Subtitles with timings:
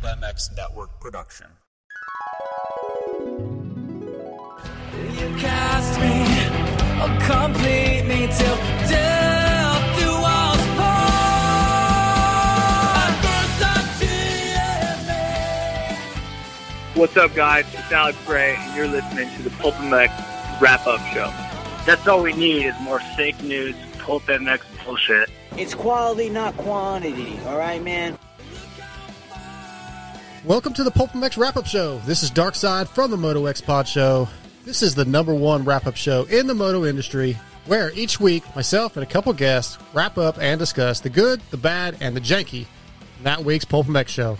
[0.00, 1.46] Pulp MX Network production.
[4.96, 6.24] You cast me,
[7.00, 8.56] oh, complete me till
[8.88, 11.14] death do us part.
[13.22, 13.66] First I
[13.98, 14.54] see
[16.94, 17.00] me.
[17.00, 17.66] What's up, guys?
[17.74, 20.10] It's Alex Gray, and you're listening to the Pulp MX
[20.60, 21.32] Wrap Up Show.
[21.84, 25.30] That's all we need is more fake news, Pulp MX bullshit.
[25.56, 27.38] It's quality, not quantity.
[27.46, 28.18] All right, man.
[30.44, 31.96] Welcome to the Pulp MX Wrap Up Show.
[32.00, 34.28] This is Darkside from the Moto X Pod Show.
[34.66, 38.44] This is the number one wrap up show in the moto industry, where each week
[38.54, 42.20] myself and a couple guests wrap up and discuss the good, the bad, and the
[42.20, 42.66] janky
[43.16, 44.38] in that week's Pulp MX show.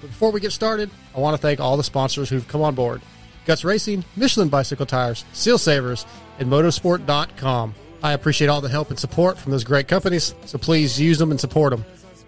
[0.00, 2.74] But before we get started, I want to thank all the sponsors who've come on
[2.74, 3.00] board
[3.46, 6.04] Guts Racing, Michelin Bicycle Tires, Seal Savers,
[6.40, 7.76] and Motorsport.com.
[8.02, 11.30] I appreciate all the help and support from those great companies, so please use them
[11.30, 11.84] and support them.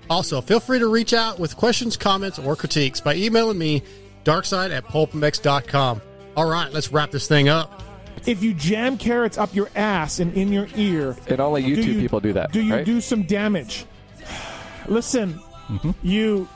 [0.09, 3.83] Also, feel free to reach out with questions, comments, or critiques by emailing me,
[4.25, 6.01] darkside at pulpmx.com.
[6.37, 7.83] All right, let's wrap this thing up.
[8.27, 11.85] if you jam carrots up your ass and in your ear, And only do YouTube
[11.95, 12.51] you- people do that.
[12.53, 12.85] Do you right?
[12.85, 13.85] do some damage?
[14.89, 15.91] Listen, Mm-hmm.
[16.03, 16.49] you,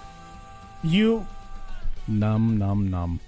[0.84, 1.26] you,
[2.06, 3.20] Num num num.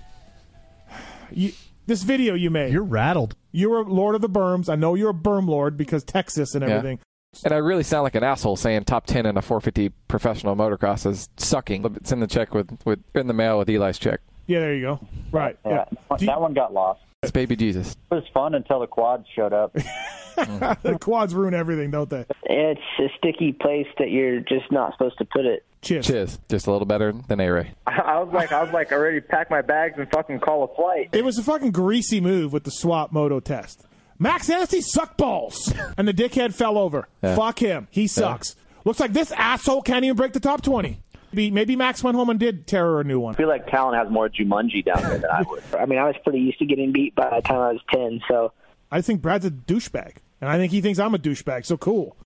[1.32, 1.52] you.
[1.86, 2.72] This video you made.
[2.72, 3.34] You're rattled.
[3.50, 4.68] You're a Lord of the Berms.
[4.68, 6.76] I know you're a Berm Lord because Texas and Yeah.
[6.76, 7.00] everything.
[7.44, 11.10] And I really sound like an asshole saying top ten in a 450 professional motocross
[11.10, 11.84] is sucking.
[11.96, 14.20] It's in the check with, with in the mail with Eli's check.
[14.46, 15.00] Yeah, there you go.
[15.30, 15.56] Right.
[15.64, 17.00] Yeah, Do you- that one got lost.
[17.22, 17.92] It's baby Jesus.
[18.10, 19.72] It was fun until the quads showed up.
[20.36, 22.26] the quads ruin everything, don't they?
[22.44, 25.64] It's a sticky place that you're just not supposed to put it.
[25.82, 26.06] Cheers.
[26.06, 27.72] Chiz, just a little better than A-Ray.
[27.86, 30.74] I was like, I was like, I already packed my bags and fucking call a
[30.74, 31.10] flight.
[31.12, 33.84] It was a fucking greasy move with the swap moto test.
[34.22, 37.08] Max Hennessy suck balls, and the dickhead fell over.
[37.22, 37.34] Yeah.
[37.34, 37.88] Fuck him.
[37.90, 38.54] He sucks.
[38.84, 41.00] Looks like this asshole can't even break the top twenty.
[41.32, 43.34] Maybe, maybe Max went home and did terror a new one.
[43.34, 45.62] I feel like Talon has more Jumanji down there than I would.
[45.76, 48.20] I mean, I was pretty used to getting beat by the time I was 10,
[48.28, 48.52] so
[48.92, 51.66] I think Brad's a douchebag, and I think he thinks I'm a douchebag.
[51.66, 52.16] So cool.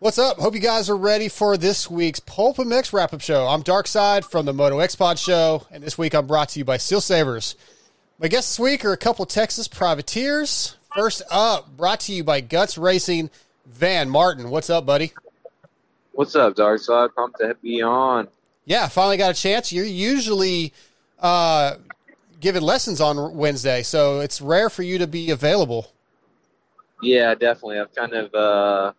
[0.00, 0.38] What's up?
[0.38, 3.46] Hope you guys are ready for this week's Pulp MX wrap up show.
[3.46, 6.64] I'm Darkside from the Moto X Pod Show, and this week I'm brought to you
[6.64, 7.54] by Seal Savers.
[8.18, 10.76] My guests this week are a couple Texas privateers.
[10.94, 13.30] First up, brought to you by Guts Racing,
[13.66, 14.50] Vann Martin.
[14.50, 15.12] What's up, buddy?
[16.12, 17.14] What's up, Darkside?
[17.14, 18.28] Pumped to be on.
[18.64, 19.72] Yeah, finally got a chance.
[19.72, 20.72] You're usually
[21.18, 21.74] uh,
[22.40, 25.90] giving lessons on Wednesday, so it's rare for you to be available.
[27.02, 27.80] Yeah, definitely.
[27.80, 28.92] I've kind of uh,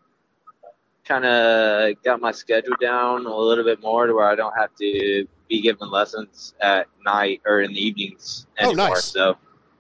[1.06, 4.76] kind of got my schedule down a little bit more to where I don't have
[4.80, 8.90] to be giving lessons at night or in the evenings Oh, anymore.
[8.90, 9.06] nice.
[9.06, 9.38] So,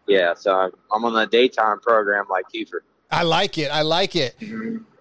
[0.07, 2.79] yeah, so I'm, I'm on the daytime program like Keefer.
[3.11, 3.69] I like it.
[3.69, 4.35] I like it.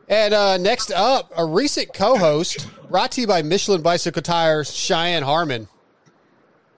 [0.08, 5.22] And uh, next up, a recent co-host brought to you by Michelin Bicycle Tires, Cheyenne
[5.22, 5.68] Harmon.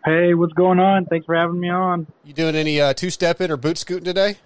[0.05, 1.07] Hey, what's going on?
[1.07, 2.07] Thanks for having me on.
[2.25, 4.37] You doing any uh, two-stepping or boot scooting today?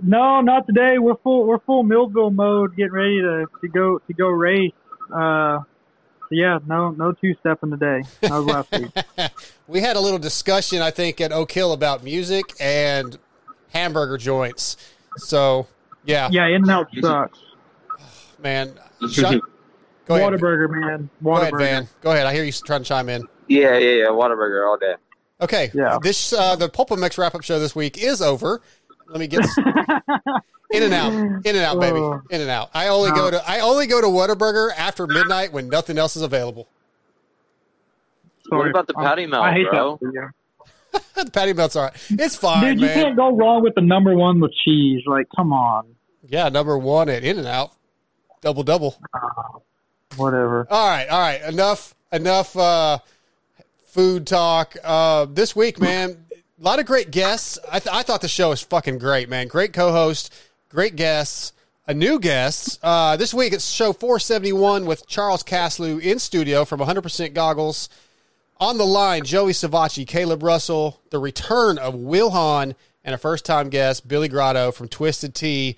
[0.00, 0.98] No, not today.
[0.98, 1.46] We're full.
[1.46, 4.72] We're full Millville mode, getting ready to, to go to go race.
[5.12, 5.64] Uh, so
[6.30, 8.02] yeah, no no two stepping today.
[8.22, 9.30] That was last week.
[9.66, 13.16] We had a little discussion, I think, at Oak Hill about music and
[13.72, 14.76] hamburger joints.
[15.16, 15.66] So,
[16.04, 17.38] yeah, Yeah, In and Out sucks.
[18.38, 18.74] man.
[19.10, 19.40] Shut-
[20.04, 20.34] Go ahead.
[20.34, 21.08] Whataburger, man.
[21.22, 21.58] Go ahead, Whataburger.
[21.58, 21.88] Vann.
[22.02, 22.26] Go ahead.
[22.26, 23.22] I hear you trying to chime in.
[23.48, 24.06] Yeah, yeah, yeah.
[24.08, 24.96] Whataburger all day.
[25.40, 25.70] Okay.
[25.72, 25.96] Yeah.
[26.02, 28.60] This uh, the Pulp MX wrap up show this week is over.
[29.08, 29.46] Let me get
[30.74, 31.12] in and out,
[31.44, 32.20] in and out, baby, Oh.
[32.30, 32.70] in and out.
[32.74, 36.22] I only go to I only go to Whataburger after midnight when nothing else is
[36.22, 36.68] available.
[38.48, 38.70] What Sorry.
[38.70, 39.92] about the patty melt, I hate bro?
[39.92, 39.98] that.
[40.00, 40.28] for you.
[41.24, 41.92] the patty melt's all right.
[42.10, 42.94] It's fine, Dude, you man.
[43.04, 45.02] can't go wrong with the number one with cheese.
[45.06, 45.86] Like, come on.
[46.28, 47.72] Yeah, number one at In and Out,
[48.42, 48.96] double double.
[50.16, 50.66] Whatever.
[50.70, 51.40] All right, all right.
[51.42, 52.98] Enough, enough uh,
[53.86, 54.76] food talk.
[54.84, 57.58] Uh, this week, man, a lot of great guests.
[57.70, 59.48] I, th- I thought the show was fucking great, man.
[59.48, 60.32] Great co-host,
[60.74, 61.52] great guests,
[61.86, 62.80] a new guest.
[62.82, 67.88] Uh, this week it's show 471 with Charles Caslew in studio from 100% Goggles.
[68.58, 73.68] On the line, Joey Savatgy, Caleb Russell, the return of Wil Hahn, and a first-time
[73.68, 75.76] guest, Billy Grotto from Twisted Tea.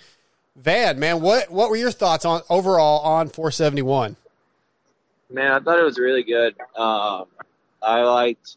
[0.56, 4.16] Vann, man, what what were your thoughts on overall on 471?
[5.28, 6.54] Man, I thought it was really good.
[6.74, 7.26] Um,
[7.82, 8.56] I liked,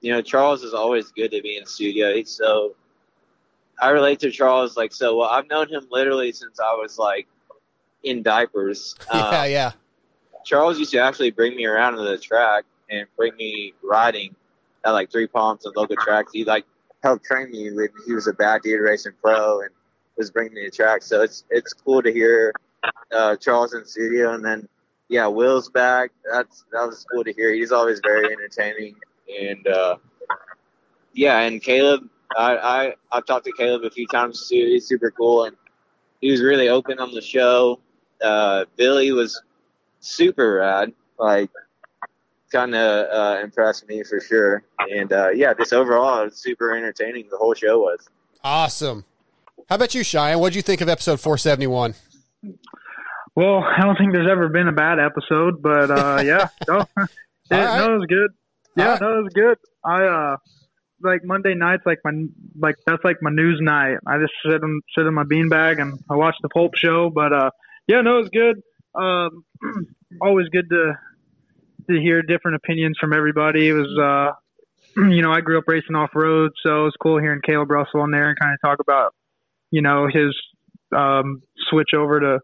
[0.00, 2.12] you know, Charles is always good to be in studio.
[2.12, 2.74] He's so,
[3.80, 5.28] I relate to Charles like so well.
[5.28, 7.26] I've known him literally since I was like
[8.02, 8.94] in diapers.
[9.12, 9.72] Yeah, Um, yeah.
[10.44, 14.34] Charles used to actually bring me around to the track and bring me riding
[14.84, 16.32] at like three palms and local tracks.
[16.32, 16.64] He like
[17.02, 19.70] helped train me when he was a bad dude racing pro and
[20.16, 21.02] was bringing me to track.
[21.02, 22.52] So it's it's cool to hear
[23.12, 24.68] uh, Charles in the studio and then
[25.08, 26.10] yeah, Wil's back.
[26.32, 27.52] That's that was cool to hear.
[27.52, 28.94] He's always very entertaining,
[29.40, 29.96] and uh,
[31.14, 34.56] yeah, and Caleb, I, I I've talked to Caleb a few times too.
[34.56, 35.56] He's super cool, and
[36.20, 37.80] he was really open on the show.
[38.22, 39.40] Uh, Billy was
[40.00, 40.92] super rad.
[41.18, 41.50] Like,
[42.50, 44.62] kind of uh, impressed me for sure.
[44.78, 47.28] And uh, yeah, just overall, it was super entertaining.
[47.30, 48.08] The whole show was.
[48.42, 49.04] Awesome.
[49.68, 50.38] How about you, Cheyenne?
[50.38, 51.94] What would you think of episode 471?
[53.36, 56.84] Well, I don't think there's ever been a bad episode, but uh, yeah, no,
[57.50, 57.78] yeah, right.
[57.78, 58.30] no, it was good.
[58.76, 59.00] Yeah, right.
[59.00, 59.58] no, it was good.
[59.84, 60.36] I uh,
[61.02, 62.12] like Monday nights, like my
[62.58, 63.98] like that's like my news night.
[64.06, 67.10] I just sit in sit in my beanbag and I watch the Pulp show.
[67.10, 67.50] But uh,
[67.86, 68.62] yeah, no, it was good.
[68.94, 69.44] Um,
[70.20, 70.94] always good to
[71.88, 73.68] to hear different opinions from everybody.
[73.68, 74.32] It was uh,
[74.96, 78.00] you know, I grew up racing off road, so it was cool hearing Caleb Russell
[78.00, 79.14] on there and kind of talk about
[79.70, 80.34] you know his
[80.96, 82.40] um, switch over to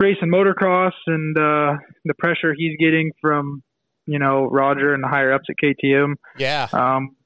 [0.00, 3.62] racing motocross and uh, the pressure he's getting from
[4.06, 6.14] you know Roger and the higher ups at KTM.
[6.36, 6.68] Yeah.
[6.72, 7.16] Um,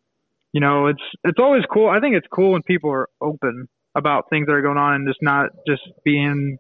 [0.53, 1.89] you know, it's it's always cool.
[1.89, 5.09] I think it's cool when people are open about things that are going on and
[5.09, 6.59] just not just being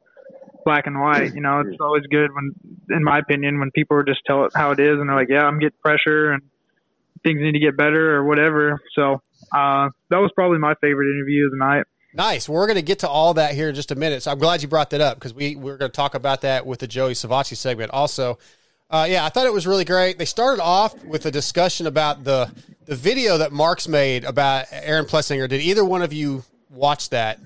[0.64, 1.34] black and white.
[1.34, 2.52] You know, it's always good when,
[2.90, 5.28] in my opinion, when people are just tell it how it is and they're like,
[5.30, 6.42] yeah, I'm getting pressure and
[7.22, 8.80] things need to get better or whatever.
[8.94, 9.14] So
[9.52, 11.84] uh, that was probably my favorite interview of the night.
[12.14, 12.48] Nice.
[12.48, 14.22] We're going to get to all that here in just a minute.
[14.22, 16.66] So I'm glad you brought that up because we we're going to talk about that
[16.66, 18.38] with the Joey Savatgy segment also.
[18.92, 20.18] Uh, yeah, I thought it was really great.
[20.18, 22.52] They started off with a discussion about the
[22.84, 25.48] the video that Marks made about Aaron Plessinger.
[25.48, 27.40] Did either one of you watch that?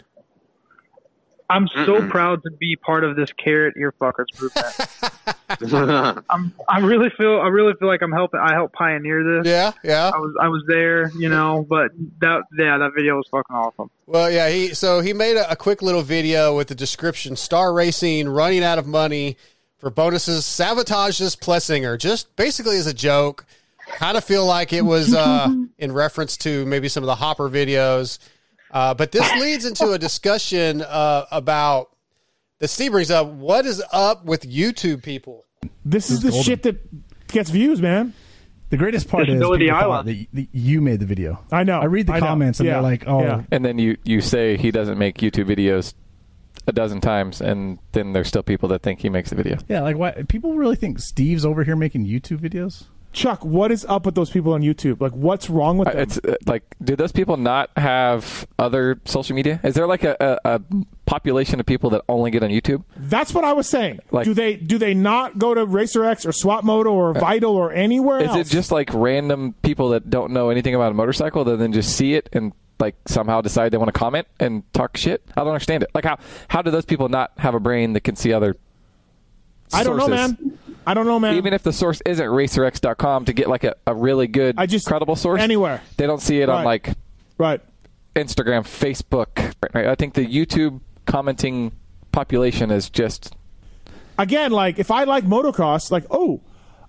[1.49, 6.25] I'm so proud to be part of this carrot ear fuckers movement.
[6.29, 9.49] I'm I really feel I really feel like I'm helping I helped pioneer this.
[9.49, 10.11] Yeah, yeah.
[10.13, 13.89] I was I was there, you know, but that yeah, that video was fucking awesome.
[14.07, 17.73] Well, yeah, he so he made a, a quick little video with the description: Star
[17.73, 19.37] Racing running out of money
[19.79, 23.45] for bonuses, sabotages Plessinger, just basically as a joke.
[23.99, 27.49] Kind of feel like it was uh, in reference to maybe some of the Hopper
[27.49, 28.19] videos,
[28.73, 31.91] uh, but this leads into a discussion uh, about
[32.59, 33.29] that Steve brings up.
[33.29, 35.45] What is up with YouTube people?
[35.85, 36.45] This is the golden.
[36.45, 38.13] shit that gets views, man.
[38.71, 40.09] The greatest part is Disability people thought Island.
[40.09, 41.39] that you, that you made the video.
[41.53, 41.79] I know.
[41.79, 42.27] I read the I know.
[42.27, 42.73] comments and Yeah.
[42.75, 43.43] they're like, "Oh, Yeah.
[43.53, 45.95] And then you you say he doesn't make YouTube videos
[46.67, 49.59] a dozen times, and then there's still people that think he makes the video.
[49.69, 50.13] yeah." Like, why?
[50.29, 52.85] People really think Steve's over here making YouTube videos?
[53.13, 55.01] Chuck, what is up with those people on YouTube?
[55.01, 56.01] Like, what's wrong with Uh, them?
[56.03, 59.59] It's uh, like, do those people not have other social media?
[59.65, 60.15] Is there like a,
[60.45, 60.61] a, a
[61.07, 62.83] population of people that only get on YouTube?
[62.97, 64.01] That's what I was saying.
[64.11, 67.57] Like- do they do they not go to Racer X or Swap Moto or Vital
[67.57, 68.37] or anywhere Uh, Is else?
[68.39, 71.97] it just like random people that don't know anything about a motorcycle that then just
[71.97, 75.23] see it and like somehow decide they want to comment and talk shit?
[75.37, 75.91] I don't understand it.
[75.95, 76.19] Like how
[76.49, 78.57] how do those people not have a brain that can see other?
[79.73, 80.59] I don't know, man.
[80.87, 81.35] I don't know, man.
[81.35, 84.87] Even if the source isn't racerx.com to get like a, a really good, I just-
[84.87, 85.83] credible source, anywhere.
[85.97, 86.91] they don't see it on like
[87.39, 87.61] right.
[88.15, 89.55] Instagram, Facebook.
[89.75, 89.87] Right?
[89.87, 91.73] I think the YouTube commenting
[92.13, 93.35] population is just
[94.19, 96.41] Again, like if I like motocross, like oh,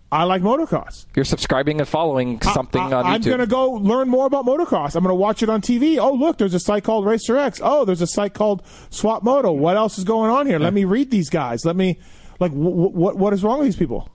[0.09, 1.05] I like motocross.
[1.15, 4.95] you're subscribing and following something I, on I'm gonna go learn more about motocross.
[4.95, 5.97] I'm gonna watch it on TV.
[5.97, 7.59] Oh, look, there's a site called Racer X.
[7.61, 9.51] Oh, there's a site called Swap Moto.
[9.51, 10.59] What else is going on here?
[10.59, 11.65] Let me read these guys.
[11.65, 11.99] Let me
[12.39, 14.09] like wh- wh- what what is wrong with these people?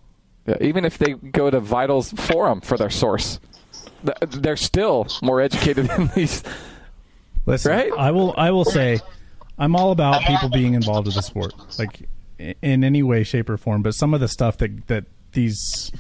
[0.47, 3.39] Yeah, even if they go to Vital's forum for their source,
[4.03, 6.43] they're still more educated than these.
[7.45, 7.93] Listen, Right?
[7.99, 8.35] I will.
[8.37, 9.01] I will say,
[9.59, 13.57] I'm all about people being involved in the sport, like in any way, shape, or
[13.57, 13.83] form.
[13.83, 15.91] But some of the stuff that that these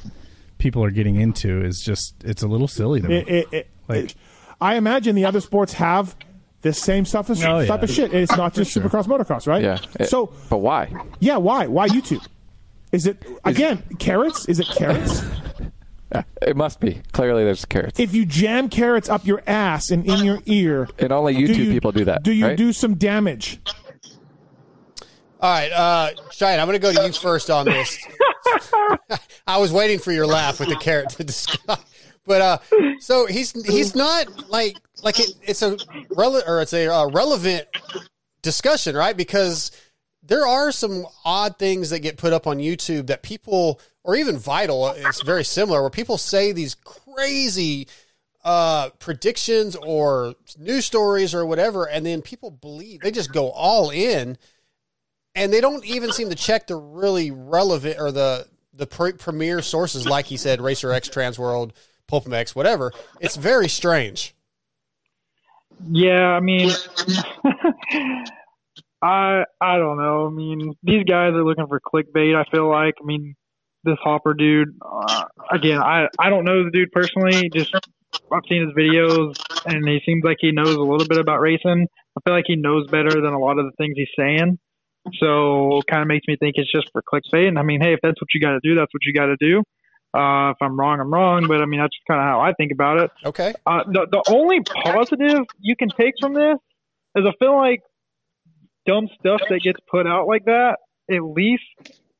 [0.58, 3.16] people are getting into is just it's a little silly to me.
[3.18, 4.14] It, it, it, Like- it-
[4.60, 6.14] I imagine the other sports have
[6.60, 7.66] this same stuff as Oh, yeah.
[7.66, 8.14] type of shit.
[8.14, 8.84] It's not just sure.
[8.84, 9.60] Supercross, motocross, right?
[9.62, 9.78] Yeah.
[9.98, 10.92] It- so but why?
[11.18, 11.66] yeah, why?
[11.66, 12.24] Why YouTube?
[12.92, 14.46] Is it again carrots?
[14.48, 15.22] Is it carrots?
[16.42, 17.00] It must be.
[17.12, 17.98] Clearly, there's carrots.
[17.98, 21.56] if you jam carrots up your ass and in your ear, and only do YouTube
[21.56, 22.22] you- people do that.
[22.22, 22.56] Do you right?
[22.56, 23.58] do some damage?
[25.42, 27.98] All right, uh, Cheyenne, I'm going to go to you first on this.
[29.46, 31.84] I was waiting for your laugh with the carrot to discuss.
[32.24, 32.58] But uh,
[33.00, 35.72] so he's he's not like like it, it's a
[36.12, 37.66] rele- or it's a uh, relevant
[38.42, 39.16] discussion, right?
[39.16, 39.72] Because
[40.22, 44.38] there are some odd things that get put up on YouTube that people or even
[44.38, 47.88] Vital, it's very similar, where people say these crazy
[48.44, 53.90] uh, predictions or news stories or whatever, and then people believe they just go all
[53.90, 54.38] in
[55.34, 59.60] and they don't even seem to check the really relevant or the the pre- premier
[59.62, 61.72] sources, like he said, Racer X, Trans Transworld,
[62.06, 62.92] Pulp MX, whatever.
[63.20, 64.34] It's very strange.
[65.90, 66.70] Yeah, I mean,
[69.02, 70.26] I I don't know.
[70.26, 72.36] I mean, these guys are looking for clickbait.
[72.36, 72.94] I feel like.
[73.02, 73.34] I mean,
[73.84, 74.78] this Hopper dude.
[74.80, 77.50] Uh, again, I I don't know the dude personally.
[77.54, 79.34] Just I've seen his videos,
[79.66, 81.88] and he seems like he knows a little bit about racing.
[82.16, 84.58] I feel like he knows better than a lot of the things he's saying.
[85.18, 87.48] So it kind of makes me think it's just for clickbait.
[87.48, 89.26] And I mean, hey, if that's what you got to do, that's what you got
[89.26, 89.62] to do.
[90.14, 91.46] Uh, if I'm wrong, I'm wrong.
[91.48, 93.10] But I mean, that's kind of how I think about it.
[93.24, 93.52] Okay.
[93.66, 96.56] Uh, the the only positive you can take from this
[97.16, 97.80] is I feel like
[98.86, 100.76] dumb stuff that gets put out like that.
[101.10, 101.62] At least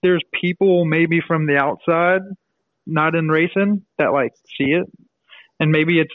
[0.03, 2.23] there's people maybe from the outside,
[2.87, 4.87] not in racing, that like see it,
[5.61, 6.13] and maybe it's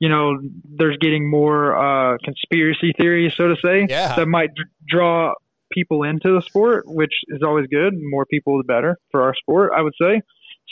[0.00, 4.16] you know there's getting more uh, conspiracy theories, so to say, Yeah.
[4.16, 5.32] that might d- draw
[5.72, 7.94] people into the sport, which is always good.
[7.96, 10.22] More people, the better for our sport, I would say.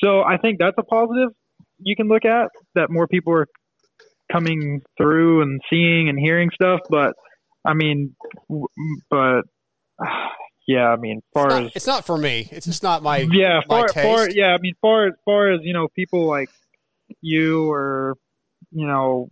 [0.03, 1.31] So I think that's a positive
[1.81, 3.47] you can look at that more people are
[4.31, 6.81] coming through and seeing and hearing stuff.
[6.89, 7.15] But
[7.65, 8.15] I mean,
[9.11, 9.43] but
[10.67, 12.49] yeah, I mean, far as It's not for me.
[12.51, 14.07] It's just not my yeah, my far, taste.
[14.07, 14.55] far, yeah.
[14.55, 16.51] I mean, far as far as you know, people like
[17.21, 18.17] you or
[18.71, 19.29] you know,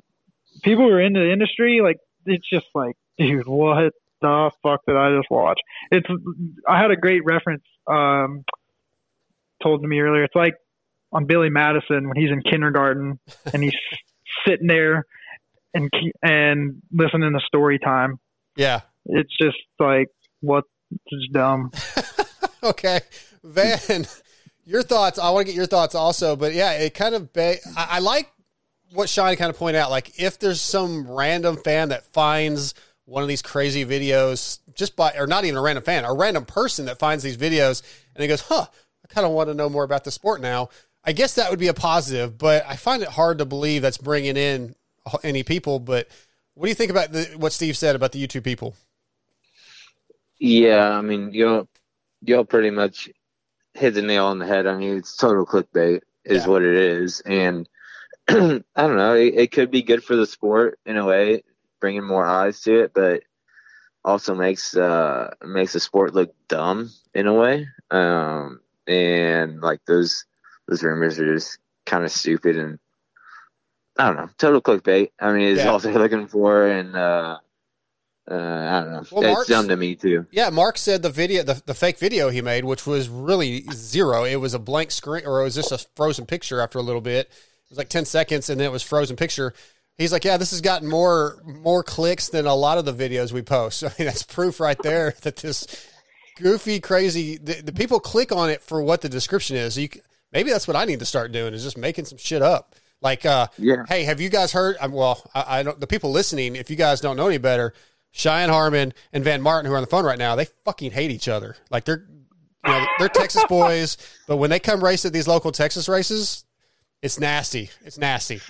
[0.62, 3.92] people who are in the industry, like it's just like, dude, what
[4.26, 5.58] the fuck did I just watch?
[5.90, 6.06] It's
[6.68, 8.44] I had a great reference um
[9.62, 10.24] told to me earlier.
[10.24, 10.54] It's like
[11.12, 13.18] on Billy Madison when he's in kindergarten
[13.52, 13.76] and he's
[14.46, 15.04] sitting there
[15.74, 15.90] and
[16.22, 18.18] and listening to story time.
[18.56, 18.80] Yeah.
[19.06, 20.08] It's just like
[20.40, 20.64] what
[21.08, 21.70] is dumb.
[22.62, 23.00] okay,
[23.44, 24.06] Vann,
[24.64, 25.18] your thoughts.
[25.18, 27.32] I want to get your thoughts also, but yeah, it kind of.
[27.32, 28.30] Ba- I, I like
[28.92, 29.90] what Shiny kind of pointed out.
[29.90, 32.74] Like, if there's some random fan that finds
[33.06, 36.44] one of these crazy videos, just by, or not even a random fan, a random
[36.44, 37.82] person that finds these videos
[38.14, 38.66] and he goes, "Huh,
[39.04, 40.68] I kind of want to know more about the sport now."
[41.04, 43.98] I guess that would be a positive, but I find it hard to believe that's
[43.98, 44.74] bringing in
[45.24, 45.78] any people.
[45.78, 46.08] But
[46.54, 48.74] what do you think about the, what Steve said about the YouTube people?
[50.38, 51.68] Yeah, I mean, you'll
[52.22, 53.08] you'll pretty much
[53.74, 54.66] hit the nail on the head.
[54.66, 56.46] I mean, it's total clickbait is Yeah.
[56.46, 57.68] what it is, and
[58.28, 58.34] I
[58.76, 59.14] don't know.
[59.14, 61.44] It, it could be good for the sport in a way,
[61.86, 63.22] bringing more eyes to it, but
[64.04, 67.68] also makes uh makes the sport look dumb in a way.
[67.92, 70.24] Um, and like those
[70.66, 72.80] those rumors are just kind of stupid and
[73.96, 75.12] I don't know, total clickbait.
[75.20, 75.70] I mean, it's Yeah.
[75.70, 77.38] all they're looking for, and uh,
[78.28, 79.04] uh, I don't know.
[79.12, 80.26] Well, it's Mark's- dumb to me too.
[80.32, 84.24] Yeah, Mark said the video, the, the fake video he made, which was really zero.
[84.24, 86.60] It was a blank screen, or it was just a frozen picture.
[86.60, 89.54] After a little bit, it was like ten seconds, and then it was frozen picture.
[89.98, 93.32] He's like, "Yeah, this has gotten more more clicks than a lot of the videos
[93.32, 95.66] we post." I mean, that's proof right there that this
[96.36, 97.38] goofy, crazy.
[97.38, 99.78] The, the people click on it for what the description is.
[99.78, 99.88] You
[100.32, 102.74] maybe that's what I need to start doing is just making some shit up.
[103.02, 103.84] Like, uh, Yeah.
[103.88, 104.76] hey, have you guys heard?
[104.80, 105.78] um, Well, I, I don't.
[105.78, 107.74] The people listening, if you guys don't know any better,
[108.10, 111.10] Cheyenne Harmon and Vann Martin, who are on the phone right now, they fucking hate
[111.10, 111.56] each other.
[111.70, 112.06] Like they're,
[112.66, 116.44] you know, they're Texas boys, but when they come race at these local Texas races,
[117.06, 117.70] it's nasty.
[117.84, 118.34] It's nasty.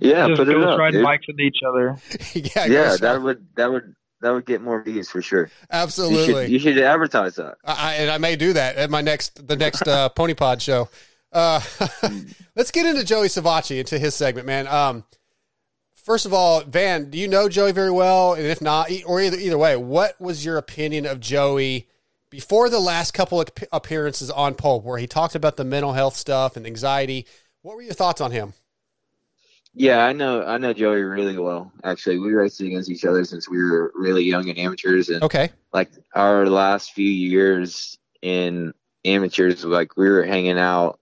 [0.00, 1.04] yeah, Just put it ghost up, riding dude.
[1.04, 1.96] bikes into each other.
[2.34, 3.22] yeah, yeah, Ghost that Ride.
[3.22, 5.44] would that would that would get more views for sure.
[5.44, 6.44] You absolutely.
[6.44, 7.56] should, you should advertise that.
[7.64, 10.62] I, I- and I may do that at my next the next uh, Pony Pod
[10.62, 10.88] show.
[11.32, 11.60] Uh,
[12.56, 14.66] let's get into Joey Savatgy into his segment, man.
[14.66, 15.04] Um,
[15.94, 18.34] first of all, Vann, do you know Joey very well?
[18.34, 21.88] And if not, e- or either either way, what was your opinion of Joey
[22.30, 26.16] before the last couple of appearances on Pulp, where he talked about the mental health
[26.16, 27.26] stuff and anxiety?
[27.62, 28.54] What were your thoughts on him?
[29.74, 31.72] Yeah, I know I know Joey really well.
[31.84, 35.50] Actually, we raced against each other since we were really young and amateurs, and Okay,
[35.72, 38.72] like our last few years in
[39.04, 40.98] amateurs, like we were hanging out.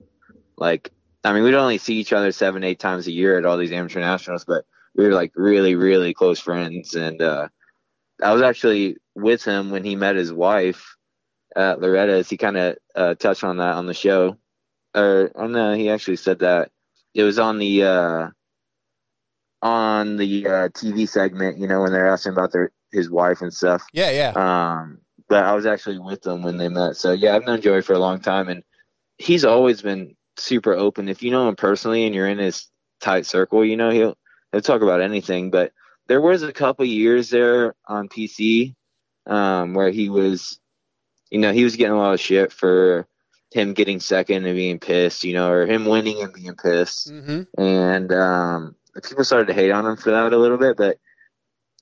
[0.59, 0.91] Like,
[1.25, 3.73] I mean, we'd only see each other seven, eight times a year at all these
[3.73, 6.95] amateur nationals, but we were like really, really close friends.
[6.95, 7.49] And uh,
[8.23, 10.98] I was actually with him when he met his wife
[11.59, 12.31] at Loretta's.
[12.31, 14.37] He kind of uh, touched on that on the show,
[14.95, 16.71] or oh no, he actually said that
[17.15, 18.29] it was on the uh,
[19.62, 21.59] on the uh, TV segment.
[21.59, 23.83] You know, when they're asking about their his wife and stuff.
[23.93, 26.97] yeah, yeah, Um, but I was actually with them when they met.
[26.97, 28.62] So yeah, I've known Joey for a long time, and
[29.19, 31.09] he's always been super open.
[31.09, 32.69] If you know him personally and you're in his
[33.00, 34.17] tight circle, you know he'll
[34.53, 35.50] he'll talk about anything.
[35.50, 35.73] But
[36.07, 38.75] there was a couple years there on PC
[39.27, 40.59] um, where he was,
[41.31, 43.07] you know, he was getting a lot of shit for
[43.53, 47.43] him getting second and being pissed, you know, or him winning and being pissed hmm
[47.57, 50.77] and um, people started to hate on him for that a little bit.
[50.77, 50.99] But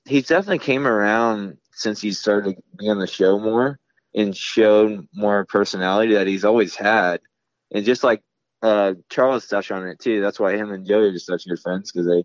[0.05, 3.79] he definitely came around since he started to be on the show more
[4.15, 7.19] and showed more personality that he's always had.
[7.71, 8.23] And just like
[8.61, 11.59] uh, Charles touched on it too, that's why him and Joey are just such good
[11.59, 12.23] friends because they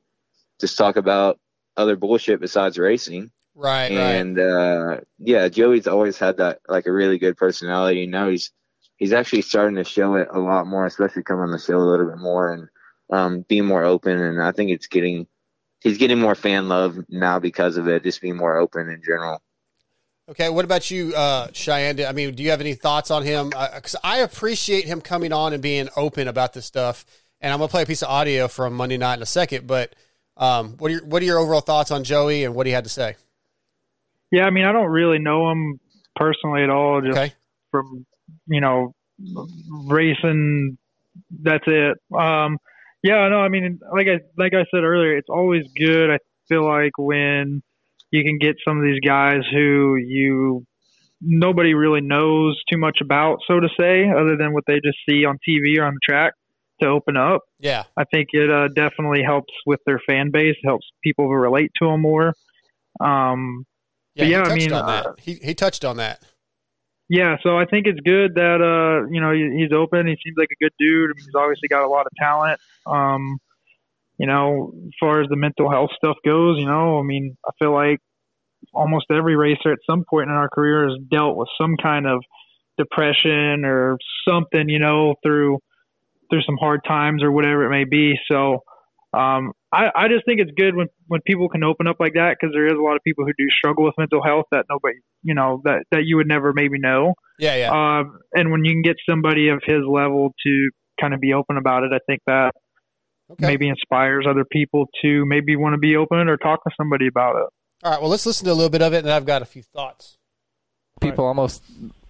[0.61, 1.39] just talk about
[1.77, 3.31] other bullshit besides racing.
[3.55, 3.97] Right, right.
[3.97, 8.07] And uh, yeah, Joey's always had that like a really good personality.
[8.07, 8.51] Now he's
[8.97, 11.79] he's actually starting to show it a lot more, especially coming on the show a
[11.79, 12.69] little bit more and
[13.11, 14.19] um, being more open.
[14.19, 15.27] And I think it's getting
[15.81, 19.43] he's getting more fan love now because of it, just being more open in general.
[20.29, 22.07] Okay, what about you, uh, Cheyenne?
[22.07, 23.51] I mean, do you have any thoughts on him?
[23.51, 27.05] Because I appreciate him coming on and being open about this stuff.
[27.41, 29.67] And I'm gonna play a piece of audio from Monday night in a second.
[29.67, 29.95] But
[30.37, 32.85] um, what are your what are your overall thoughts on Joey and what he had
[32.85, 33.17] to say?
[34.33, 35.79] Yeah, I mean, I don't really know him
[36.17, 37.01] personally at all.
[37.01, 37.33] Just Okay.
[37.71, 38.07] from
[38.47, 38.95] you know
[39.87, 40.79] racing.
[41.31, 41.99] That's it.
[42.19, 42.57] Um,
[43.03, 46.11] yeah, no, I mean, like I like I said earlier, it's always good.
[46.11, 47.63] I feel like when
[48.11, 50.67] you can get some of these guys who you
[51.21, 55.25] nobody really knows too much about, so to say, other than what they just see
[55.25, 56.33] on TV or on the track,
[56.81, 57.43] to open up.
[57.61, 57.85] Yeah.
[57.97, 62.01] I think it uh, definitely helps with their fan base, helps people relate to them
[62.01, 62.35] more.
[63.01, 63.65] Um,
[64.15, 65.13] Yeah, yeah, he I mean, on uh.
[65.19, 66.23] He he touched on that.
[67.09, 70.07] yeah, so I think it's good that uh, you know he- he's open.
[70.07, 71.11] He seems like a good dude.
[71.11, 72.61] I mean, he's obviously got a lot of talent.
[72.87, 73.39] Um,
[74.19, 77.51] you know, as far as the mental health stuff goes, you know, I mean, I
[77.59, 77.99] feel like
[78.73, 82.23] almost every racer at some point in our career has dealt with some kind of
[82.79, 85.59] depression or something, you know, through
[86.31, 88.19] through some hard times or whatever it may be.
[88.31, 88.61] So
[89.13, 92.37] um, I, I just think it's good when, when people can open up like that
[92.39, 94.99] because there is a lot of people who do struggle with mental health that nobody,
[95.23, 97.15] you know, that, that you would never maybe know.
[97.39, 97.71] Yeah, yeah.
[97.71, 101.57] Um, and when you can get somebody of his level to kind of be open
[101.57, 102.53] about it, I think that
[103.39, 107.37] maybe inspires other people to maybe want to be open or talk to somebody about
[107.37, 107.49] it.
[107.83, 108.01] All right.
[108.01, 109.63] Well, let's listen to a little bit of it, and then I've got a few
[109.63, 110.19] thoughts.
[111.01, 111.63] People almost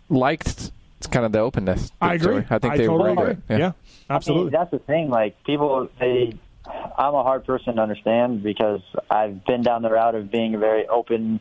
[0.08, 0.72] liked
[1.10, 1.92] kind of the openness.
[2.00, 2.40] I agree.
[2.40, 2.46] Joey.
[2.50, 3.44] I think I they totally were agree.
[3.48, 3.72] Yeah,
[4.10, 4.42] absolutely.
[4.42, 5.10] I mean, that's the thing.
[5.10, 6.34] Like people, they.
[6.66, 10.58] I'm a hard person to understand because I've been down the route of being a
[10.58, 11.40] very open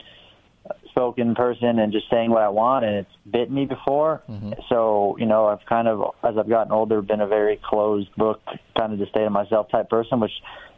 [0.90, 4.22] spoken person and just saying what I want, and it's bit me before.
[4.30, 4.54] Mm-hmm.
[4.70, 8.42] So you know, I've kind of, as I've gotten older, been a very closed book,
[8.78, 10.32] kind of just stay to myself type person, which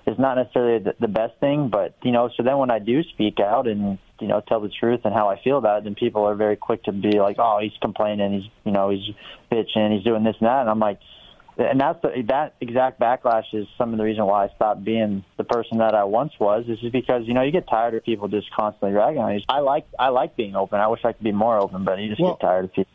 [0.06, 1.70] is not necessarily the, the best thing.
[1.70, 4.70] But you know, so then when I do speak out and you know tell the
[4.70, 7.38] truth and how I feel about it, then people are very quick to be like,
[7.40, 9.14] "Oh, he's complaining, he's you know he's
[9.52, 11.00] bitching, he's doing this and that," and I'm like.
[11.58, 15.24] And that's the, that exact backlash is some of the reason why I stopped being
[15.38, 16.66] the person that I once was.
[16.68, 19.42] Is just because you know you get tired of people just constantly ragging on you.
[19.48, 20.80] I like I like being open.
[20.80, 22.92] I wish I could be more open, but you just get tired of people.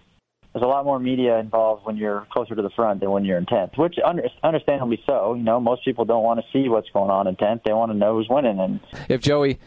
[0.52, 3.38] There's a lot more media involved when you're closer to the front than when you're
[3.38, 5.34] in tenth, which under, understandably so.
[5.34, 7.62] You know, most people don't want to see what's going on in tenth.
[7.64, 8.58] They want to know who's winning.
[8.58, 9.60] And if Joey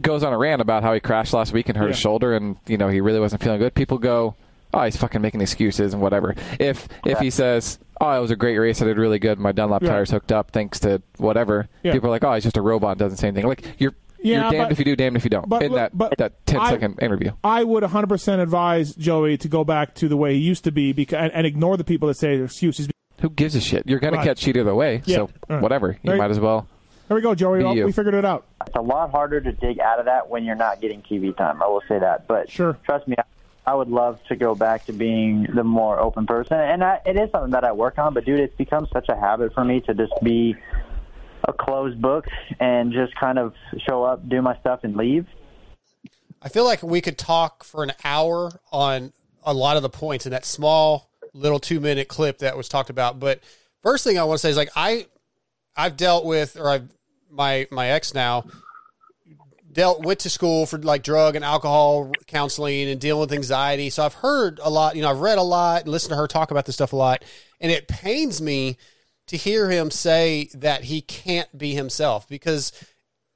[0.00, 2.56] goes on a rant about how he crashed last week and hurt his shoulder and
[2.66, 4.34] you know he really wasn't feeling good, people go,
[4.74, 8.36] "Oh, he's fucking making excuses and whatever." If if he says, "Oh, it was a
[8.36, 8.80] great race.
[8.82, 9.38] I did really good.
[9.38, 9.90] My Dunlop Yeah.
[9.90, 11.92] tires hooked up thanks to whatever," Yeah.
[11.92, 12.98] people are like, "Oh, he's just a robot.
[12.98, 15.30] Doesn't say anything." Like you're Yeah, you're damned but- if you do, damned if you
[15.30, 15.48] don't.
[15.48, 17.32] but in that but that 10 I- second interview.
[17.44, 20.92] I would 100% advise Joey to go back to the way he used to be
[20.92, 22.88] because, and, and ignore the people that say excuses.
[23.20, 23.84] Who gives a shit?
[23.86, 24.26] You're gonna Right.
[24.26, 25.02] catch either way.
[25.04, 25.16] Yeah.
[25.16, 25.62] So All right.
[25.62, 25.96] whatever.
[26.02, 26.18] You Right.
[26.18, 26.66] might as well.
[27.08, 27.58] There we go, Joey.
[27.58, 27.84] Be Well, you.
[27.86, 28.44] we figured it out.
[28.66, 31.62] it's a lot harder to dig out of that when you're not getting TV time.
[31.62, 32.26] I will say that.
[32.26, 32.76] But sure.
[32.84, 33.14] trust me,
[33.66, 37.16] I- would love to go back to being the more open person, and I, it
[37.16, 38.14] is something that I work on.
[38.14, 40.54] But dude, it's become such a habit for me to just be
[41.44, 42.26] a closed book
[42.60, 43.54] and just kind of
[43.86, 45.26] show up, do my stuff, and leave.
[46.42, 50.26] I feel like we could talk for an hour on a lot of the points
[50.26, 53.20] in that small little two minute clip that was talked about.
[53.20, 53.40] But
[53.82, 55.06] first thing I want to say is like I
[55.76, 56.88] I've dealt with or I've
[57.30, 58.44] my my ex now
[59.76, 63.90] dealt went to school for like drug and alcohol counseling and dealing with anxiety.
[63.90, 66.26] So I've heard a lot, you know, I've read a lot and listened to her
[66.26, 67.22] talk about this stuff a lot.
[67.60, 68.78] And it pains me
[69.26, 72.72] to hear him say that he can't be himself because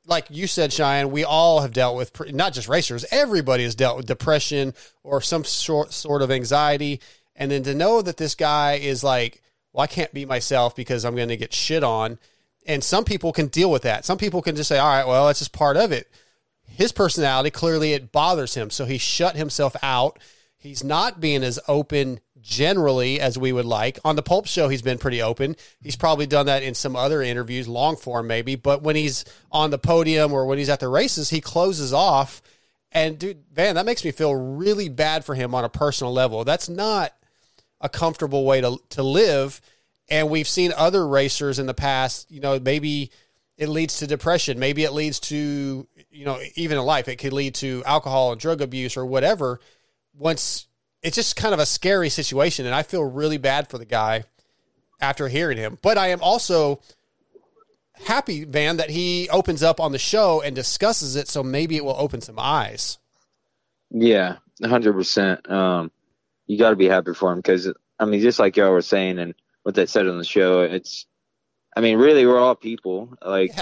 [0.07, 3.05] like you said, Cheyenne, we all have dealt with pre- not just racers.
[3.11, 4.75] Everybody has dealt with depression
[5.05, 7.01] or some sort sort of anxiety,
[7.37, 11.05] and then to know that this guy is like, well, I can't be myself because
[11.05, 12.19] I'm going to get shit on.
[12.67, 14.05] And some people can deal with that.
[14.05, 16.11] Some people can just say, all right, well, that's just part of it.
[16.71, 20.19] His personality clearly it bothers him, so he shut himself out.
[20.57, 23.99] He's not being as open generally as we would like.
[24.05, 25.57] On the Pulp Show, he's been pretty open.
[25.81, 28.57] He's probably done that in some other interviews, long form maybe.
[28.57, 32.43] But when he's on the podium or when he's at the races, he closes off.
[32.93, 36.45] And dude, Vann, that makes me feel really bad for him on a personal level.
[36.45, 37.15] That's not
[37.81, 39.61] a comfortable way to to live.
[40.09, 43.11] And we've seen other racers in the past, you know, maybe
[43.57, 47.33] it leads to depression, maybe it leads to, you know, even in life, it could
[47.33, 49.61] lead to alcohol and drug abuse or whatever.
[50.15, 50.67] Once
[51.03, 54.25] it's just kind of a scary situation, and I feel really bad for the guy
[55.01, 55.79] after hearing him.
[55.83, 56.81] But I am also
[58.05, 61.85] happy, Vann, that he opens up on the show and discusses it, so maybe it
[61.85, 62.99] will open some eyes.
[63.91, 65.51] Yeah, hundred percent.
[65.51, 65.91] Um,
[66.47, 69.19] you got to be happy for him because I mean, just like y'all were saying
[69.19, 71.07] and what they said on the show, it's,
[71.77, 73.17] I mean, really, we're all people.
[73.25, 73.53] Like,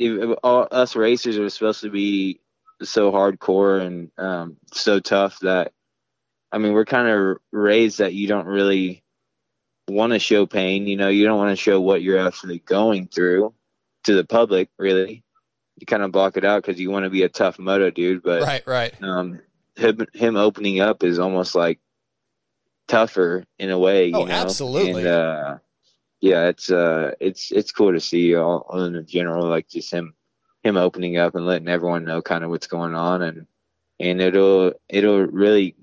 [0.00, 2.40] if, all, us racers are supposed to be
[2.82, 5.72] so hardcore and um, so tough that,
[6.50, 9.04] I mean, we're kind of raised that you don't really
[9.88, 10.86] want to show pain.
[10.86, 13.54] You know, you don't want to show what you're actually going through
[14.04, 15.22] to the public, really.
[15.76, 18.22] You kind of block it out because you want to be a tough moto dude.
[18.22, 18.94] But Right, right.
[19.02, 19.40] um,
[19.76, 21.78] him, him opening up is almost like
[22.88, 24.06] tougher in a way.
[24.06, 24.32] You Oh, know?
[24.32, 25.02] absolutely.
[25.02, 25.58] And, uh,
[26.20, 30.14] yeah, it's uh, it's it's cool to see all in general, like just him
[30.62, 33.46] him opening up and letting everyone know kind of what's going on, and
[33.98, 35.74] and it'll it'll really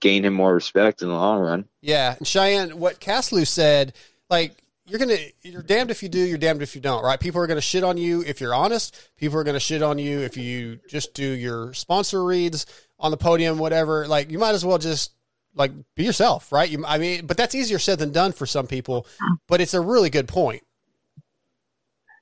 [0.00, 1.64] gain him more respect in the long run.
[1.80, 3.92] Yeah, and Cheyenne, what Caslew said,
[4.30, 7.18] like you're gonna, you're damned if you do, you're damned if you don't, right?
[7.18, 8.96] People are gonna shit on you if you're honest.
[9.16, 12.66] People are gonna shit on you if you just do your sponsor reads
[13.00, 14.06] on the podium, whatever.
[14.06, 15.10] Like you might as well just
[15.56, 16.68] like be yourself, right?
[16.68, 19.06] You, I mean, but that's easier said than done for some people.
[19.48, 20.62] But it's a really good point.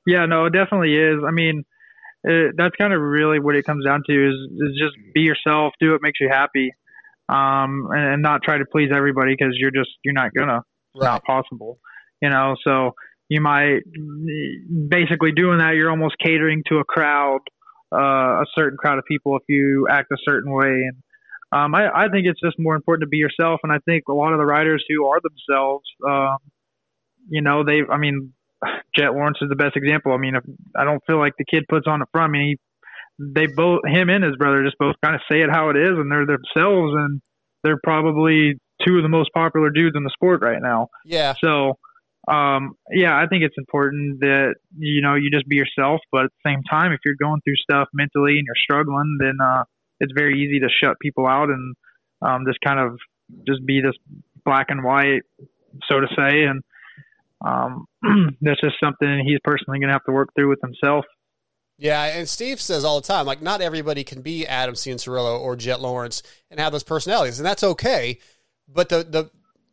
[0.07, 1.21] Yeah, no, it definitely is.
[1.27, 1.65] I mean,
[2.23, 5.75] it, that's kind of really what it comes down to is is just be yourself,
[5.81, 6.73] do what makes you happy,
[7.29, 10.63] um, and, and not try to please everybody because you're just you're not gonna.
[10.95, 11.79] It's not possible,
[12.23, 12.57] you know.
[12.65, 12.95] So
[13.29, 13.81] you might
[14.89, 15.75] basically doing that.
[15.75, 17.41] You're almost catering to a crowd,
[17.93, 20.69] uh, a certain crowd of people if you act a certain way.
[20.69, 20.97] And
[21.55, 23.61] um, I, I think it's just more important to be yourself.
[23.63, 26.39] And I think a lot of the riders who are themselves, um,
[27.29, 27.83] you know, they.
[27.89, 28.33] I mean,
[28.97, 30.13] Jet Lawrence is the best example.
[30.13, 30.43] I mean, if,
[30.77, 32.31] I don't feel like the kid puts on the front.
[32.31, 32.59] I mean, he,
[33.19, 35.93] they both, him and his brother, just both kind of say it how it is,
[35.97, 37.21] and they're themselves, and
[37.63, 40.89] they're probably two of the most popular dudes in the sport right now.
[41.05, 41.35] Yeah.
[41.43, 41.79] So,
[42.27, 46.31] um, yeah, I think it's important that you know you just be yourself, but at
[46.43, 49.65] the same time, if you're going through stuff mentally and you're struggling, then uh,
[50.01, 51.75] it's very easy to shut people out and
[52.23, 52.99] um, just kind of
[53.47, 53.95] just be this
[54.45, 55.23] black and white,
[55.89, 56.63] so to say, and
[57.45, 57.87] um,
[58.41, 61.05] that's just something he's personally going to have to work through with himself.
[61.77, 65.57] Yeah, and Steve says all the time, like not everybody can be Adam Cianciarulo or
[65.57, 68.19] Jet Lawrence and have those personalities, and that's okay.
[68.69, 69.31] But the the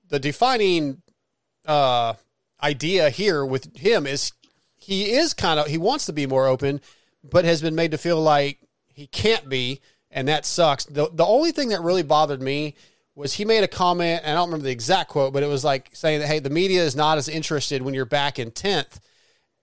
[0.09, 1.01] the defining
[1.65, 2.15] uh,
[2.61, 4.33] idea here with him is
[4.77, 6.81] he is kind of he wants to be more open,
[7.23, 8.57] but has been made to feel like
[8.93, 9.79] he can't be,
[10.11, 10.85] and that sucks.
[10.85, 12.75] The the only thing that really bothered me
[13.15, 15.63] was he made a comment, and I don't remember the exact quote, but it was
[15.63, 18.99] like saying that hey, the media is not as interested when you're back in tenth.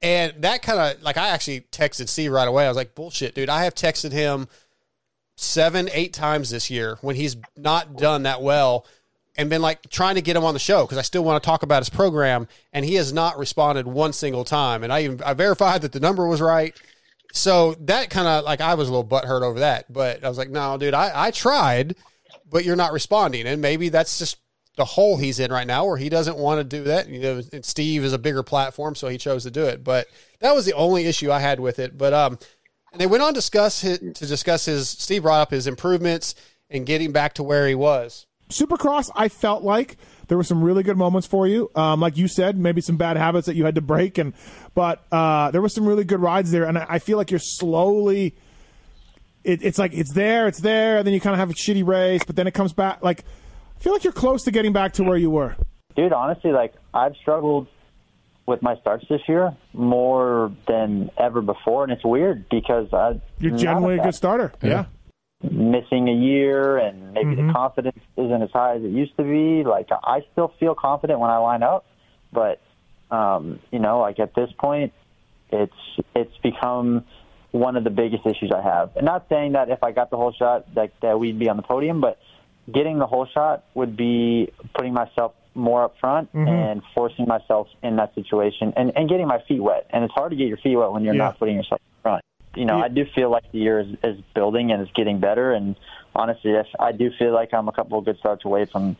[0.00, 2.64] And that kind of like I actually texted C right away.
[2.64, 3.48] I was like, bullshit, dude.
[3.48, 4.48] I have texted him
[5.36, 8.86] seven, eight times this year when he's not done that well
[9.36, 11.46] and been like trying to get him on the show because I still want to
[11.46, 12.48] talk about his program.
[12.72, 14.84] And he has not responded one single time.
[14.84, 16.76] And I even I verified that the number was right.
[17.32, 19.92] So that kind of like I was a little butthurt over that.
[19.92, 21.96] But I was like, no, dude, I, I tried,
[22.48, 23.46] but you're not responding.
[23.46, 24.38] And maybe that's just
[24.76, 27.08] the hole he's in right now where he doesn't want to do that.
[27.08, 29.84] You know, Steve is a bigger platform, so he chose to do it.
[29.84, 30.06] But
[30.40, 31.98] that was the only issue I had with it.
[31.98, 32.38] But um,
[32.92, 34.88] and they went on to discuss his, to discuss his.
[34.88, 36.34] Steve brought up his improvements
[36.70, 38.26] and getting back to where he was.
[38.48, 41.70] Supercross, I felt like there were some really good moments for you.
[41.74, 44.34] Um, like you said, maybe some bad habits that you had to break, and
[44.74, 46.64] but uh, there were some really good rides there.
[46.64, 48.36] And I, I feel like you're slowly.
[49.44, 51.86] It, it's like it's there, it's there, and then you kind of have a shitty
[51.86, 53.02] race, but then it comes back.
[53.02, 53.24] Like
[53.76, 55.56] I feel like you're close to getting back to where you were.
[55.96, 57.66] Dude, honestly, like I've struggled
[58.46, 63.56] with my starts this year more than ever before, and it's weird because I You're
[63.56, 64.52] generally a good starter.
[64.62, 64.86] Yeah.
[65.42, 67.46] Missing a year and maybe Mm-hmm.
[67.48, 69.62] the confidence isn't as high as it used to be.
[69.62, 71.84] Like I still feel confident when I line up,
[72.32, 72.60] but
[73.12, 74.92] um, you know, like at this point,
[75.50, 75.72] it's
[76.16, 77.04] it's become
[77.52, 78.96] one of the biggest issues I have.
[78.96, 81.62] And not saying that if I got the holeshot, like that we'd be on the
[81.62, 82.18] podium, but
[82.72, 86.48] getting the holeshot would be putting myself more up front Mhm.
[86.48, 89.86] and forcing myself in that situation and, and getting my feet wet.
[89.90, 91.24] And it's hard to get your feet wet when you're Yeah.
[91.30, 91.80] not putting yourself.
[92.54, 95.52] You know, I do feel like the year is, is building and it's getting better.
[95.52, 95.76] And
[96.14, 98.96] honestly, yes, I do feel like I'm a couple of good starts away from,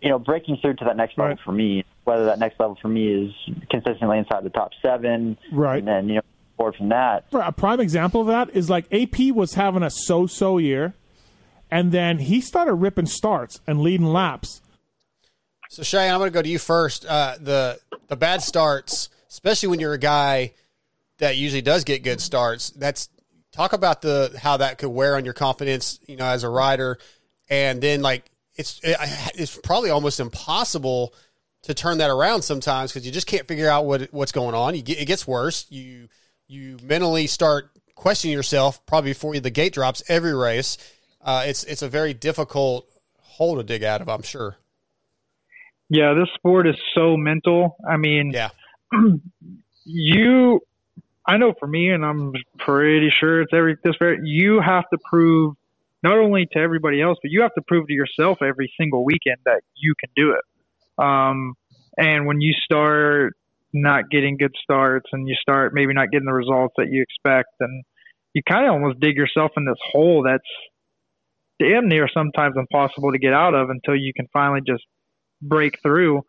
[0.00, 1.84] you know, breaking through to that next level for me.
[2.04, 3.32] Whether that next level for me is
[3.68, 5.78] consistently inside the top seven, Right.
[5.78, 6.20] And then you know,
[6.56, 7.24] forward from that.
[7.32, 10.94] Right, A prime example of that is like AP was having a so-so year,
[11.70, 14.60] and then he started ripping starts and leading laps.
[15.70, 17.06] So Cheyenne, I'm going to go to you first.
[17.06, 17.78] Uh, the
[18.08, 20.52] the bad starts, especially when you're a guy
[21.20, 22.70] that usually does get good starts.
[22.70, 23.08] That's
[23.52, 26.98] talk about the how that could wear on your confidence, you know, as a rider,
[27.48, 28.96] and then like it's it,
[29.34, 31.14] it's probably almost impossible
[31.62, 34.74] to turn that around sometimes because you just can't figure out what what's going on.
[34.74, 35.66] You get it gets worse.
[35.70, 36.08] You
[36.48, 40.78] you mentally start questioning yourself probably before the gate drops every race.
[41.22, 44.08] Uh, it's it's a very difficult hole to dig out of.
[44.08, 44.56] I'm sure.
[45.90, 47.76] yeah, this sport is so mental.
[47.88, 48.50] I mean, yeah,
[49.84, 50.60] you.
[51.30, 54.18] I know for me, and I'm pretty sure it's every this very.
[54.24, 55.54] You have to prove
[56.02, 59.36] not only to everybody else, but you have to prove to yourself every single weekend
[59.44, 61.04] that you can do it.
[61.04, 61.54] Um,
[61.96, 63.34] and when you start
[63.72, 67.50] not getting good starts and you start maybe not getting the results that you expect,
[67.60, 67.84] and
[68.34, 70.42] you kind of almost dig yourself in this hole that's
[71.60, 74.82] damn near sometimes impossible to get out of until you can finally just
[75.40, 76.22] break through.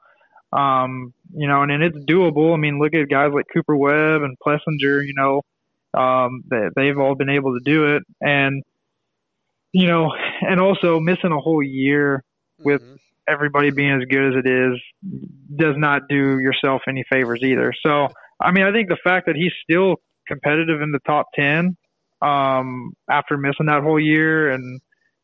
[0.52, 2.54] Um, you know, and, and it's doable.
[2.54, 5.42] I mean, look at guys like Cooper Webb and Plessinger, you know,
[5.94, 8.04] um, they, they've all been able to do it.
[8.20, 8.64] And,
[9.72, 10.12] you know,
[10.42, 12.24] and also missing a whole year
[12.60, 12.82] with
[13.28, 14.80] everybody being as good as it is
[15.56, 17.74] does not do yourself any favors either.
[17.86, 18.10] So,
[18.40, 21.78] I mean, I think the fact that he's still competitive in the top 10
[22.22, 24.82] um, after missing that whole year and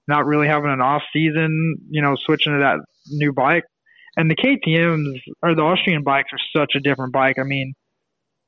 [0.08, 2.78] not really having an off season, you know, switching to that
[3.10, 3.66] new bike.
[4.18, 7.38] And the KTM's or the Austrian bikes are such a different bike.
[7.40, 7.74] I mean,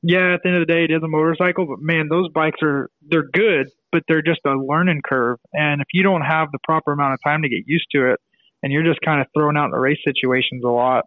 [0.02, 2.58] yeah, at the end of the day, it is a motorcycle, but man, those bikes
[2.62, 5.38] are they're good, but they're just a learning curve.
[5.52, 8.20] And if you don't have the proper amount of time to get used to it,
[8.62, 11.04] and you're just kind of thrown out in race situations a lot,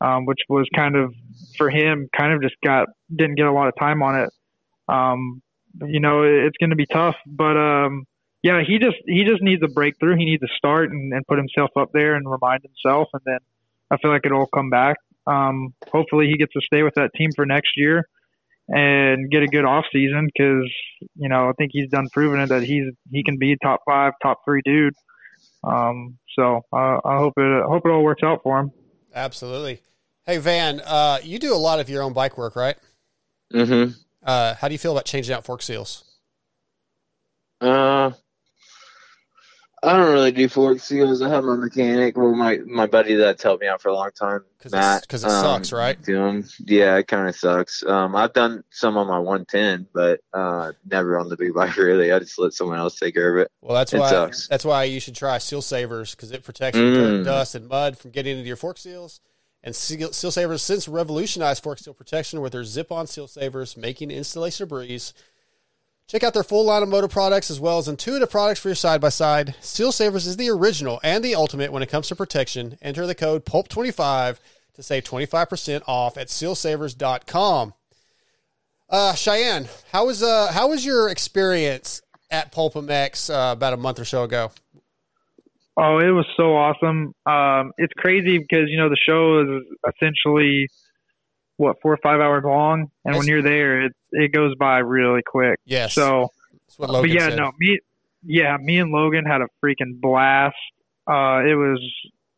[0.00, 1.12] um, which was kind of
[1.56, 4.30] for him, kind of just got didn't get a lot of time on it.
[4.88, 5.42] Um,
[5.84, 8.04] you know, it's going to be tough, but um,
[8.42, 10.16] yeah, he just he just needs a breakthrough.
[10.16, 13.38] He needs to start and, and put himself up there and remind himself, and then
[13.90, 14.96] I feel like it'll all come back.
[15.26, 18.04] Um, hopefully, he gets to stay with that team for next year
[18.68, 20.70] and get a good off season because
[21.14, 23.80] you know I think he's done proving it that he's he can be a top
[23.86, 24.94] five, top three dude.
[25.64, 28.72] Um, so uh, I hope it I hope it all works out for him.
[29.14, 29.80] Absolutely.
[30.24, 32.76] Hey Vann, uh, you do a lot of your own bike work, right?
[33.52, 33.92] Mm-hmm.
[34.24, 36.04] Uh, how do you feel about changing out fork seals?
[37.60, 38.10] Uh,
[39.82, 41.20] I don't really do fork seals.
[41.22, 44.10] I have my mechanic, well, my my buddy that's helped me out for a long
[44.18, 45.02] time, Matt.
[45.02, 46.00] Because it sucks, right?
[46.02, 46.44] Do 'em.
[46.64, 47.84] Yeah, it kind of sucks.
[47.84, 51.76] Um, I've done some on my 110, but uh, never on the big bike.
[51.76, 53.50] Really, I just let someone else take care of it.
[53.60, 54.48] Well, that's it why sucks.
[54.48, 57.24] that's why you should try Seal Savers because it protects from dirt, Mm.
[57.24, 59.20] dust, and mud from getting into your fork seals.
[59.62, 64.10] And Seal, seal Savers since revolutionized fork seal protection with their zip-on seal savers, making
[64.10, 65.12] installation a breeze.
[66.08, 68.76] Check out their full line of motor products as well as intuitive products for your
[68.76, 69.56] side by side.
[69.60, 72.78] Seal Savers is the original and the ultimate when it comes to protection.
[72.80, 74.38] Enter the code PULP25
[74.74, 77.74] to save 25% off at sealsavers.com.
[78.88, 83.76] Uh, Cheyenne, how was uh how was your experience at Pulp MX uh, about a
[83.76, 84.52] month or so ago?
[85.76, 87.12] Oh, it was so awesome.
[87.26, 90.68] Um, it's crazy because you know the show is essentially
[91.56, 95.22] what four or five hours long, and when you're there, it it goes by really
[95.22, 95.58] quick.
[95.64, 95.94] Yes.
[95.94, 96.30] So,
[96.78, 97.36] That's but yeah, said.
[97.36, 97.78] no, me,
[98.24, 100.56] yeah, me and Logan had a freaking blast.
[101.06, 101.80] Uh, it was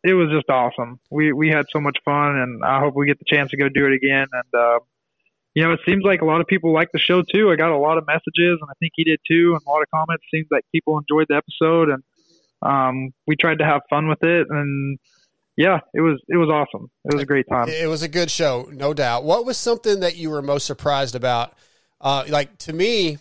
[0.05, 1.01] it was just awesome.
[1.11, 3.69] We we had so much fun, and I hope we get the chance to go
[3.69, 4.27] do it again.
[4.33, 4.79] And uh,
[5.55, 7.51] you know, it seems like a lot of people like the show too.
[7.51, 9.83] I got a lot of messages, and I think he did too, and a lot
[9.83, 10.25] of comments.
[10.33, 12.03] Seems like people enjoyed the episode, and
[12.63, 14.99] um, we tried to have fun with it, and
[15.59, 16.89] yeah, it was it was awesome.
[17.05, 17.69] It was a great time.
[17.69, 19.25] It was a good show, no doubt.
[19.25, 21.53] What was something that you were most surprised about?
[22.01, 23.19] Uh, like to me,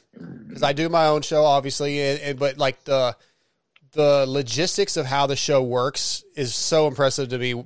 [0.47, 3.17] because I do my own show, obviously, and, and but like the
[3.93, 7.63] the logistics of how the show works is so impressive to me.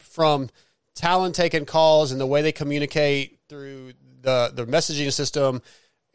[0.00, 0.50] From
[0.94, 5.62] talent taking calls and the way they communicate through the the messaging system,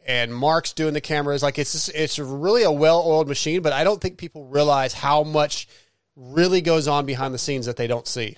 [0.06, 1.42] and Mark's doing the cameras.
[1.42, 3.62] Like it's just, it's really a well oiled machine.
[3.62, 5.66] But I don't think people realize how much
[6.16, 8.36] really goes on behind the scenes that they don't see.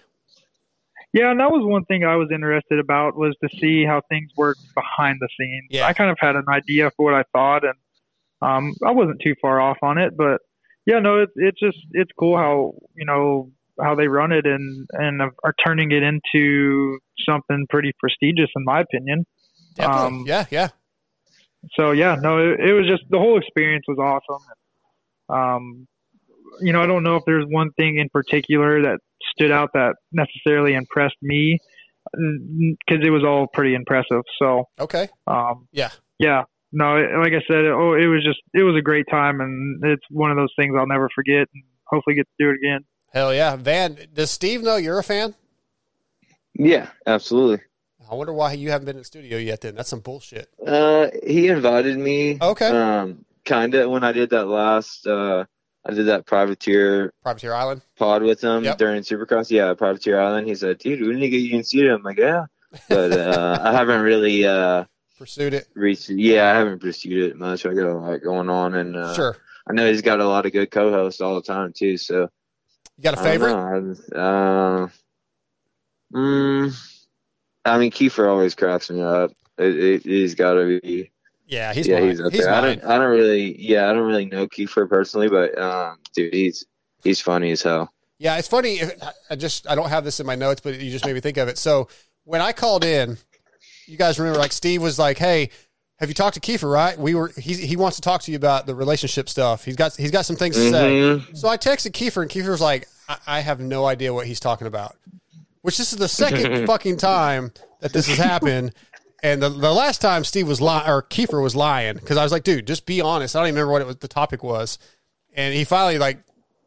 [1.13, 4.31] Yeah, and that was one thing I was interested about was to see how things
[4.37, 5.69] work behind the scenes.
[5.71, 5.87] Yeah.
[5.87, 7.75] I kind of had an idea for what I thought, and
[8.43, 10.17] um, I wasn't too far off on it.
[10.17, 10.43] But
[10.85, 14.87] yeah, no, it's it's just it's cool how you know how they run it and
[14.93, 19.25] and are turning it into something pretty prestigious, in my opinion.
[19.77, 20.07] Definitely.
[20.07, 20.69] Um, yeah, yeah.
[21.75, 24.45] so yeah, no, it, it was just the whole experience was awesome.
[25.31, 25.89] Um,
[26.61, 28.99] you know, I don't know if there's one thing in particular that
[29.37, 31.59] stood out that necessarily impressed me
[32.13, 34.23] because it was all pretty impressive.
[34.39, 35.09] So Okay.
[35.27, 35.91] um, Yeah.
[36.19, 39.83] yeah, no, like I said, oh, it was just it was a great time, and
[39.85, 42.85] it's one of those things I'll never forget, and hopefully get to do it again.
[43.13, 43.57] Hell yeah.
[43.57, 45.35] Vann, does Steve know you're a fan?
[46.55, 47.65] Yeah, absolutely.
[48.11, 49.75] I wonder why you haven't been in the studio yet then.
[49.75, 50.49] That's some bullshit.
[50.67, 52.39] Uh, he invited me.
[52.41, 52.69] Okay.
[52.69, 55.07] Um, kind of when I did that last.
[55.07, 55.45] Uh,
[55.89, 57.81] I did that privateer Privateer Island.
[57.97, 58.79] pod with him Yep.
[58.79, 59.51] during Supercross.
[59.51, 60.47] Yeah, privateer island.
[60.47, 62.45] He said, "Dude, we need to get you in studio." I'm like, "Yeah,"
[62.89, 64.85] but uh, I haven't really uh,
[65.17, 65.67] Pursued it.
[65.75, 66.11] reached.
[66.11, 67.65] Yeah, I haven't pursued it much.
[67.65, 69.37] I got a lot going on, and uh, Sure.
[69.69, 71.97] I know he's got a lot of good co-hosts all the time too.
[71.97, 72.29] So
[72.99, 73.55] You got a favorite?
[74.15, 74.89] I- Uh,
[76.15, 76.75] Mm,
[77.67, 79.31] I mean, Keefer always cracks me up.
[79.59, 81.11] It, it, he's got to be.
[81.49, 82.09] Yeah, he's yeah, mine.
[82.11, 82.53] he's up He's there.
[82.53, 86.33] I don't, I don't really, yeah, I don't really know Keefer personally, but um, dude,
[86.33, 86.67] he's
[87.03, 87.91] he's funny as hell.
[88.19, 88.81] Yeah, it's funny.
[89.31, 91.39] I just I don't have this in my notes, but you just made me think
[91.39, 91.57] of it.
[91.57, 91.89] So
[92.25, 93.17] when I called in,
[93.87, 95.49] you guys remember like Steve was like, "Hey,
[95.99, 96.71] have you talked to Keefer?
[96.71, 96.99] Right?
[96.99, 99.65] We were he he wants to talk to you about the relationship stuff.
[99.65, 102.61] He's got he's got some things to say." So I texted Keefer, and Keefer was
[102.61, 104.97] like, I, "I have no idea what he's talking about."
[105.63, 108.75] Which this is the second fucking time that this has happened.
[109.23, 112.31] And the, the last time Steve was lying, or Keefer was lying, because I was
[112.31, 113.35] like, dude, just be honest.
[113.35, 114.79] I don't even remember what it was, the topic was.
[115.35, 116.19] And he finally, like,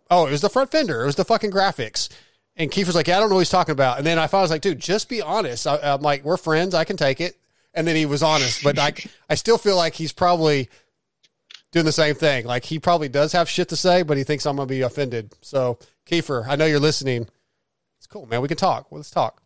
[0.10, 1.02] oh, it was the front fender.
[1.04, 2.10] It was the fucking graphics.
[2.58, 3.98] And Keefer's like, yeah, I don't know what he's talking about.
[3.98, 5.66] And then I finally was like, dude, just be honest.
[5.66, 6.76] I, I'm like, we're friends.
[6.76, 7.38] I can take it.
[7.74, 8.64] And then he was honest.
[8.64, 8.94] But I,
[9.30, 10.70] I still feel like he's probably
[11.72, 12.46] doing the same thing.
[12.46, 14.82] Like, he probably does have shit to say, but he thinks I'm going to be
[14.82, 15.34] offended.
[15.42, 17.30] So, Keefer, I know you're listening.
[17.98, 18.42] It's cool, man.
[18.42, 18.92] We can talk.
[18.92, 19.41] Well, let's talk.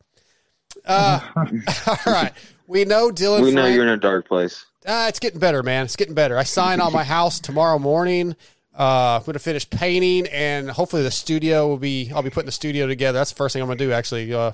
[0.85, 1.19] Uh,
[1.87, 2.31] all right.
[2.67, 3.41] We know Dylan.
[3.43, 4.65] we know Frank- you're in a dark place.
[4.85, 5.85] uh, it's getting better, man.
[5.85, 6.37] It's getting better.
[6.37, 8.35] I sign on my house tomorrow morning.
[8.77, 12.11] Uh, I'm going to finish painting, and hopefully the studio will be.
[12.13, 13.17] I'll be putting the studio together.
[13.19, 13.91] That's the first thing I'm going to do.
[13.93, 14.51] Actually, uh,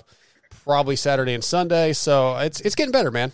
[0.63, 1.94] probably Saturday and Sunday.
[1.94, 3.32] So it's it's getting better, man.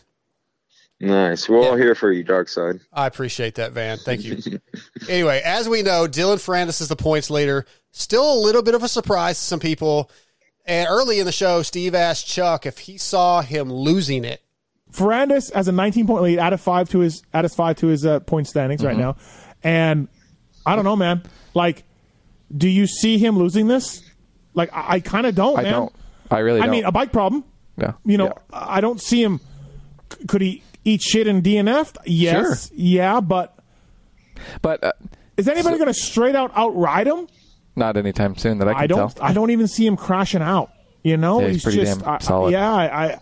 [1.00, 1.48] Nice.
[1.48, 2.80] We're all here for you, Darkside.
[2.92, 3.98] I appreciate that, Vann.
[4.00, 4.38] Thank you.
[5.08, 7.66] anyway, as we know, Dylan Ferrandis is the points leader.
[7.92, 10.10] Still a little bit of a surprise to some people.
[10.68, 14.42] And early in the show, Steve asked Chuck if he saw him losing it.
[14.92, 17.88] Ferrandis has a 19 point lead out of five to his out of five to
[17.88, 19.00] his uh, point standings right Mhm.
[19.00, 19.16] now,
[19.64, 20.08] and
[20.66, 21.24] I don't know, man.
[21.54, 21.84] Like,
[22.56, 24.02] do you see him losing this?
[24.54, 25.72] Like, I, I kind of don't, I man.
[25.74, 25.96] don't.
[26.32, 26.72] I really I don't.
[26.72, 27.44] mean, a bike problem.
[27.78, 27.94] Yeah.
[28.06, 29.40] You know, I don't see him.
[30.12, 31.96] c- Could he eat shit and DNF?
[32.06, 32.72] Yes.
[32.74, 33.58] Yeah, but
[34.62, 34.92] but uh,
[35.38, 37.28] is anybody going to straight out outride him?
[37.78, 39.16] Not anytime soon that I can I don't.
[39.16, 39.26] tell.
[39.26, 40.72] I don't even see him crashing out.
[41.04, 42.52] You know, Yeah, he's pretty just damn I- I- solid.
[42.52, 43.20] yeah, I, I,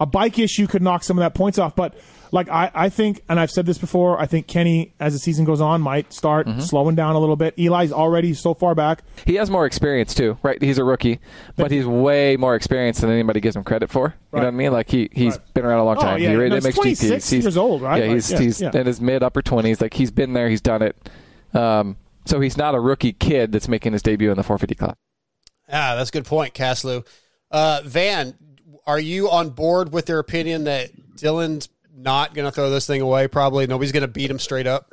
[0.00, 1.94] a bike issue could knock some of that points off, but
[2.30, 5.44] like I, I think, and I've said this before, I think Kenny, as the season
[5.46, 6.60] goes on, might start Mm-hmm.
[6.60, 7.54] slowing down a little bit.
[7.56, 9.02] Eli's already so far back.
[9.24, 10.60] He has more experience too, right?
[10.60, 11.20] He's a rookie,
[11.56, 14.14] but he's way more experienced than anybody gives him credit for.
[14.32, 14.72] You know what I mean?
[14.72, 16.04] Like he he's been around a long time.
[16.06, 16.22] Oh, time.
[16.22, 16.74] yeah, he no, he's MXGPs.
[16.74, 17.98] 26 He's years old, right?
[18.02, 18.70] Yeah, Like, he's yeah, he's yeah.
[18.74, 19.80] in his mid upper twenties.
[19.80, 20.48] Like he's been there.
[20.50, 20.96] He's done it.
[21.54, 21.96] Um,
[22.28, 24.96] so he's not a rookie kid that's making his debut in the 450 class.
[25.68, 27.06] Ah, that's a good point, Caslu.
[27.50, 28.34] Uh, Vann,
[28.86, 33.00] are you on board with their opinion that Dylan's not going to throw this thing
[33.00, 33.28] away?
[33.28, 34.92] Probably nobody's going to beat him straight up.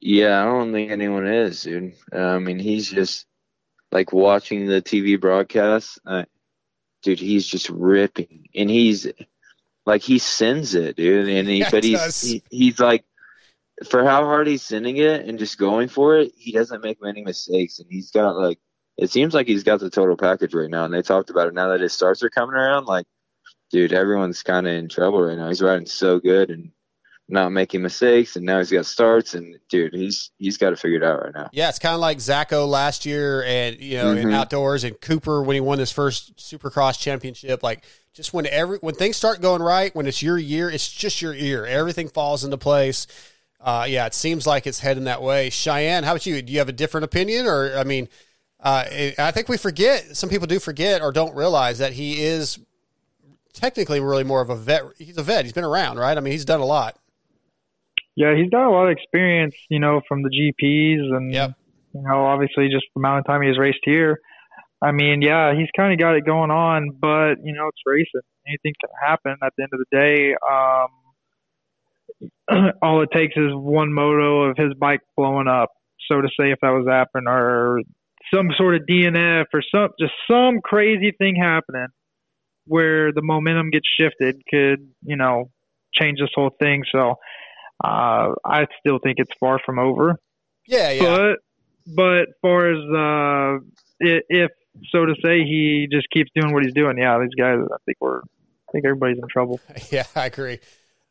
[0.00, 1.94] Yeah, I don't think anyone is, dude.
[2.12, 3.26] Uh, I mean, he's just
[3.90, 5.98] like watching the TV broadcast.
[6.06, 6.24] Uh,
[7.02, 9.06] dude, he's just ripping, and he's
[9.86, 11.28] like he sends it, dude.
[11.28, 13.04] And he, Yeah, but he's he, he's like
[13.88, 17.22] for how hard he's sending it and just going for it, he doesn't make many
[17.22, 18.58] mistakes, and he's got like
[18.96, 20.84] it seems like he's got the total package right now.
[20.84, 22.86] And they talked about it now that his starts are coming around.
[22.86, 23.06] Like,
[23.72, 25.48] dude, everyone's kind of in trouble right now.
[25.48, 26.70] He's riding so good and
[27.28, 30.98] not making mistakes, and now he's got starts, and dude, he's he's got to figure
[30.98, 31.48] it out right now.
[31.52, 34.34] Yeah, it's kind of like Zacho last year, and you know, in Mhm.
[34.34, 37.62] outdoors, and Cooper when he won his first Supercross championship.
[37.62, 37.82] Like,
[38.12, 41.34] just when every when things start going right, when it's your year, it's just your
[41.34, 41.64] year.
[41.66, 43.06] Everything falls into place.
[43.64, 45.48] Uh, yeah, it seems like it's heading that way.
[45.48, 46.42] Cheyenne, how about you?
[46.42, 48.10] Do you have a different opinion, or I mean,
[48.60, 50.16] uh, it- I think we forget.
[50.16, 52.58] Some people do forget or don't realize that he is
[53.54, 54.82] technically really more of a vet.
[54.98, 55.44] He's a vet.
[55.46, 56.16] He's been around, right?
[56.16, 56.98] I mean, he's done a lot.
[58.16, 61.32] Yeah, he's got a lot of experience, you know, from the GPs and
[61.94, 64.20] you know, obviously just the amount of time he's raced here.
[64.82, 68.20] I mean, yeah, he's kind of got it going on, but you know, it's racing.
[68.46, 69.36] Anything can happen.
[69.42, 70.88] At the end of the day, um,
[72.82, 75.70] all it takes is one moto of his bike blowing up.
[76.10, 77.80] So to say, if that was happening, or
[78.32, 81.88] some sort of DNF, or some just some crazy thing happening
[82.66, 85.50] where the momentum gets shifted, could you know
[85.94, 86.82] change this whole thing.
[86.92, 87.16] So
[87.82, 90.16] uh, I still think it's far from over.
[90.66, 91.02] Yeah, yeah.
[91.02, 91.38] But
[91.94, 93.64] but far as uh,
[94.00, 94.50] if
[94.90, 96.98] so to say, he just keeps doing what he's doing.
[96.98, 97.58] Yeah, these guys.
[97.72, 98.20] I think we're.
[98.20, 99.60] I think everybody's in trouble.
[99.92, 100.58] Yeah, I agree.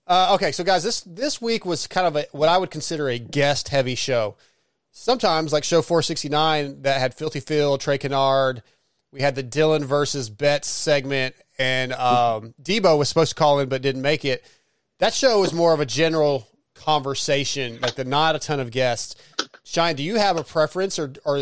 [0.06, 3.08] Uh, okay, so guys, this this week was kind of a, what I would consider
[3.08, 4.36] a guest heavy show.
[4.92, 8.62] Sometimes, like show 469, that had Filthy Phil, Trey Canard.
[9.12, 13.70] We had the Dylan versus Betts segment, and um, Debo was supposed to call in
[13.70, 14.44] but didn't make it.
[15.00, 19.16] That show was more of a general conversation, like the not a ton of guests.
[19.64, 21.38] Shine, do you have a preference, or or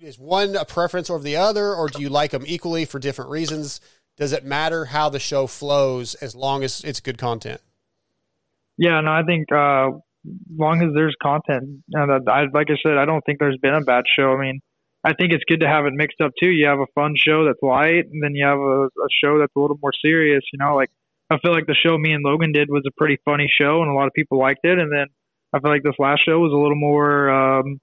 [0.00, 3.30] is one a preference over the other, or do you like them equally for different
[3.30, 3.80] reasons?
[4.16, 7.60] Does it matter how the show flows as long as it's good content?
[8.76, 9.90] Yeah, no, I think uh,
[10.56, 13.80] long as there's content, and I, like I said, I don't think there's been a
[13.80, 14.32] bad show.
[14.32, 14.60] I mean,
[15.04, 16.50] I think it's good to have it mixed up too.
[16.50, 19.54] You have a fun show that's light, and then you have a, a show that's
[19.56, 20.42] a little more serious.
[20.52, 20.90] You know, like
[21.30, 23.90] I feel like the show me and Logan did was a pretty funny show, and
[23.90, 24.78] a lot of people liked it.
[24.78, 25.06] And then
[25.52, 27.80] I feel like this last show was a little more, um,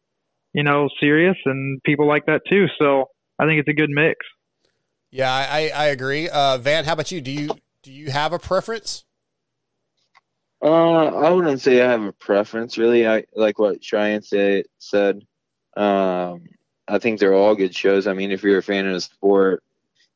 [0.53, 2.65] you know, serious, and people like that too.
[2.79, 3.05] So
[3.38, 4.17] I think it's a good mix.
[5.12, 6.30] Yeah, I, I agree.
[6.30, 7.20] Uh, Vann, how about you?
[7.20, 7.49] Do you
[7.84, 9.03] do you have a preference?
[10.64, 13.07] Uh, I wouldn't say I have a preference really.
[13.07, 15.26] I like what Cheyenne say, said.
[15.76, 16.43] Um,
[16.88, 18.07] I think they're all good shows.
[18.07, 19.64] I mean, if you're a fan of the sport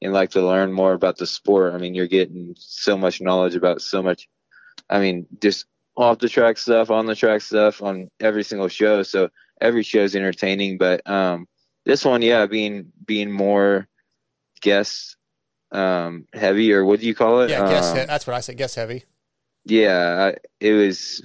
[0.02, 3.56] and like to learn more about the sport, I mean, you're getting so much knowledge
[3.56, 4.30] about so much.
[4.90, 5.66] I mean, just
[5.98, 9.04] off the track stuff, on the track stuff, on every single show.
[9.04, 9.30] So
[9.60, 10.78] every show is entertaining.
[10.78, 11.48] But um,
[11.86, 13.88] this one, yeah, being being more
[14.66, 15.16] guest
[15.72, 17.50] um, heavy, or what do you call it?
[17.50, 18.58] Yeah, guess Um, he- that's what I said.
[18.58, 19.04] Guess heavy.
[19.66, 21.24] yeah I- it was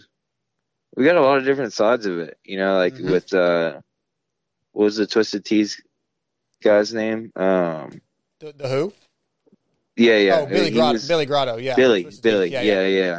[0.97, 3.11] we got a lot of different sides of it you know like Mm-hmm.
[3.12, 3.80] with uh
[4.72, 5.80] what was the twisted teas
[6.62, 8.01] guy's name um
[8.41, 8.93] The, the who?
[9.97, 10.93] yeah yeah Oh, Billy Grotto.
[10.95, 11.57] was- Billy Grotto.
[11.59, 11.76] Yeah.
[11.76, 12.66] billy Twisted billy Tea.
[12.66, 13.18] yeah yeah,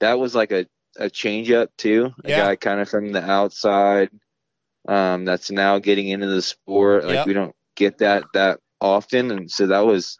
[0.00, 0.66] that was like a
[0.98, 2.38] a change up too a Yeah.
[2.46, 4.10] guy kind of from the outside
[4.88, 7.26] um that's now getting into the sport like Yep.
[7.26, 10.18] we don't get that that often and so that was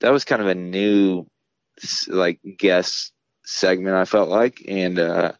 [0.00, 1.26] that was kind of a new
[2.08, 3.12] like guest
[3.44, 5.32] segment I felt like and uh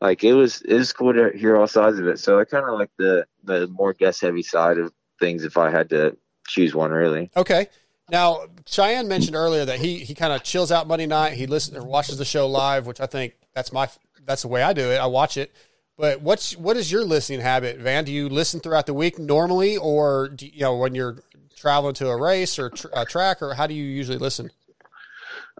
[0.00, 2.64] like it was it was cool to hear all sides of it so I kind
[2.64, 6.16] of like the the more guest heavy side of things if I had to
[6.46, 7.68] choose one really Okay.
[8.10, 11.34] Now, Cheyenne mentioned earlier that he he kind of chills out Monday night.
[11.34, 13.88] He listens or watches the show live, which I think that's my
[14.24, 14.96] that's the way I do it.
[14.96, 15.52] I watch it.
[15.96, 18.04] But what's what is your listening habit, Vann?
[18.04, 21.18] Do you listen throughout the week normally, or do you, you know when you're
[21.58, 24.50] traveling to a race or tr- a track, or how do you usually listen?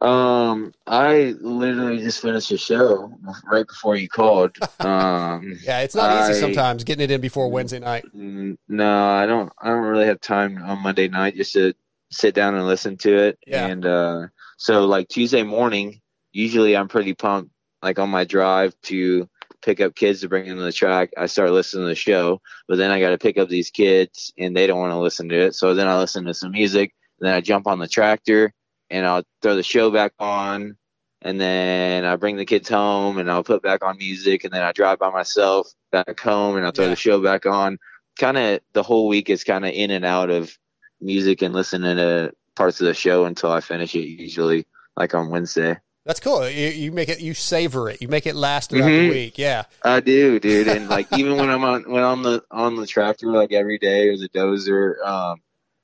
[0.01, 3.12] Um, I literally just finished a show
[3.51, 4.57] right before you called.
[4.80, 8.05] Um, Yeah, it's not easy I- sometimes getting it in before Wednesday night.
[8.16, 9.53] Mm, No, I don't.
[9.61, 11.74] I don't really have time on Monday night just to
[12.11, 13.38] sit down and listen to it.
[13.46, 13.66] Yeah.
[13.66, 14.26] And uh,
[14.57, 16.01] so, like Tuesday morning,
[16.32, 17.51] usually I'm pretty pumped.
[17.82, 19.28] Like on my drive to
[19.62, 22.40] pick up kids to bring them to the track, I start listening to the show.
[22.66, 25.28] But then I got to pick up these kids, and they don't want to listen
[25.28, 25.54] to it.
[25.54, 26.94] So then I listen to some music.
[27.20, 28.52] Then I jump on the tractor,
[28.90, 30.76] and I'll throw the show back on.
[31.22, 34.44] And then I bring the kids home, and I'll put back on music.
[34.44, 37.78] And then I drive by myself back home, and I'll throw the show back on
[38.18, 40.59] kind of the whole week is kind of in and out of
[41.00, 44.06] music and listening to parts of the show until I finish it.
[44.06, 45.78] Usually, like on Wednesday.
[46.09, 46.48] That's cool.
[46.48, 49.09] You, you make it, you savor it, you make it last throughout Mhm.
[49.09, 49.36] the week.
[49.36, 49.64] Yeah.
[49.84, 50.66] I do, dude.
[50.66, 54.09] And like even when I'm on when I'm the on the tractor like every day
[54.09, 55.42] or the dozer, um,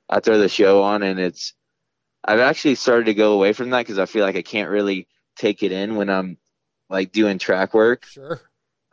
[0.09, 1.53] I throw the show on and it's.
[2.27, 5.07] I've actually started to go away from that because I feel like I can't really
[5.35, 6.39] take it in when I'm
[6.89, 8.03] like doing track work.
[8.05, 8.41] Sure.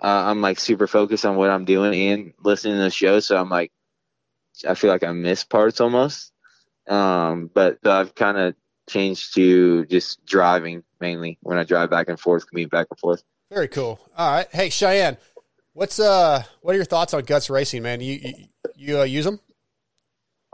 [0.03, 3.39] Uh, I'm like super focused on what I'm doing and listening to the show, so
[3.39, 3.73] I'm like,
[4.69, 6.31] I feel like I miss parts almost.
[6.87, 8.55] Um, but so I've kind of
[8.89, 13.23] changed to just driving mainly when I drive back and forth, commute back and forth.
[13.51, 14.01] Very cool.
[14.17, 14.49] All right.
[14.51, 15.17] Hey, Cheyenne,
[15.73, 18.01] what's uh, what are your thoughts on Guts Racing, man?
[18.01, 18.35] You you,
[18.77, 19.41] you uh, use them?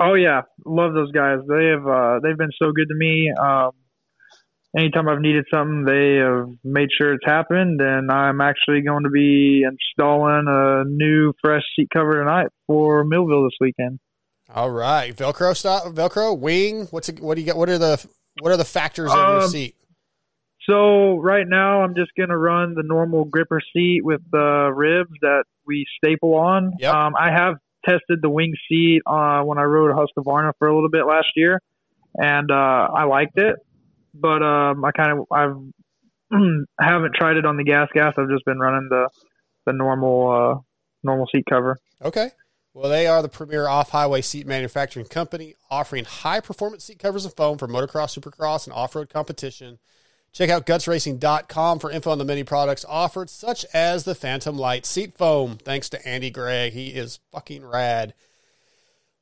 [0.01, 1.39] Oh yeah, love those guys.
[1.49, 3.33] They have uh, they've been so good to me.
[3.33, 3.73] Um,
[4.77, 7.81] anytime I've needed something, they have made sure it's happened.
[7.81, 13.45] And I'm actually going to be installing a new fresh seat cover tonight for Millville
[13.45, 13.99] this weekend.
[14.55, 15.15] All right.
[15.15, 16.87] Velcro stop, Velcro wing.
[16.91, 17.57] What's it, what do you got?
[17.57, 18.05] What are the
[18.41, 19.75] what are the factors of your Um, seat?
[20.69, 25.45] So right now, I'm just gonna run the normal gripper seat with the ribs that
[25.67, 26.73] we staple on.
[27.07, 30.91] Um, I have tested the wing seat uh, when I rode Husqvarna for a little
[30.91, 31.61] bit last year,
[32.17, 33.57] and uh, I liked it.
[34.15, 35.57] But um, I kind of I've
[36.81, 38.15] haven't tried it on the gas gas.
[38.19, 39.09] I've just been running the
[39.65, 40.61] the normal uh,
[41.03, 41.79] normal seat cover.
[42.05, 42.31] Okay.
[42.79, 47.59] Well, they are the premier off-highway seat manufacturing company, offering high-performance seat covers and foam
[47.59, 49.81] for motocross, supercross, and off-road competition.
[50.33, 54.87] Check out gutsracing.com for info on the many products offered, such as the Phantom Light
[54.87, 55.57] seat foam.
[55.57, 56.73] Thanks to Andy Gregg.
[56.73, 58.15] He is fucking rad.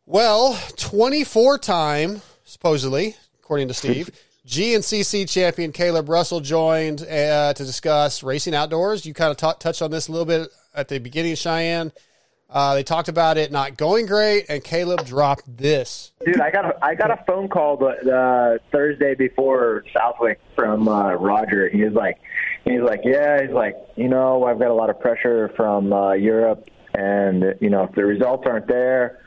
[0.04, 4.10] Well, 24 time, supposedly, according to Steve,
[4.46, 9.06] GNCC champion Caleb Russell joined uh, to discuss racing outdoors.
[9.06, 11.90] You kind of t- touched on this a little bit at the beginning, Cheyenne.
[12.48, 16.12] Uh, they talked about it not going great, and Caleb dropped this.
[16.24, 20.86] Dude, I got a, I got a phone call the, the Thursday before Southwick from
[20.86, 21.68] uh, Roger.
[21.68, 22.18] He was like,
[22.64, 26.12] he's like, yeah, he's like, you know, I've got a lot of pressure from uh,
[26.12, 29.18] Europe, and you know, if the results aren't there,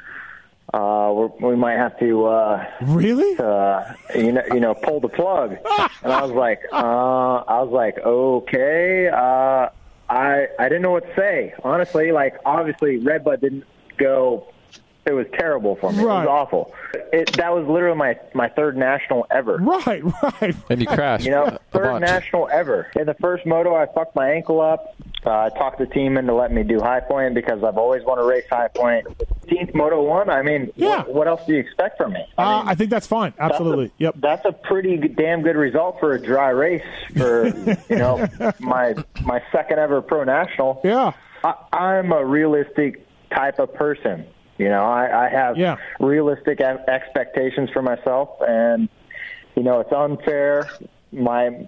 [0.74, 3.84] uh, we're, we might have to uh, really, uh,
[4.15, 5.51] you know, you know, pull the plug.
[6.03, 9.09] and I was like, uh, I was like, okay.
[9.09, 9.70] Uh,
[10.10, 12.12] I I didn't know what to say honestly.
[12.12, 13.66] Like obviously, Redbud didn't
[13.97, 14.47] go
[15.10, 16.03] it was terrible for me.
[16.03, 16.74] It was awful.
[17.12, 19.57] It, that was literally my my third national ever.
[19.57, 20.03] Right,
[20.41, 20.55] right.
[20.70, 21.26] And you crashed.
[21.26, 22.91] You know, third national ever.
[22.95, 24.95] In the first moto, I fucked my ankle up.
[25.26, 28.22] Uh, I talked the team into letting me do high point because I've always wanted
[28.22, 29.05] to race high point.
[29.47, 30.30] 15th moto one.
[30.30, 30.99] I mean, Yeah.
[30.99, 32.26] what, what else do you expect from me?
[32.38, 33.34] Uh, I think that's fine.
[33.38, 33.91] Absolutely.
[33.97, 34.15] Yep.
[34.17, 36.82] That's a pretty damn good result for a dry race
[37.17, 37.47] for
[37.89, 38.26] you know
[38.59, 38.95] my
[39.26, 40.80] my second ever pro national.
[40.86, 41.11] Yeah,
[41.43, 43.05] I, I'm a realistic
[43.36, 44.26] type of person.
[44.57, 45.78] You know, I, I have Yeah.
[45.99, 48.88] realistic expectations for myself, and
[49.55, 50.70] you know it's unfair.
[51.11, 51.67] My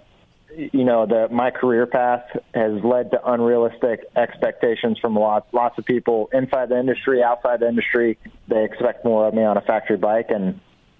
[0.55, 5.85] you know the my career path has led to unrealistic expectations from lots lots of
[5.85, 8.17] people inside the industry, outside the industry.
[8.47, 10.59] They expect more of me on a factory bike, and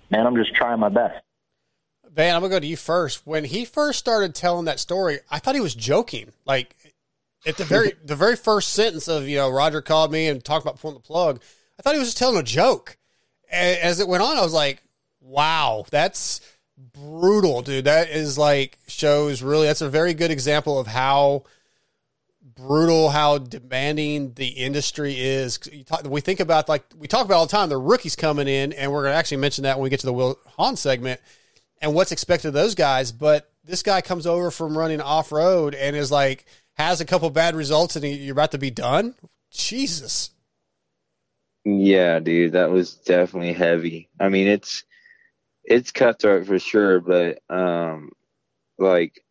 [0.10, 1.22] man, I'm just trying my best.
[2.10, 3.26] Vann, I'm gonna go to you first.
[3.26, 6.32] When he first started telling that story, I thought he was joking.
[6.46, 6.76] Like
[7.46, 10.66] at the very the very first sentence of you know Roger called me and talked
[10.66, 11.42] about pulling the plug.
[11.80, 12.98] I thought he was just telling a joke.
[13.52, 14.82] As it went on, I was like,
[15.20, 16.40] "Wow, that's
[16.94, 17.86] brutal, dude.
[17.86, 19.68] That is like shows really.
[19.68, 21.44] That's a very good example of how
[22.42, 25.58] brutal, how demanding the industry is.
[25.86, 28.74] Talk, we think about like we talk about all the time the rookies coming in,
[28.74, 31.20] and we're going to actually mention that when we get to the Wil Hahn segment
[31.82, 33.12] and what's expected of those guys.
[33.12, 37.30] But this guy comes over from running off road and is like has a couple
[37.30, 39.16] bad results, and you're about to be done.
[39.52, 40.32] Jesus.
[41.64, 44.10] Yeah, dude, that was definitely heavy.
[44.20, 44.84] I mean, it's
[45.64, 48.12] it's cutthroat for sure, but um,
[48.78, 49.24] like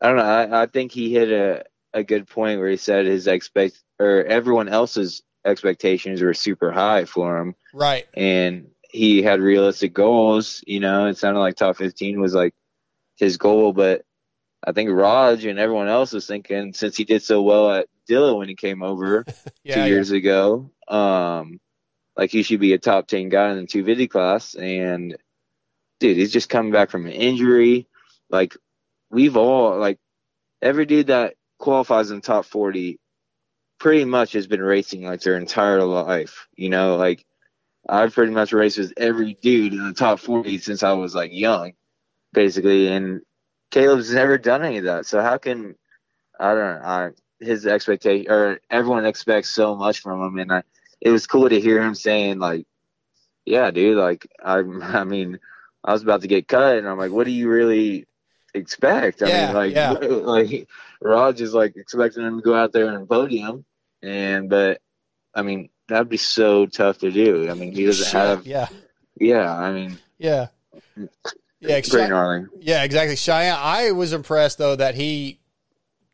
[0.00, 0.22] I don't know.
[0.24, 4.24] I, I think he hit a a good point where he said his expect or
[4.24, 8.06] everyone else's expectations were super high for him, Right.
[8.14, 10.62] and he had realistic goals.
[10.66, 12.54] You know, it sounded like top fifteen was like
[13.16, 14.04] his goal, but
[14.66, 18.36] I think Raj and everyone else was thinking since he did so well at Dilla
[18.36, 19.24] when he came over
[19.64, 19.86] Yeah, two yeah.
[19.86, 21.58] years ago, um,
[22.16, 24.54] like he should be a top ten guy in the 250 class.
[24.54, 25.16] And
[26.00, 27.86] dude, he's just coming back from an injury.
[28.30, 28.56] Like
[29.10, 29.98] we've all like
[30.62, 32.98] every dude that qualifies in the top 40
[33.78, 36.48] pretty much has been racing like their entire life.
[36.56, 37.24] You know, like
[37.88, 41.32] I've pretty much raced with every dude in the top 40 since I was like
[41.32, 41.72] young,
[42.32, 42.88] basically.
[42.88, 43.20] And
[43.70, 45.06] Caleb's never done any of that.
[45.06, 45.74] So how can
[46.38, 46.80] I don't know?
[46.84, 50.62] I, his expectation or everyone expects so much from him, and I,
[51.00, 52.66] it was cool to hear him saying like,
[53.44, 55.38] "Yeah, dude, like I, I mean,
[55.84, 58.06] I was about to get cut, and I'm like, what do you really
[58.54, 59.22] expect?
[59.22, 59.90] I Yeah, mean, like, yeah.
[60.00, 60.68] like
[61.00, 63.64] Raj is like expecting him to go out there and podium,
[64.02, 64.80] and but
[65.34, 67.50] I mean, that'd be so tough to do.
[67.50, 68.68] I mean, he doesn't have, yeah.
[69.16, 70.48] yeah, I mean, Yeah.
[71.60, 72.46] Yeah, pretty gnarly.
[72.60, 73.16] Yeah, exactly.
[73.16, 75.40] Cheyenne, I was impressed though that he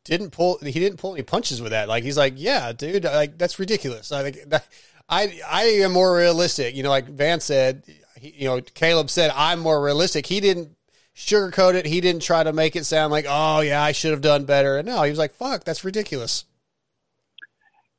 [0.04, 1.88] didn't pull he didn't pull any punches with that.
[1.88, 4.12] Like he's like, yeah, dude, like that's ridiculous.
[4.12, 4.66] I think that,
[5.08, 6.76] I I am more realistic.
[6.76, 7.82] You know, like Vann said,
[8.20, 10.26] he, you know, Caleb said I'm more realistic.
[10.26, 10.76] He didn't
[11.16, 11.86] sugarcoat it.
[11.86, 14.78] He didn't try to make it sound like, oh yeah, I should have done better.
[14.78, 16.44] And No, he was like, fuck, that's ridiculous.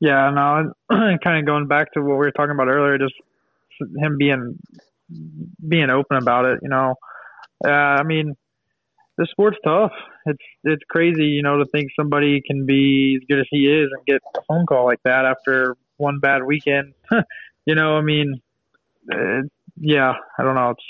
[0.00, 0.72] Yeah, no,
[1.22, 3.14] kind of going back to what we were talking about earlier, just
[3.96, 4.58] him being
[5.66, 6.58] being open about it.
[6.62, 6.94] You know,
[7.64, 8.34] uh, I mean,
[9.16, 9.92] the sport's tough.
[10.26, 13.90] It's it's crazy, you know, to think somebody can be as good as he is
[13.96, 16.94] and get a phone call like that after one bad weekend.
[17.66, 18.40] you know, I mean,
[19.12, 19.42] uh,
[19.76, 20.70] yeah, I don't know.
[20.70, 20.84] It's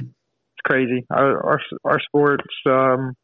[0.00, 1.04] it's crazy.
[1.10, 3.14] Our our, sport's um,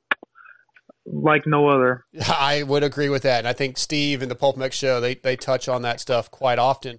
[1.07, 2.05] like no other.
[2.29, 5.15] I would agree with that, and I think Steve and the Pulp MX show they
[5.15, 6.99] they touch on that stuff quite often.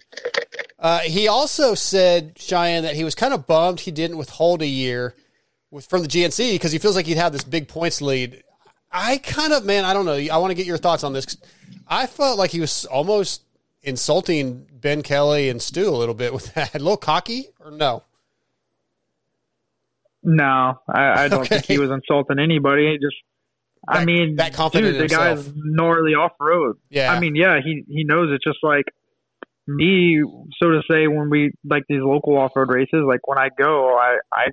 [0.78, 4.68] Uh, he also said Cheyenne that he was kind of bummed he didn't withhold a
[4.68, 5.14] year
[5.72, 8.44] with from the GNC because he feels like he'd have this big points lead.
[8.92, 10.14] I kind of man, I don't know.
[10.14, 11.38] I want to get your thoughts on this.
[11.88, 13.44] I felt like he was almost
[13.82, 16.76] insulting Ben Kelly and Stu a little bit with that.
[16.76, 18.04] A little cocky or no?
[20.22, 22.92] No, I, I don't think he was insulting anybody.
[22.92, 23.16] He just,
[23.88, 26.78] I mean, that confident dude, the guy's gnarly off road.
[26.90, 27.12] Yeah.
[27.14, 28.84] I mean, yeah, he he knows it's just like
[29.70, 30.22] me,
[30.62, 33.04] so to say, when we like these local off road races.
[33.08, 34.48] Like when I go, I I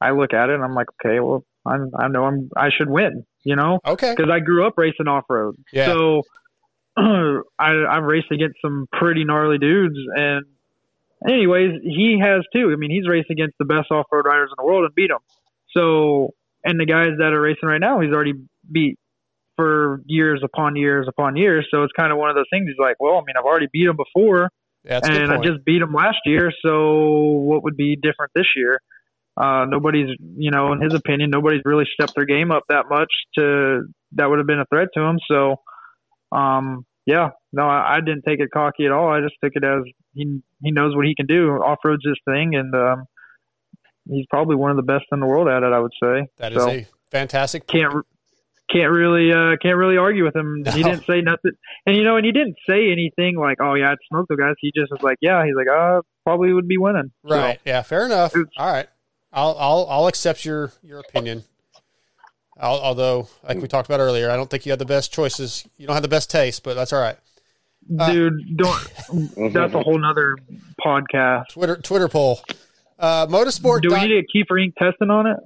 [0.00, 2.90] I look at it and I'm like, okay, well, I'm I know I'm I should
[2.90, 5.56] win, you know, okay, because I grew up racing off road.
[5.72, 5.86] Yeah.
[5.86, 6.22] So
[7.58, 10.44] I I've raced against some pretty gnarly dudes and.
[11.26, 12.70] Anyways, he has too.
[12.70, 15.20] I mean, he's raced against the best off-road riders in the world and beat them.
[15.74, 16.34] So,
[16.64, 18.34] and the guys that are racing right now, he's already
[18.70, 18.98] beat
[19.56, 21.66] for years upon years upon years.
[21.70, 22.66] So it's kind of one of those things.
[22.66, 24.50] He's like, well, I mean, I've already beat him before,
[24.84, 26.50] Yeah, that's and I just beat him last year.
[26.64, 26.92] So
[27.44, 28.80] what would be different this year?
[29.36, 33.12] Uh, nobody's, you know, in his opinion, nobody's really stepped their game up that much
[33.36, 33.82] to
[34.12, 35.18] that would have been a threat to him.
[35.28, 35.56] So,
[36.34, 39.08] um, yeah, no, I, I didn't take it cocky at all.
[39.10, 39.82] I just took it as
[40.14, 41.50] he he knows what he can do.
[41.50, 43.04] Off road's his thing, and um,
[44.08, 45.72] he's probably one of the best in the world at it.
[45.72, 47.66] I would say That is So, a fantastic.
[47.66, 47.92] can't
[48.72, 50.64] can't really uh can't really argue with him.
[50.72, 51.52] He didn't say nothing,
[51.86, 54.54] and you know, and he didn't say anything like, "Oh yeah, I'd smoke the guys."
[54.60, 57.60] He just was like, "Yeah," he's like, "Uh, probably would be winning." So, Right.
[57.64, 57.82] Yeah.
[57.82, 58.34] Fair enough.
[58.56, 58.88] All right.
[59.32, 61.44] I'll I'll I'll accept your your opinion.
[62.56, 65.66] I'll, although, like we talked about earlier, I don't think you had the best choices.
[65.76, 67.16] You don't have the best taste, but that's all right.
[67.98, 69.52] Uh, dude, don't.
[69.52, 70.36] that's a whole nother
[70.84, 71.48] podcast.
[71.48, 72.40] Twitter Twitter poll.
[72.98, 73.82] Uh, motosport.
[73.82, 74.74] Do we need to get Keefer Inc.
[74.76, 75.36] testing on it?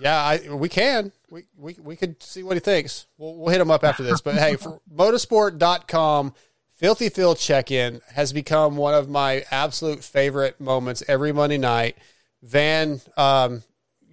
[0.00, 1.12] Yeah, I we can.
[1.30, 3.06] We we we could see what he thinks.
[3.18, 4.20] We'll we'll hit him up after this.
[4.20, 6.34] But hey, for motosport.com,
[6.72, 11.96] Filthy Phil check-in has become one of my absolute favorite moments every Monday night.
[12.42, 13.62] Vann, um,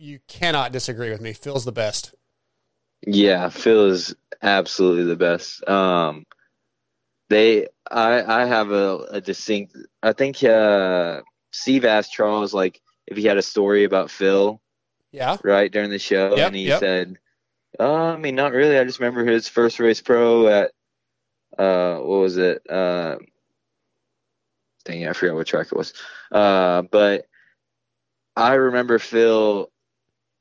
[0.03, 1.33] you cannot disagree with me.
[1.33, 2.13] Phil's the best.
[3.07, 5.67] Yeah, Phil is absolutely the best.
[5.67, 6.25] Um,
[7.29, 9.75] they, I, I have a, a distinct.
[10.01, 14.61] I think uh, Steve asked Charles like if he had a story about Phil,
[15.11, 15.37] Yeah.
[15.43, 16.79] right during the show, Yep, and he yep.
[16.79, 17.17] said,
[17.79, 18.77] uh, "I mean, not really.
[18.77, 20.71] I just remember his first race pro at,
[21.57, 22.61] uh, what was it?
[22.69, 23.17] Uh,
[24.85, 25.93] dang it, I forgot what track it was.
[26.31, 27.25] Uh, but
[28.35, 29.69] I remember Phil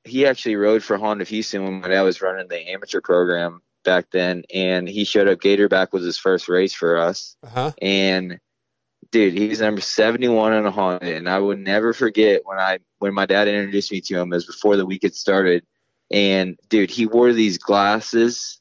[0.04, 4.06] he actually rode for Honda Houston when my dad was running the amateur program back
[4.10, 5.40] then, and he showed up.
[5.40, 7.72] Gatorback was his first race for us, Uh-huh.
[7.80, 8.38] and
[9.10, 12.58] dude, he was number seventy one on a Honda, and I would never forget when
[12.58, 14.32] I when my dad introduced me to him.
[14.32, 15.64] It was before the week had started,
[16.10, 18.60] and dude, he wore these glasses,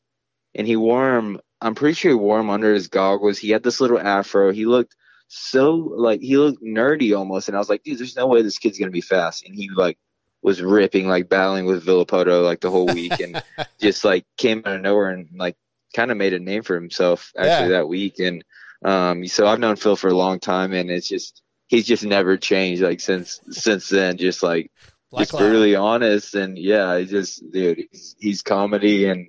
[0.56, 1.40] and he wore them.
[1.62, 3.38] I'm pretty sure he wore them under his goggles.
[3.38, 4.52] He had this little afro.
[4.52, 4.96] He looked
[5.28, 8.58] so like he looked nerdy almost, and I was like, dude, there's no way this
[8.58, 9.98] kid's gonna be fast, and he like
[10.44, 13.42] was ripping, like battling with Villopoto like the whole week, and
[13.80, 15.56] just like came out of nowhere and like
[15.96, 17.78] kind of made a name for himself actually Yeah.
[17.80, 18.20] that week.
[18.20, 18.44] And
[18.84, 22.38] um, so I've known Phil for a long time, and it's just he's just never
[22.38, 24.18] changed like since since then.
[24.18, 24.72] Just like
[25.12, 25.40] Black just Cloud.
[25.42, 29.28] brutally honest, and yeah, he just dude, he's, he's comedy, and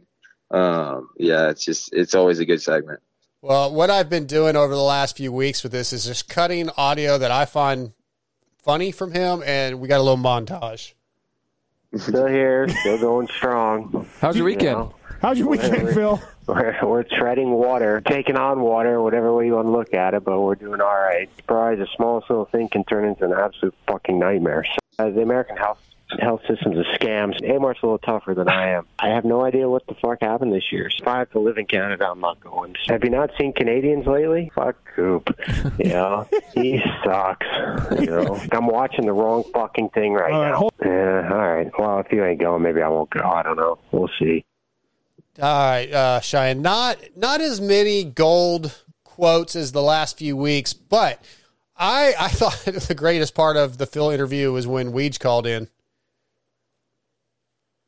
[0.50, 3.00] um, yeah, it's just it's always a good segment.
[3.42, 6.70] Well, what I've been doing over the last few weeks with this is just cutting
[6.76, 7.92] audio that I find
[8.62, 10.92] funny from him, and we got a little montage.
[11.97, 14.07] Still here, still going strong.
[14.20, 14.78] How's your weekend?
[14.78, 16.20] know, How's your weekend, we're- Phil?
[16.47, 20.24] We're, we're treading water, taking on water, whatever way you want to look at it,
[20.24, 21.30] but we're doing all right.
[21.36, 24.64] Surprise, the smallest little thing can turn into an absolute fucking nightmare.
[24.99, 25.78] So, uh, the American health
[26.20, 27.32] health system's a scam.
[27.48, 28.86] Amart's a little tougher than I am.
[28.98, 30.88] I have no idea what the fuck happened this year.
[30.98, 32.74] If I have to live in Canada, I'm not going.
[32.88, 34.50] Have you not seen Canadians lately?
[34.54, 35.28] Fuck Coop.
[35.78, 37.46] You know, he sucks.
[37.98, 40.56] You know, I'm watching the wrong fucking thing right All right, now.
[40.56, 41.70] hold- Yeah, all right.
[41.78, 43.20] Well, if you ain't going, maybe I won't go.
[43.20, 43.78] I don't know.
[43.90, 44.44] We'll see.
[45.40, 46.60] All right, uh, Cheyenne.
[46.62, 51.24] Not not as many gold quotes as the last few weeks, but
[51.76, 55.68] I I thought the greatest part of the Phil interview was when Weege called in.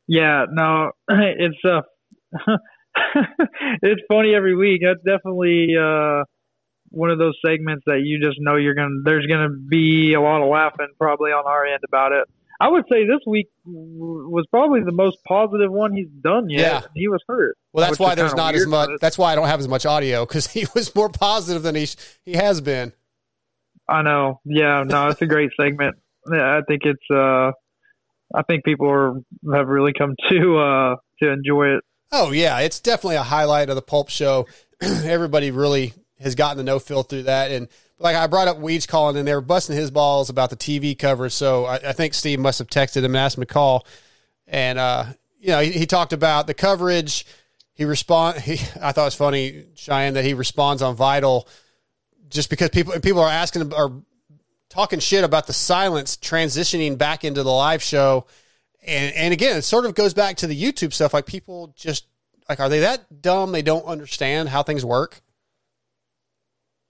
[0.07, 1.81] Yeah, no, it's uh,
[3.81, 4.81] it's funny every week.
[4.83, 6.23] That's definitely uh
[6.89, 9.01] one of those segments that you just know you're gonna.
[9.03, 12.27] There's gonna be a lot of laughing probably on our end about it.
[12.59, 16.59] I would say this week was probably the most positive one he's done yet.
[16.59, 16.81] Yeah.
[16.95, 17.57] He was hurt.
[17.73, 18.91] Well, that's why there's not as much.
[19.01, 21.87] That's why I don't have as much audio because he was more positive than he
[22.23, 22.93] he has been.
[23.89, 24.39] I know.
[24.45, 25.97] Yeah, no, it's a great segment.
[26.31, 27.11] Yeah, I think it's.
[27.11, 27.51] uh
[28.35, 29.13] I think people are
[29.53, 31.83] have really come to uh to enjoy it.
[32.11, 34.47] Oh yeah, it's definitely a highlight of the Pulp Show.
[34.81, 37.67] Everybody really has gotten to know Phil through that, and
[37.99, 40.97] like I brought up Weege's calling, and they were busting his balls about the TV
[40.97, 41.33] coverage.
[41.33, 43.85] So I, I think Steve must have texted him and asked him to call,
[44.47, 45.05] and uh,
[45.39, 47.25] you know he, he talked about the coverage.
[47.73, 48.39] He respond.
[48.39, 51.47] He I thought it was funny, Cheyenne, that he responds on Vital
[52.29, 53.91] just because people people are asking are
[54.75, 58.25] talking shit about the silence transitioning back into the live show.
[58.85, 61.13] And and again, it sort of goes back to the YouTube stuff.
[61.13, 62.05] Like people just
[62.49, 63.51] like, are they that dumb?
[63.53, 65.21] They don't understand how things work.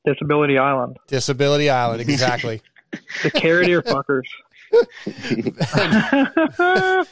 [0.06, 2.62] Disability Island, Disability Island, exactly.
[3.24, 4.24] the carrot ear fuckers.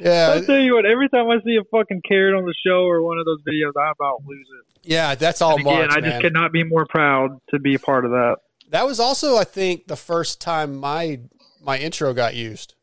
[0.00, 0.34] Yeah.
[0.36, 3.02] I tell you what, every time I see a fucking carrot on the show or
[3.02, 4.90] one of those videos, I about lose it.
[4.90, 5.52] yeah, that's all.
[5.52, 6.20] And again, Marks, I just man.
[6.20, 8.36] could not be more proud to be a part of that.
[8.74, 11.20] That was also, I think, the first time my
[11.62, 12.74] my intro got used.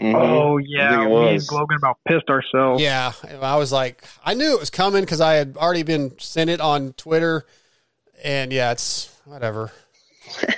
[0.00, 2.80] Oh yeah, me and Logan about pissed ourselves.
[2.80, 3.10] Yeah,
[3.42, 6.60] I was like, I knew it was coming because I had already been sent it
[6.60, 7.46] on Twitter,
[8.22, 9.72] and yeah, it's whatever.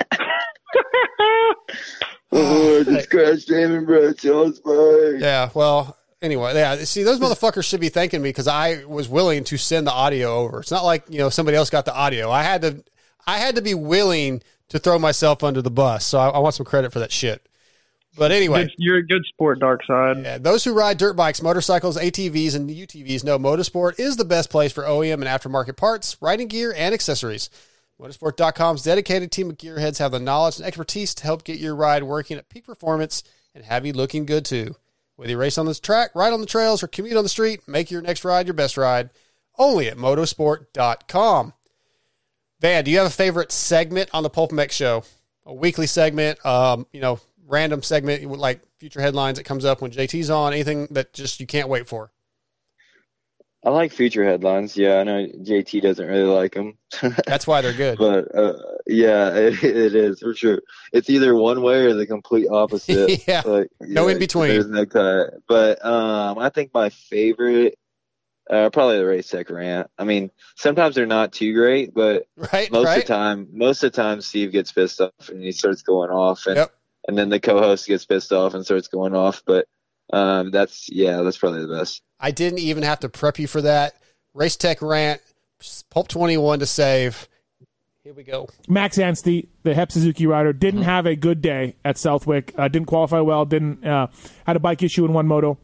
[2.32, 5.20] Oh, I just crashed Damon Bradshaw's bike.
[5.20, 6.76] Yeah, well, anyway, yeah.
[6.76, 10.36] See, those motherfuckers should be thanking me because I was willing to send the audio
[10.36, 10.60] over.
[10.60, 12.30] It's not like you know somebody else got the audio.
[12.30, 12.84] I had to,
[13.26, 16.04] I had to be willing to throw myself under the bus.
[16.04, 17.46] So I, I want some credit for that shit.
[18.16, 20.24] But anyway, Good- you're a good sport, Darkside.
[20.24, 24.50] yeah, those who ride dirt bikes, motorcycles, ATVs, and UTVs know Motosport is the best
[24.50, 27.50] place for OEM and aftermarket parts, riding gear, and accessories.
[28.00, 32.02] Motosport.com's dedicated team of gearheads have the knowledge and expertise to help get your ride
[32.02, 33.22] working at peak performance
[33.54, 34.74] and have you looking good too.
[35.16, 37.68] Whether you race on the track, ride on the trails, or commute on the street,
[37.68, 39.10] make your next ride your best ride.
[39.58, 41.52] Only at motosport.com.
[42.60, 45.04] Vann, do you have a favorite segment on the Pulp MX show?
[45.46, 49.90] A weekly segment, um, you know, random segment like future headlines that comes up when
[49.90, 52.12] JT's on, anything that just you can't wait for.
[53.62, 54.74] I like future headlines.
[54.74, 56.78] Yeah, I know JT doesn't really like them.
[57.26, 57.98] That's why they're good.
[57.98, 58.54] But uh,
[58.86, 60.62] yeah, it, it is for sure.
[60.92, 63.22] It's either one way or the complete opposite.
[63.28, 64.48] Yeah, Like, no in between.
[64.48, 65.34] There's no cut.
[65.46, 67.78] But um, I think my favorite,
[68.50, 69.88] uh, probably the race tech rant.
[69.96, 72.96] I mean, sometimes they're not too great, but right, most right.
[72.98, 76.10] of the time, most of the time, Steve gets pissed off and he starts going
[76.10, 76.74] off, and Yep.
[77.08, 79.42] and then the co-host gets pissed off and starts going off.
[79.46, 79.66] But
[80.12, 82.02] um, that's yeah, that's probably the best.
[82.18, 83.94] I didn't even have to prep you for that.
[84.34, 85.20] Race Tech rant,
[85.90, 87.28] Pulp 21 to save.
[88.02, 88.48] Here we go.
[88.66, 92.54] Max Anstey, the Hep Suzuki rider, didn't have a good day at Southwick.
[92.56, 93.44] Uh, didn't qualify well.
[93.44, 94.06] Didn't uh,
[94.46, 95.58] had a bike issue in one moto.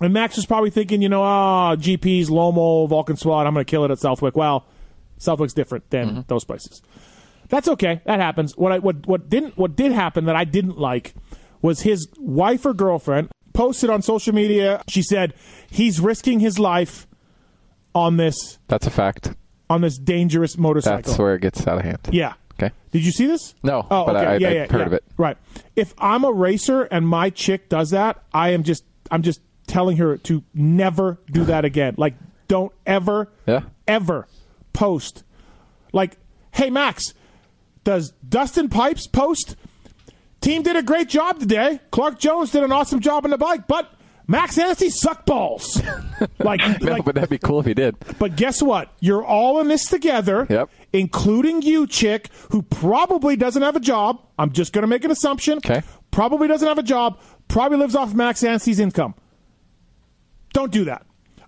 [0.00, 3.70] And Max was probably thinking, you know, ah, GPs, Lommel, Vulcan Swat, I'm going to
[3.70, 4.36] kill it at Southwick.
[4.36, 4.64] Well,
[5.18, 6.80] Southwick's different than those places.
[7.48, 8.00] That's okay.
[8.04, 8.56] That happens.
[8.56, 11.14] What I what what didn't what did happen that I didn't like
[11.62, 14.82] was his wife or girlfriend posted on social media.
[14.88, 15.34] She said
[15.70, 17.06] he's risking his life
[17.94, 19.32] on this That's a fact.
[19.70, 21.02] on this dangerous motorcycle.
[21.02, 22.00] That's where it gets out of hand.
[22.12, 22.34] Yeah.
[22.60, 22.70] Okay.
[22.90, 23.54] Did you see this?
[23.62, 24.26] No, Oh, but okay.
[24.26, 24.86] I, yeah, I, yeah, heard yeah.
[24.86, 25.04] of it.
[25.16, 25.38] Right.
[25.74, 29.98] If I'm a racer and my chick does that, I am just I'm just telling
[29.98, 31.94] her to never do that again.
[31.96, 32.14] Like
[32.48, 33.60] don't ever Yeah.
[33.86, 34.26] ever
[34.72, 35.22] post
[35.92, 36.16] like,
[36.52, 37.14] "Hey Max,
[37.84, 39.54] does Dustin Pipes post
[40.40, 41.80] team did a great job today.
[41.90, 43.90] Clark Jones did an awesome job on the bike, but
[44.26, 45.80] Max Anstey sucked balls."
[46.38, 47.96] like No, like but that'd be cool if he did.
[48.18, 48.92] but guess what?
[49.00, 50.70] You're all in this together, Yep.
[50.92, 54.20] including you, chick, who probably doesn't have a job.
[54.38, 55.58] I'm just going to make an assumption.
[55.58, 55.82] Okay.
[56.10, 57.18] Probably doesn't have a job.
[57.48, 59.14] Probably lives off Max Anstey's income.
[60.52, 61.04] Don't do that.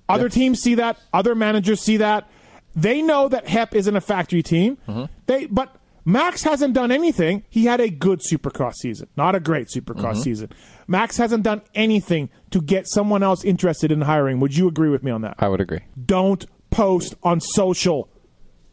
[0.09, 0.99] Other teams see that.
[1.13, 2.29] Other managers see that.
[2.75, 4.77] They know that HEP isn't a factory team.
[4.89, 5.05] Mm-hmm.
[5.27, 5.75] They, but
[6.05, 7.45] Max hasn't done anything.
[7.49, 10.21] He had a good Supercross season, not a great Supercross Mm-hmm.
[10.23, 10.49] season.
[10.89, 14.41] Max hasn't done anything to get someone else interested in hiring.
[14.41, 15.35] Would you agree with me on that?
[15.39, 15.81] I would agree.
[16.05, 18.09] don't post on social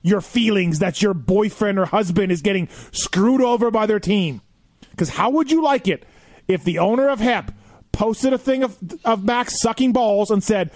[0.03, 4.41] your feelings that your boyfriend or husband is getting screwed over by their team.
[4.91, 6.03] Because how would you like it
[6.47, 7.51] if the owner of HEP
[7.91, 10.71] posted a thing of, of Max sucking balls and said,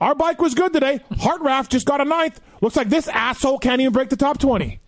[0.00, 1.00] Our bike was good today.
[1.18, 2.40] Heart Raft just got a ninth.
[2.60, 4.80] Looks like this asshole can't even break the top 20.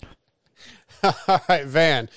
[1.03, 2.09] All right, Vann,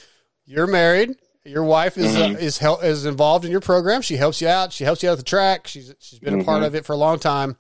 [0.46, 1.12] you're married.
[1.44, 4.02] Your wife is uh, is hel- is involved in your program.
[4.04, 4.72] She helps you out.
[4.72, 5.66] She helps you out at the track.
[5.68, 6.68] She's she's been a part Mhm.
[6.68, 7.58] of it for a long time.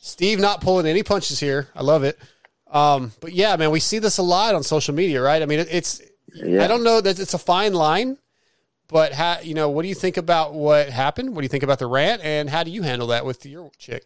[0.00, 1.68] Steve not pulling any punches here.
[1.76, 2.18] I love it.
[2.70, 5.40] Um, but yeah, man, we see this a lot on social media, right?
[5.42, 6.02] I mean, it, it's
[6.36, 8.18] I don't know that it's a fine line,
[8.88, 11.30] but how you know what do you think about what happened?
[11.34, 13.70] What do you think about the rant, and how do you handle that with your
[13.78, 14.04] chick?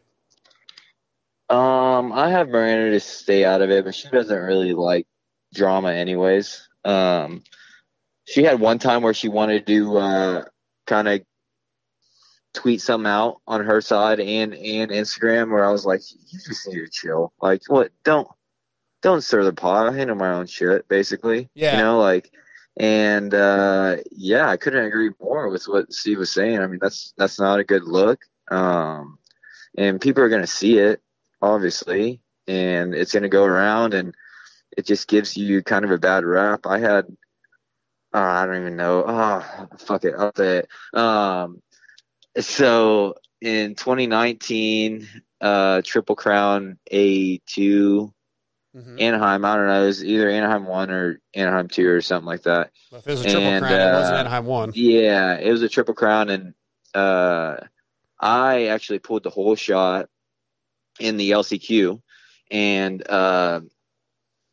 [1.51, 5.07] Um, I have Miranda to stay out of it, but she doesn't really like
[5.55, 6.69] drama, anyways.
[6.85, 7.43] Um,
[8.25, 10.45] she had one time where she wanted to uh,
[10.87, 11.23] kind of
[12.53, 16.69] tweet something out on her side and and Instagram, where I was like, "You just
[16.69, 17.33] need to chill.
[17.41, 17.91] Like, what?
[18.05, 18.29] Don't
[19.01, 19.89] don't stir the pot.
[19.89, 21.49] I handle my own shit, basically.
[21.55, 21.77] Yeah.
[21.77, 22.31] You know, like."
[22.79, 26.61] And uh, yeah, I couldn't agree more with what Steve was saying.
[26.61, 28.21] I mean, that's that's not a good look.
[28.51, 29.19] Um,
[29.77, 31.03] and people are going to see it,
[31.43, 34.15] obviously, and it's going to go around, and
[34.77, 36.67] it just gives you kind of a bad rap.
[36.67, 37.07] I had,
[38.15, 39.05] uh, I don't even know.
[39.07, 40.99] Oh, fuck it, I'll say it.
[40.99, 41.61] Um,
[42.39, 45.09] so in 2019,
[45.41, 48.13] uh, Triple Crown A2.
[48.99, 49.83] Anaheim, I don't know.
[49.83, 52.71] It was either Anaheim one or Anaheim two or something like that.
[52.91, 54.73] Well, if it was a triple And, crown, it wasn't uh, Anaheim one.
[54.75, 56.55] Yeah, it was a triple crown, and
[56.95, 57.57] uh,
[58.21, 60.07] I actually pulled the holeshot
[60.99, 62.01] in the LCQ,
[62.51, 63.61] and uh,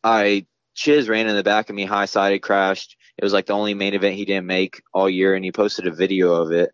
[0.02, 2.96] I Chiz ran in the back of me, high sided, crashed.
[3.16, 5.86] It was like the only main event he didn't make all year, and he posted
[5.86, 6.70] a video of it.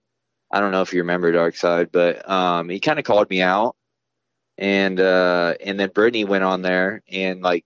[0.51, 3.75] I don't know if you remember Darkside, but um, he kind of called me out,
[4.63, 7.65] and uh, and then Brittany went on there and like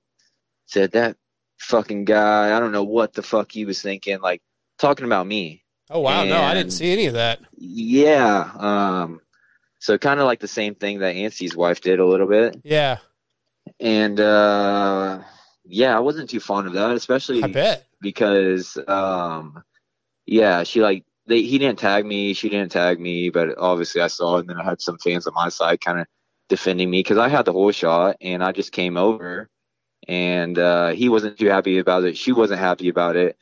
[0.64, 1.18] said that
[1.58, 2.56] fucking guy.
[2.56, 4.40] I don't know what the fuck he was thinking, like
[4.78, 5.62] talking about me.
[5.90, 7.40] Oh wow, no, I didn't see any of that.
[7.58, 8.50] Yeah.
[8.56, 9.20] Um,
[9.78, 12.62] So kind of like the same thing that Anstey's wife did a little bit.
[12.64, 12.98] Yeah.
[13.78, 15.20] And uh,
[15.66, 17.86] yeah, I wasn't too fond of that, especially I bet.
[18.00, 19.62] because um,
[20.24, 24.06] yeah, she like they he didn't tag me, she didn't tag me, but obviously I
[24.06, 26.06] saw it, and then I had some fans on my side kind of
[26.48, 29.48] defending me because I had the holeshot and I just came over,
[30.08, 32.16] and uh, he wasn't too happy about it.
[32.16, 33.36] She wasn't happy about it,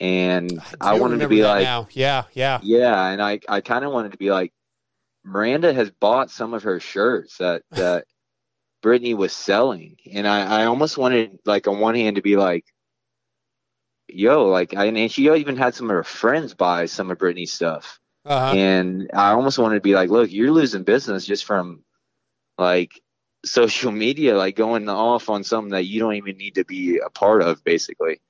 [0.00, 1.88] and I, do wanted to be like, now.
[1.92, 2.60] Yeah, yeah.
[2.62, 4.52] yeah, and I I kind of wanted to be like,
[5.24, 8.06] Miranda has bought some of her shirts that that
[8.82, 12.64] Brittany was selling, and I I almost wanted like on one hand to be like,
[14.08, 17.52] yo, like I and she even had some of her friends buy some of Brittany's
[17.52, 18.54] stuff, Uh-huh.
[18.54, 21.82] and I almost wanted to be like, look, you're losing business just from
[22.58, 23.00] like
[23.44, 27.10] social media, like going off on something that you don't even need to be a
[27.10, 28.20] part of, basically.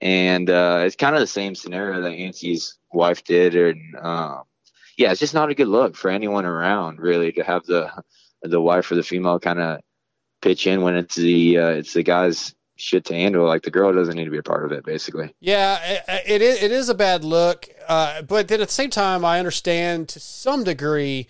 [0.00, 4.42] And uh, it's kind of the same scenario that Anstey's wife did, and um,
[4.98, 7.90] yeah, it's just not a good look for anyone around, really, to have the
[8.42, 9.80] the wife or the female kind of
[10.42, 13.46] pitch in when it's the uh, it's the guy's shit to handle.
[13.46, 15.34] Like the girl doesn't need to be a part of it, basically.
[15.40, 16.62] Yeah, it, it is.
[16.62, 20.20] It is a bad look, uh, but then at the same time, I understand to
[20.20, 21.26] some degree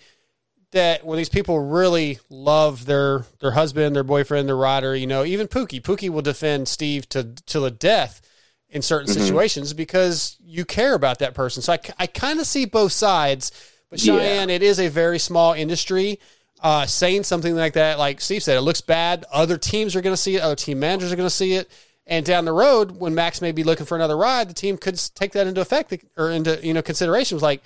[0.71, 5.23] that when these people really love their their husband, their boyfriend, their rider, you know,
[5.23, 8.21] even Pookie, Pookie will defend Steve to to the death
[8.69, 9.13] in certain Mhm.
[9.17, 11.61] situations because you care about that person.
[11.61, 13.51] So I, I kind of see both sides,
[13.89, 14.17] but Yeah.
[14.17, 16.19] Cheyenne, it is a very small industry.
[16.61, 19.23] Uh, saying something like that, like Steve said, it looks bad.
[19.31, 20.41] Other teams are going to see it.
[20.41, 21.69] Other team managers are going to see it.
[22.07, 24.99] And down the road, when Max may be looking for another ride, the team could
[25.13, 27.35] take that into effect or into you know consideration.
[27.35, 27.61] Was like,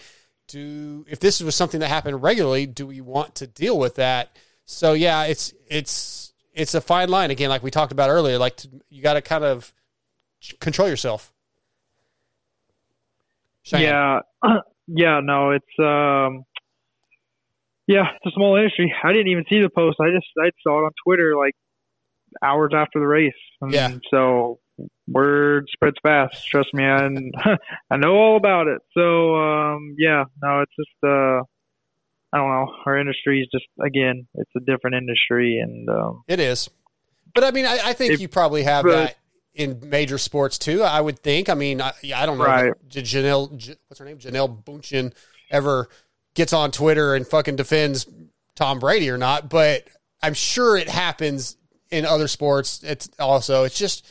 [0.52, 4.36] do if this was something that happened regularly, do we want to deal with that?
[4.66, 8.38] So yeah, it's it's it's a fine line again, like we talked about earlier.
[8.38, 9.74] Like to, you got to kind of
[10.60, 11.34] control yourself.
[13.64, 13.84] Cheyenne.
[13.84, 14.20] Yeah,
[14.88, 16.46] yeah, no, it's um,
[17.88, 18.94] yeah, it's a small industry.
[19.04, 19.98] I didn't even see the post.
[20.00, 21.56] I just I saw it on Twitter like
[22.42, 23.34] hours after the race.
[23.60, 23.98] And Yeah.
[24.10, 24.60] So
[25.12, 26.48] word spreads fast.
[26.48, 27.08] Trust me, I
[27.92, 28.82] I know all about it.
[28.98, 31.42] So um, yeah, no, it's just uh,
[32.34, 32.74] I don't know.
[32.86, 36.70] Our industry is just again, it's a different industry, and um, It is.
[37.34, 39.18] But I mean, I, I think If- you probably have but- that
[39.54, 40.82] in major sports too.
[40.82, 41.50] I would think.
[41.50, 42.46] I mean, I, I don't know.
[42.46, 42.72] Right.
[42.88, 44.18] Janelle, J- what's her name?
[44.18, 45.14] Janelle Bündchen
[45.50, 45.90] ever
[46.36, 48.08] gets on Twitter and fucking defends
[48.56, 49.84] Tom Brady or not, but
[50.24, 51.58] I'm sure it happens
[51.90, 52.82] in other sports.
[52.84, 54.10] It's also, it's just,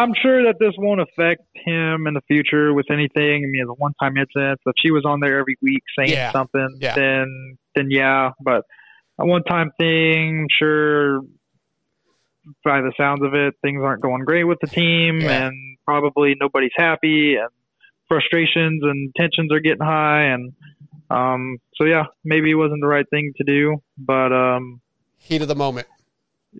[0.00, 3.44] I'm sure that this won't affect him in the future with anything.
[3.44, 4.60] I mean, it's a one-time incident.
[4.64, 6.32] So if she was on there every week saying Yeah.
[6.32, 6.94] something, Yeah.
[6.94, 8.30] then then yeah.
[8.42, 8.64] But
[9.18, 11.20] a one-time thing, I'm sure.
[12.64, 15.46] By the sounds of it, things aren't going great with the team, Yeah.
[15.46, 17.48] and probably nobody's happy, and
[18.08, 20.52] frustrations and tensions are getting high, and
[21.10, 24.80] um, so yeah, maybe it wasn't the right thing to do, but um,
[25.18, 25.86] heat of the moment.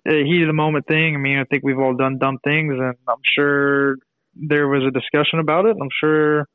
[0.07, 1.15] A heat of the moment thing.
[1.15, 3.97] I mean, I think we've all done dumb things, and I'm sure
[4.35, 5.75] there was a discussion about it.
[5.79, 6.47] I'm sure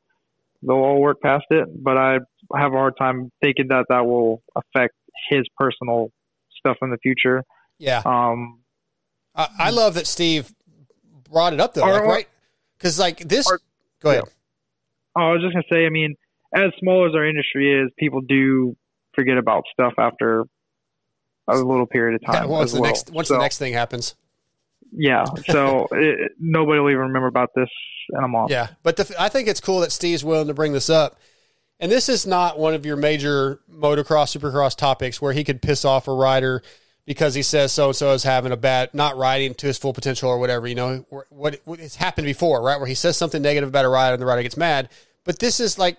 [0.61, 2.13] they'll all work past it, but I
[2.55, 4.95] have a hard time thinking that that will affect
[5.29, 6.11] his personal
[6.57, 7.43] stuff in the future.
[7.77, 8.01] Yeah.
[8.05, 8.59] Um,
[9.35, 10.51] I, I love that Steve
[11.29, 12.27] brought it up though, like, right?
[12.77, 13.49] Because like this,
[14.01, 14.23] go ahead.
[15.15, 16.15] oh, I was just gonna say, I mean,
[16.55, 18.75] as small as our industry is, people do
[19.13, 20.45] forget about stuff after
[21.47, 22.49] a little period of Yeah, time.
[22.49, 22.91] once as the well.
[22.91, 24.15] next once So, the next thing happens.
[24.91, 25.25] yeah.
[25.49, 27.69] So it, nobody will even remember about this
[28.17, 28.51] in a month.
[28.51, 31.19] Yeah, but the, I think it's cool that Steve's willing to bring this up.
[31.79, 35.85] And this is not one of your major motocross, supercross topics where he could piss
[35.85, 36.63] off a rider
[37.05, 39.93] because he says so and so is having a bad, not riding to his full
[39.93, 40.67] potential or whatever.
[40.67, 42.79] You know, what, what it's happened before, right?
[42.79, 44.89] Where he says something negative about a rider and the rider gets mad.
[45.23, 45.97] But this is like,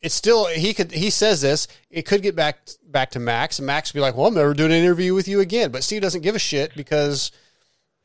[0.00, 1.68] it's still he could he says this.
[1.90, 4.54] It could get back back to Max, and Max would be like, "Well, I'm never
[4.54, 7.32] doing an interview with you again." But Steve doesn't give a shit because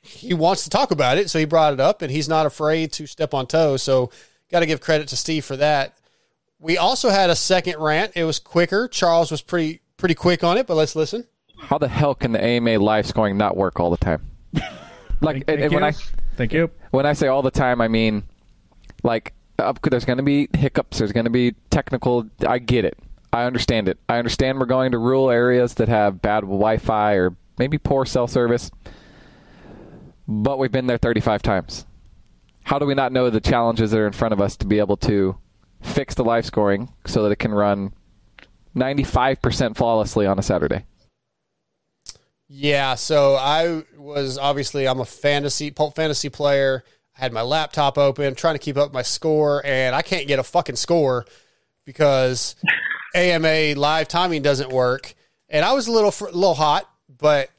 [0.01, 2.91] he wants to talk about it, so he brought it up, and he's not afraid
[2.93, 3.83] to step on toes.
[3.83, 4.11] So,
[4.51, 5.97] got to give credit to Steve for that.
[6.59, 8.13] We also had a second rant.
[8.15, 8.87] It was quicker.
[8.87, 11.25] Charles was pretty pretty quick on it, but let's listen.
[11.57, 14.21] How the hell can the AMA live scoring not work all the time?
[15.21, 15.89] Like, and, and when you.
[15.89, 15.93] I
[16.35, 16.69] Thank you.
[16.91, 18.23] when I say all the time, I mean
[19.03, 20.99] like up, there's going to be hiccups.
[20.99, 22.29] There's going to be technical.
[22.47, 22.97] I get it.
[23.31, 23.97] I understand it.
[24.07, 28.27] I understand we're going to rural areas that have bad Wi-Fi or maybe poor cell
[28.27, 28.69] service.
[30.27, 31.85] But we've been there 35 times.
[32.63, 34.79] How do we not know the challenges that are in front of us to be
[34.79, 35.37] able to
[35.81, 37.93] fix the live scoring so that it can run
[38.75, 40.85] 95% flawlessly on a Saturday?
[42.47, 46.83] Yeah, so I was obviously I'm a fantasy pulp fantasy player.
[47.17, 50.39] I had my laptop open, trying to keep up my score, and I can't get
[50.39, 51.25] a fucking score
[51.85, 52.55] because
[53.15, 55.13] AMA live timing doesn't work.
[55.49, 57.49] and I was a little fr- little hot, but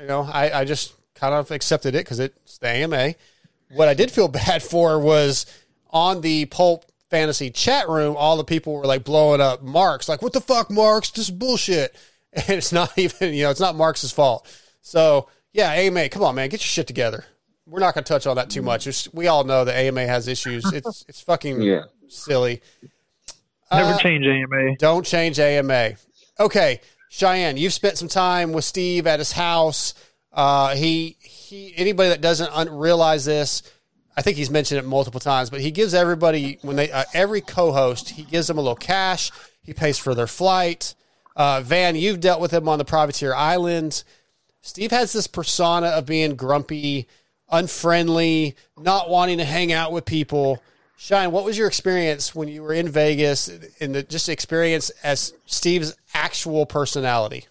[0.00, 3.14] you know, I, I just kind of accepted it because it's the AMA.
[3.70, 5.46] What I did feel bad for was
[5.90, 10.22] on the Pulp Fantasy chat room, all the people were like blowing up Marks, like,
[10.22, 11.10] "What the fuck, Marks?
[11.10, 11.94] This is bullshit."
[12.36, 14.46] And it's not even, you know, it's not Marks' fault.
[14.82, 17.24] So yeah, AMA, come on, man, get your shit together.
[17.66, 18.86] We're not going to touch on that too much.
[18.86, 20.64] It's, we all know the AMA has issues.
[20.72, 21.84] It's it's fucking Yeah.
[22.08, 22.62] silly.
[23.72, 24.76] Never Uh, change AMA.
[24.78, 25.92] Don't change AMA.
[26.38, 29.94] Okay, Cheyenne, you've spent some time with Steve at his house.
[30.32, 31.72] Uh, he he.
[31.76, 33.62] Anybody that doesn't un- realize this,
[34.16, 37.40] I think he's mentioned it multiple times, but he gives everybody when they uh, every
[37.40, 39.32] co-host he gives them a little cash.
[39.62, 40.94] He pays for their flight.
[41.34, 44.04] Uh, Vann, you've dealt with him on the privateer island.
[44.62, 47.08] Steve has this persona of being grumpy,
[47.50, 50.62] unfriendly, not wanting to hang out with people.
[50.96, 55.34] Shine, what was your experience when you were in Vegas in the just experience as
[55.44, 57.46] Steve's actual personality?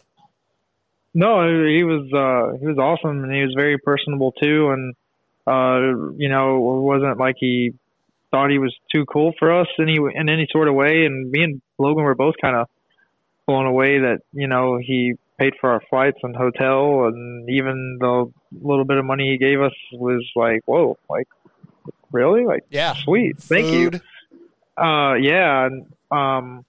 [1.14, 4.96] No, he was uh he was awesome and he was very personable too and
[5.48, 7.74] uh you know it wasn't like he
[8.32, 11.44] thought he was too cool for us any in any sort of way and me
[11.44, 12.68] and Logan were both kind of
[13.46, 18.32] blown away that you know he paid for our flights and hotel and even the
[18.62, 21.28] little bit of money he gave us was like whoa like
[22.16, 22.46] really?
[22.46, 22.94] Like yeah.
[22.94, 23.38] sweet.
[23.40, 23.92] Thank you.
[24.78, 26.66] Uh yeah and um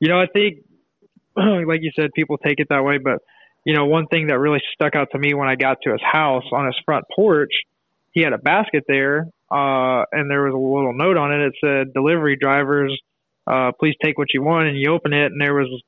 [0.00, 0.58] you know i think
[1.36, 3.22] like you said people take it that way but
[3.64, 6.00] you know one thing that really stuck out to me when i got to his
[6.02, 7.52] house on his front porch
[8.10, 11.46] he had a basket there uh and there was a little note on it.
[11.46, 12.98] It said delivery drivers
[13.46, 15.82] uh please take what you want and you open it and there was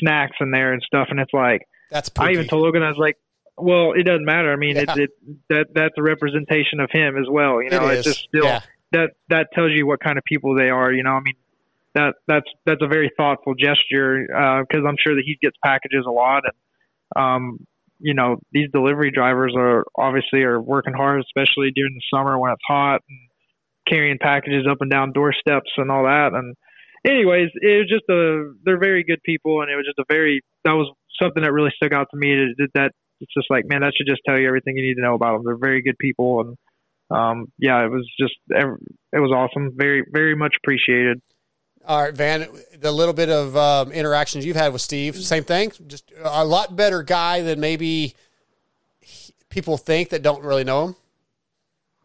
[0.00, 2.98] snacks in there and stuff and it's like That's I even told Logan I was
[2.98, 3.16] like,
[3.56, 4.52] well, it doesn't matter.
[4.52, 4.94] I mean, Yeah.
[4.96, 5.10] it, it
[5.48, 7.62] that that's a representation of him as well.
[7.62, 8.60] You know, It it's just still Yeah.
[8.92, 10.92] that that tells you what kind of people they are.
[10.92, 11.34] You know, I mean,
[11.94, 16.10] that that's that's a very thoughtful gesture because I'm sure that he gets packages a
[16.10, 17.66] lot, and um,
[17.98, 22.52] you know, these delivery drivers are obviously are working hard, especially during the summer when
[22.52, 23.18] it's hot and
[23.86, 26.32] carrying packages up and down doorsteps and all that.
[26.34, 26.54] And
[27.06, 30.42] anyways, it was just a they're very good people, and it was just a very
[30.64, 32.52] that was something that really stuck out to me.
[32.58, 35.02] That, that it's just like man, that should just tell you everything you need to
[35.02, 35.42] know about them.
[35.44, 36.56] They're very good people, and
[37.10, 39.72] um, yeah, it was just it was awesome.
[39.76, 41.20] Very very much appreciated.
[41.86, 45.72] All right, Vann, the little bit of um, interactions you've had with Steve, same thing.
[45.86, 48.14] Just a lot better guy than maybe
[49.48, 50.96] people think that don't really know him.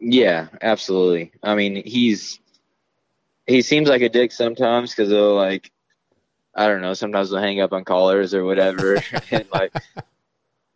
[0.00, 1.32] Yeah, absolutely.
[1.42, 2.38] I mean, he's
[3.46, 5.70] he seems like a dick sometimes because they'll like
[6.54, 6.94] I don't know.
[6.94, 9.72] Sometimes they'll hang up on callers or whatever, and like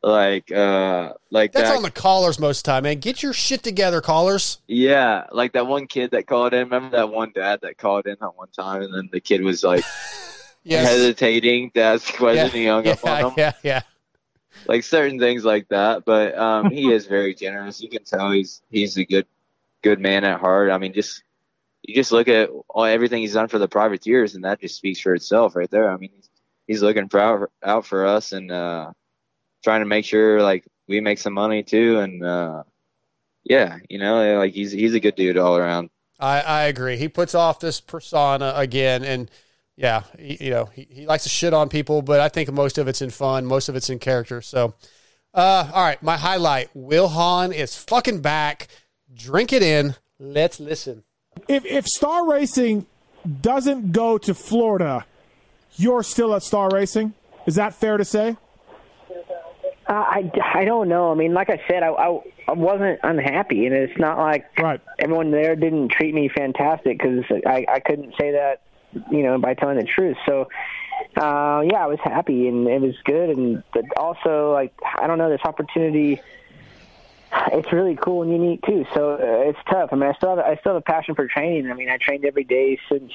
[0.02, 1.76] like uh like That's that.
[1.76, 2.98] on the callers most of the time, man.
[2.98, 4.58] Get your shit together, callers.
[4.66, 6.60] Yeah, like that one kid that called in.
[6.64, 9.62] Remember that one dad that called in that one time, and then the kid was
[9.64, 9.84] like
[10.64, 10.88] Yes.
[10.88, 12.46] hesitating to ask question.
[12.46, 13.32] Yeah, he hung up on him.
[13.38, 13.82] yeah, yeah.
[14.66, 16.04] Like certain things like that.
[16.04, 17.80] But um, he is very generous.
[17.80, 19.26] You can tell he's he's a good
[19.82, 20.70] good man at heart.
[20.70, 21.22] I mean, just
[21.88, 25.00] you just look at all everything he's done for the privateers, and that just speaks
[25.00, 25.90] for itself right there.
[25.90, 26.28] I mean, he's,
[26.66, 28.92] he's looking for out, out for us and uh,
[29.64, 31.98] trying to make sure like we make some money too.
[32.00, 32.64] And uh,
[33.42, 35.88] yeah, you know, like he's he's a good dude all around.
[36.20, 36.98] I, I agree.
[36.98, 39.30] He puts off this persona again, and
[39.74, 42.76] yeah, he, you know, he, he likes to shit on people, but I think most
[42.76, 44.42] of it's in fun, most of it's in character.
[44.42, 44.74] So,
[45.32, 48.68] uh, all right, my highlight: Wil Hahn is fucking back.
[49.14, 49.94] Drink it in.
[50.18, 51.04] Let's listen.
[51.48, 52.86] If if Star Racing
[53.40, 55.06] doesn't go to Florida,
[55.76, 57.14] you're still at Star Racing.
[57.46, 58.36] Is that fair to say?
[59.88, 61.10] Uh, I, I don't know.
[61.10, 64.44] I mean, like I said, I, I, I wasn't unhappy, and it's not like
[64.98, 68.60] everyone there didn't treat me fantastic because I, I couldn't say that,
[69.10, 70.18] you know, by telling the truth.
[70.26, 70.42] So,
[71.16, 75.16] uh, yeah, I was happy and it was good, and but also like I don't
[75.16, 76.20] know this opportunity.
[77.52, 78.86] It's really cool and unique too.
[78.94, 79.90] So uh, it's tough.
[79.92, 81.70] I mean, I still have, I still have a passion for training.
[81.70, 83.12] I mean, I trained every day since.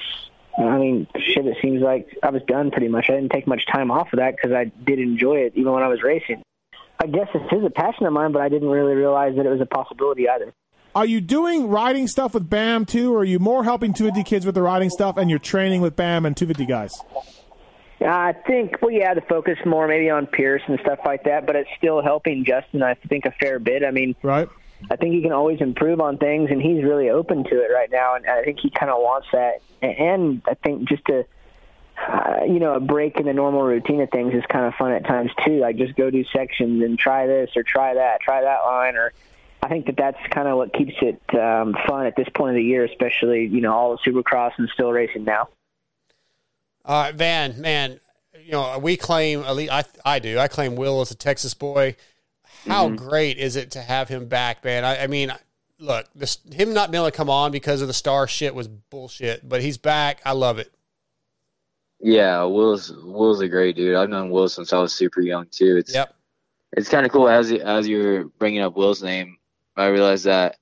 [0.56, 1.46] I mean, shit.
[1.46, 3.06] It seems like I was done pretty much.
[3.08, 5.82] I didn't take much time off of that because I did enjoy it, even when
[5.82, 6.42] I was racing.
[7.00, 9.48] I guess it is a passion of mine, but I didn't really realize that it
[9.48, 10.54] was a possibility either.
[10.94, 14.46] Are you doing riding stuff with BAM too, or are you more helping 250 kids
[14.46, 16.92] with the riding stuff and you're training with BAM and 250 guys?
[18.00, 21.56] I think, well, yeah, the focus more maybe on Pierce and stuff like that, but
[21.56, 23.84] it's still helping Justin, I think, a fair bit.
[23.84, 24.48] I mean, right.
[24.90, 27.90] I think he can always improve on things, and he's really open to it right
[27.90, 29.62] now, and I think he kind of wants that.
[29.80, 31.24] And I think just to,
[32.06, 34.92] uh, you know, a break in the normal routine of things is kind of fun
[34.92, 35.58] at times too.
[35.58, 39.12] Like just go do sections and try this or try that, try that line, or
[39.62, 42.56] I think that that's kind of what keeps it um, fun at this point of
[42.56, 45.48] the year, especially you know all the Supercross and still racing now.
[46.84, 47.98] All right, Vann, man,
[48.44, 50.38] you know, we claim at least I I do.
[50.38, 51.96] I claim Wil as a Texas boy.
[52.66, 52.96] How Mhm.
[52.96, 54.84] great is it to have him back, man?
[54.84, 55.32] I, I mean,
[55.78, 58.68] look, this, him not being able to come on because of the star shit was
[58.68, 60.20] bullshit, but he's back.
[60.24, 60.72] I love it.
[62.00, 63.96] Yeah, Wil's Wil's a great dude.
[63.96, 65.76] I've known Wil since I was super young too.
[65.78, 66.14] It's Yep.
[66.76, 69.38] it's kind of cool as you- as you're bringing up Wil's name.
[69.76, 70.58] I realized that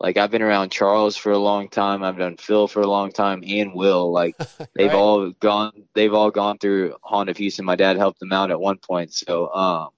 [0.00, 2.02] like I've been around Charles for a long time.
[2.02, 4.10] I've done Phil for a long time, and Wil.
[4.12, 4.36] Like
[4.74, 4.94] they've Right.
[4.94, 5.72] all gone.
[5.94, 7.64] They've all gone through Honda Houston.
[7.64, 9.12] My dad helped them out at one point.
[9.12, 9.88] So um,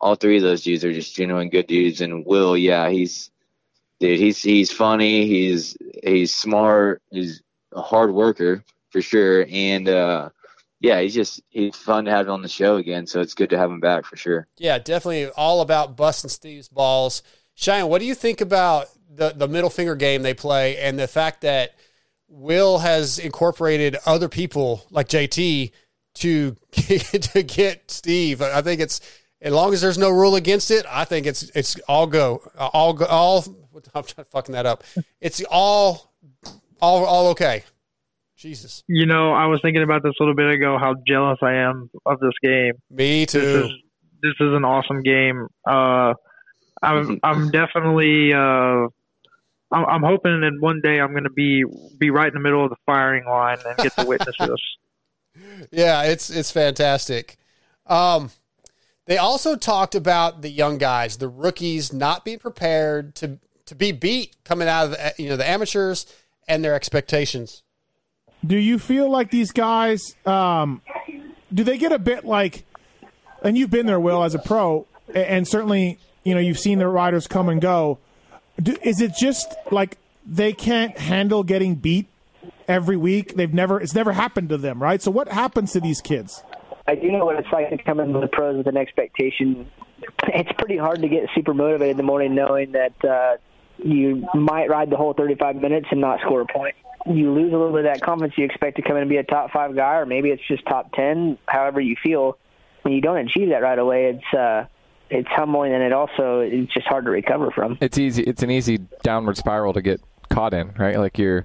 [0.00, 2.00] all three of those dudes are just genuine good dudes.
[2.00, 3.30] And Wil, yeah, he's
[4.00, 4.18] dude.
[4.20, 5.26] He's he's funny.
[5.26, 7.02] He's he's smart.
[7.10, 9.46] He's a hard worker for sure.
[9.50, 10.28] And uh,
[10.80, 13.06] yeah, he's just he's fun to have on the show again.
[13.06, 14.46] So it's good to have him back for sure.
[14.58, 17.22] Yeah, definitely all about busting Steve's balls.
[17.54, 21.08] Cheyenne, what do you think about the, the middle finger game they play and the
[21.08, 21.74] fact that
[22.28, 25.70] Wil has incorporated other people like JT
[26.14, 28.40] to to get Steve?
[28.42, 29.00] I think it's
[29.40, 30.86] as long as there's no rule against it.
[30.88, 33.44] I think it's it's all go all go all.
[33.94, 34.84] I'm fucking that up.
[35.20, 36.12] It's all
[36.80, 37.64] all all okay.
[38.36, 40.76] Jesus, You know, I was thinking about this a little bit ago.
[40.76, 42.72] How jealous I am of this game.
[42.90, 43.38] me This too.
[43.38, 43.70] is
[44.20, 45.46] this is an awesome game.
[45.64, 46.14] Uh,
[46.82, 48.88] I'm I'm definitely uh,
[49.72, 51.64] I'm, I'm hoping that one day I'm going to be
[51.98, 55.66] be right in the middle of the firing line and get to witness this.
[55.70, 57.36] Yeah, it's it's fantastic.
[57.86, 58.30] Um,
[59.06, 63.92] they also talked about the young guys, the rookies, not being prepared to to be
[63.92, 66.06] beat coming out of the, you know the amateurs
[66.48, 67.62] and their expectations.
[68.44, 70.82] Do you feel like these guys, um,
[71.54, 72.64] do they get a bit like,
[73.42, 76.88] and you've been there, Wil, as a pro, and certainly, you know, you've seen the
[76.88, 77.98] riders come and go.
[78.60, 82.08] Do, is it just like they can't handle getting beat
[82.68, 83.34] every week?
[83.34, 85.00] They've never, it's never happened to them, right?
[85.00, 86.42] So what happens to these kids?
[86.86, 89.70] I do know what it's like to come into the pros with an expectation.
[90.28, 93.36] It's pretty hard to get super motivated in the morning knowing that uh,
[93.78, 96.74] you might ride the whole 35 minutes and not score a point.
[97.06, 99.16] You lose a little bit of that confidence you expect to come in and be
[99.16, 102.38] a top five guy, or maybe it's just top 10, however you feel.
[102.82, 104.66] When you don't achieve that right away, it's uh,
[105.12, 107.76] it's humbling and it also it's just hard to recover from.
[107.80, 108.22] It's easy.
[108.22, 110.00] It's an easy downward spiral to get
[110.30, 110.98] caught in, right?
[110.98, 111.44] Like you're,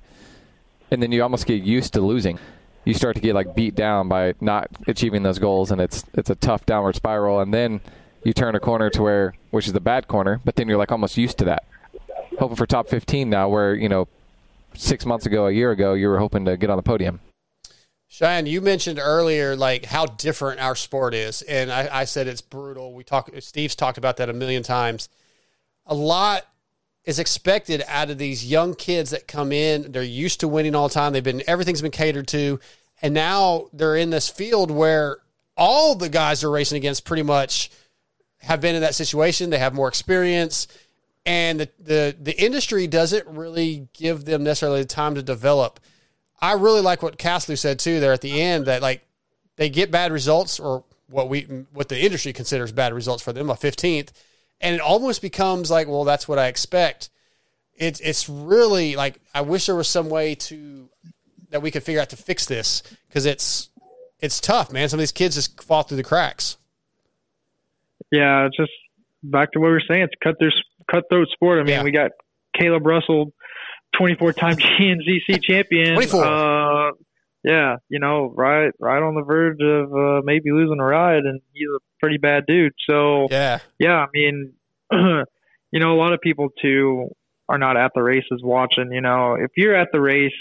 [0.89, 2.39] and then you almost get used to losing.
[2.85, 6.29] You start to get like beat down by not achieving those goals, and it's it's
[6.29, 7.41] a tough downward spiral.
[7.41, 7.81] And then
[8.23, 10.91] you turn a corner to where, which is the bad corner, but then you're like
[10.91, 11.65] almost used to that.
[12.39, 14.07] Hoping for top 15 now, where you know,
[14.73, 17.19] six months ago, a year ago, you were hoping to get on the podium.
[18.09, 22.41] Cheyenne, you mentioned earlier like how different our sport is, and I, I said it's
[22.41, 22.93] brutal.
[22.93, 23.29] We talk.
[23.39, 25.09] Steve's talked about that a million times.
[25.85, 26.45] A lot
[27.03, 29.91] is expected out of these young kids that come in.
[29.91, 31.13] They're used to winning all the time.
[31.13, 32.59] They've been everything's been catered to,
[33.01, 35.17] and now they're in this field where
[35.57, 37.71] all the guys they're racing against pretty much
[38.39, 39.49] have been in that situation.
[39.49, 40.69] They have more experience,
[41.25, 45.81] and the the, the industry doesn't really give them necessarily the time to develop.
[46.39, 49.05] I really like what Caslew said too there at the end that like
[49.55, 51.41] they get bad results or what we
[51.73, 54.09] what the industry considers bad results for them a 15th
[54.59, 57.09] and it almost becomes like well that's what I expect
[57.75, 60.89] it's it's really like I wish there was some way to
[61.49, 63.69] that we could figure out to fix this because it's
[64.19, 66.57] it's tough man some of these kids just fall through the cracks
[68.11, 68.71] Yeah, just
[69.23, 70.03] back to what we were saying.
[70.03, 70.53] It's cut cutthroat
[70.89, 71.59] cutthroat sport.
[71.59, 72.11] I mean, we got
[72.59, 73.33] Kailub Russell,
[73.95, 75.95] 24 time GNCC champion.
[75.95, 76.23] 24.
[76.23, 76.91] Uh,
[77.43, 81.39] yeah, you know, right, right on the verge of uh, maybe losing a ride, and
[81.53, 82.73] he's a pretty bad dude.
[82.89, 84.05] So yeah, yeah.
[84.05, 84.53] I mean,
[84.91, 87.09] you know, a lot of people too
[87.47, 88.91] are not at the races watching.
[88.91, 90.31] You know, if you're at the race,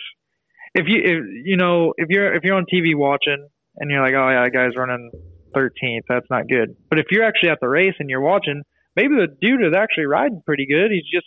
[0.75, 3.47] if you, if, you know, if you're if you're on TV watching
[3.77, 5.11] and you're like, oh yeah, that guy's running
[5.55, 6.77] 13th, that's not good.
[6.91, 8.63] But if you're actually at the race and you're watching,
[8.97, 10.91] maybe the dude is actually riding pretty good.
[10.91, 11.27] He's just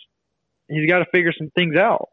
[0.70, 2.08] he's got to figure some things out,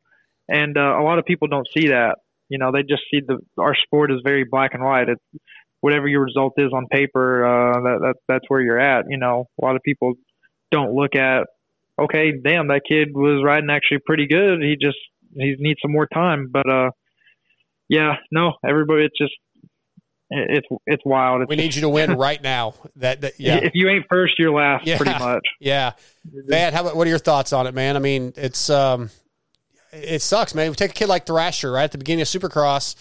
[0.47, 2.17] and uh, a lot of people don't see that.
[2.49, 5.09] You know, they just see the our sport is very black and white.
[5.09, 5.43] It's
[5.81, 9.05] whatever your result is on paper, uh, that, that that's where you're at.
[9.09, 10.13] You know, a lot of people
[10.71, 11.47] don't look at,
[11.99, 14.61] okay, damn, that kid was riding actually pretty good.
[14.61, 14.97] He just
[15.35, 16.49] he needs some more time.
[16.51, 16.91] But uh,
[17.89, 19.33] yeah, no, everybody, it's just
[20.29, 21.41] it's it's wild.
[21.41, 24.37] It's we need you to win right now that, that yeah If you ain't first,
[24.37, 24.97] you're last, Yeah.
[24.97, 25.45] pretty much.
[25.59, 25.93] Yeah,
[26.31, 26.73] man.
[26.73, 27.95] How about what are your thoughts on it, man?
[27.95, 29.09] I mean, it's um,
[29.93, 30.69] it sucks, man.
[30.69, 32.95] We take a kid like Thrasher right at the beginning of Supercross,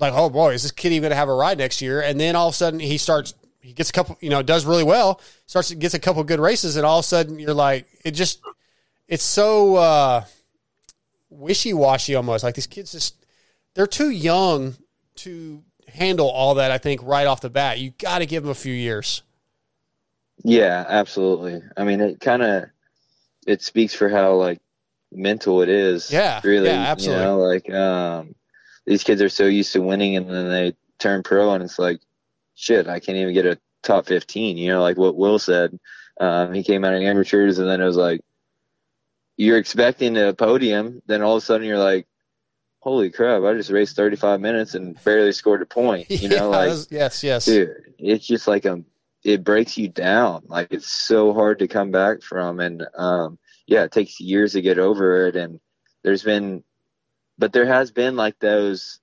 [0.00, 2.00] like, oh boy, is this kid even gonna have a ride next year?
[2.00, 4.64] And then all of a sudden he starts, he gets a couple, you know, does
[4.66, 7.86] really well, starts gets a couple good races, and all of a sudden you're like,
[8.04, 8.40] it just,
[9.06, 10.24] it's so uh,
[11.30, 12.42] wishy washy almost.
[12.44, 13.24] Like these kids just,
[13.74, 14.74] they're too young
[15.16, 15.62] to
[15.92, 16.70] handle all that.
[16.70, 19.22] I think right off the bat, you got to give him a few years.
[20.44, 21.62] Yeah, absolutely.
[21.76, 22.64] I mean, it kind of
[23.46, 24.60] it speaks for how like
[25.12, 26.10] mental it is.
[26.10, 26.68] Yeah, really.
[26.68, 27.22] yeah, absolutely.
[27.22, 28.34] You know, like um,
[28.86, 32.00] these kids are so used to winning, and then they turn pro, and it's like,
[32.54, 34.56] shit, I can't even get a top fifteen.
[34.56, 35.78] You know, like what Wil said.
[36.20, 38.20] Um, he came out of amateurs, and then it was like,
[39.36, 42.06] you're expecting a podium, then all of a sudden you're like,
[42.82, 46.10] holy crap, I just raced 35 minutes and barely scored a point.
[46.10, 47.44] You know, like yes, yes.
[47.44, 48.82] dude, it's just like a,
[49.22, 50.42] it breaks you down.
[50.46, 54.62] Like it's so hard to come back from, and um, yeah, it takes years to
[54.62, 55.36] get over it.
[55.36, 55.60] And
[56.02, 56.64] there's been,
[57.38, 58.98] but there has been like those,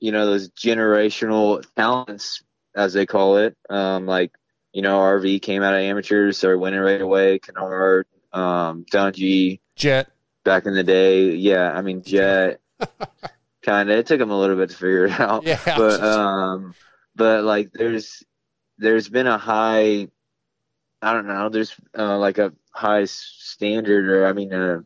[0.00, 2.42] you know, those generational talents,
[2.74, 3.56] as they call it.
[3.70, 4.32] Um, like
[4.72, 7.38] you know, RV came out of amateurs, started winning right away.
[7.38, 10.10] Canard, um, Dungey, Jett,
[10.44, 11.30] back in the day.
[11.30, 12.61] Yeah, I mean Jett.
[13.62, 13.98] kind of.
[13.98, 15.44] It took him a little bit to figure it out.
[15.44, 15.60] Yeah.
[15.64, 16.74] But um,
[17.14, 18.22] but like there's
[18.78, 20.08] there's been a high.
[21.04, 21.48] I don't know.
[21.48, 24.80] There's uh, like a high standard, or I mean, uh,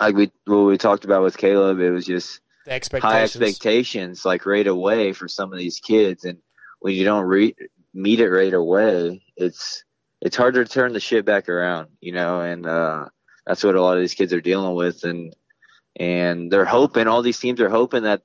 [0.00, 1.80] like we what we talked about with Kailub.
[1.80, 3.36] It was just The high expectations.
[3.42, 6.38] expectations, like right away for some of these kids, and
[6.80, 7.56] when you don't re-
[7.94, 9.84] meet it right away, it's
[10.20, 13.06] it's harder to turn the shit back around, you know, and uh,
[13.46, 15.34] that's what a lot of these kids are dealing with, and
[15.96, 18.22] and they're hoping all these teams are hoping that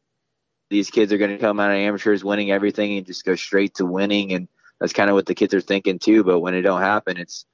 [0.69, 3.76] these kids are going to come out of amateurs winning everything and just go straight
[3.76, 4.48] to winning, and
[4.80, 6.23] that's kind of what the kids are thinking too.
[6.23, 7.45] But when it don't happen, it's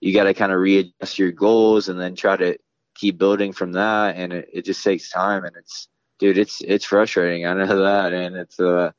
[0.00, 2.58] you got to kind of readjust your goals and then try to
[2.94, 5.88] keep building from that, and it, it just takes time, and it's
[6.18, 7.46] dude, it's it's frustrating.
[7.46, 8.92] I know that, and it's uh,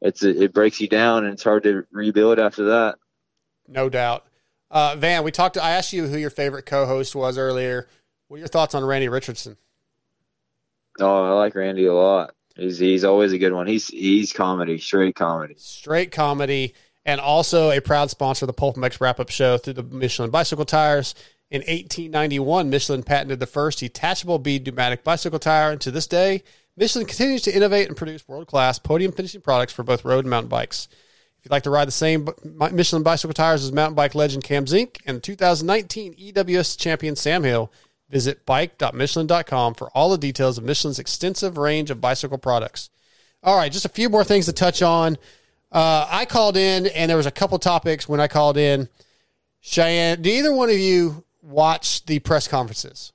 [0.00, 2.96] it's it breaks you down, and it's hard to rebuild after that.
[3.68, 4.26] No doubt.
[4.70, 5.54] Uh, Vann, we talked.
[5.54, 7.88] to, I asked you who your favorite co-host was earlier.
[8.28, 9.58] What are your thoughts on Randy Richardson?
[11.00, 12.34] Oh, I like Randy a lot.
[12.56, 13.66] He's he's always a good one.
[13.66, 15.54] He's he's comedy, straight comedy.
[15.56, 16.74] Straight comedy,
[17.04, 20.30] and also a proud sponsor of the Pulp MX Wrap Up Show through the Michelin
[20.30, 21.14] bicycle tires.
[21.50, 26.42] In 1891, Michelin patented the first detachable bead pneumatic bicycle tire, and to this day,
[26.78, 30.48] Michelin continues to innovate and produce world-class podium finishing products for both road and mountain
[30.48, 30.88] bikes.
[30.90, 34.66] If you'd like to ride the same Michelin bicycle tires as mountain bike legend Cam
[34.66, 37.70] Zink and 2019 EWS champion Sam Hill,
[38.12, 42.90] visit bike.michelin.com for all the details of Michelin's extensive range of bicycle products.
[43.42, 45.16] All right, just a few more things to touch on.
[45.72, 48.88] Uh, I called in, and there was a couple topics when I called in.
[49.60, 53.12] Cheyenne, do either one of you watch the press conferences?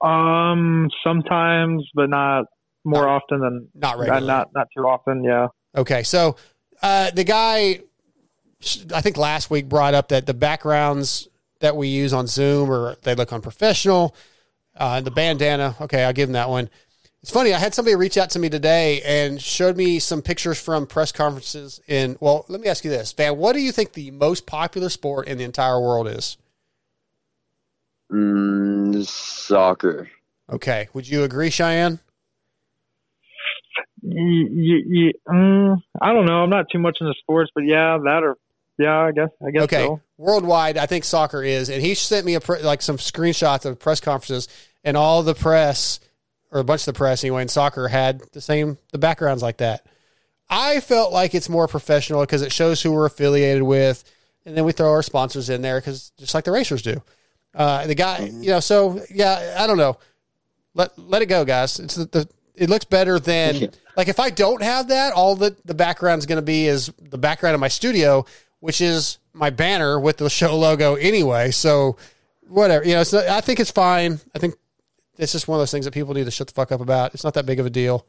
[0.00, 2.44] Um, sometimes, but not
[2.84, 4.28] more often than not regularly.
[4.28, 5.24] Not not too often.
[5.24, 5.48] Yeah.
[5.76, 6.36] Okay, so
[6.82, 7.80] uh, the guy,
[8.94, 11.28] I think last week brought up that the backgrounds
[11.60, 14.14] that we use on Zoom or they look unprofessional.
[14.76, 16.70] Uh, the bandana, okay, I'll give him that one.
[17.22, 17.52] It's funny.
[17.52, 21.10] I had somebody reach out to me today and showed me some pictures from press
[21.10, 21.80] conferences.
[21.88, 23.36] In well, let me ask you this, Vann.
[23.36, 26.36] What do you think the most popular sport in the entire world is?
[28.12, 30.08] Mm, soccer.
[30.48, 31.98] Okay, would you agree, Cheyenne?
[34.02, 36.44] Y- y- y- mm, I don't know.
[36.44, 38.36] I'm not too much into sports, but yeah, that or
[38.78, 40.00] yeah, I guess I guess okay, so.
[40.16, 43.78] worldwide, I think soccer is, and he sent me a pre- like some screenshots of
[43.78, 44.48] press conferences,
[44.84, 46.00] and all the press
[46.50, 49.58] or a bunch of the press anyway in soccer had the same the backgrounds like
[49.58, 49.84] that.
[50.48, 54.04] I felt like it's more professional because it shows who we're affiliated with,
[54.46, 57.02] and then we throw our sponsors in there because just like the racers do.
[57.54, 59.98] Uh, the guy, you know, so yeah, I don't know.
[60.74, 61.80] Let let it go, guys.
[61.80, 65.66] It's the, the it looks better than like if I don't have that, all that
[65.66, 68.24] the background's going to be is the background of my studio,
[68.60, 71.50] which is my banner with the show logo anyway.
[71.50, 71.96] So
[72.48, 74.20] whatever, you know, it's not, I think it's fine.
[74.34, 74.54] I think
[75.16, 77.14] it's just one of those things that people need to shut the fuck up about.
[77.14, 78.06] It's not that big of a deal.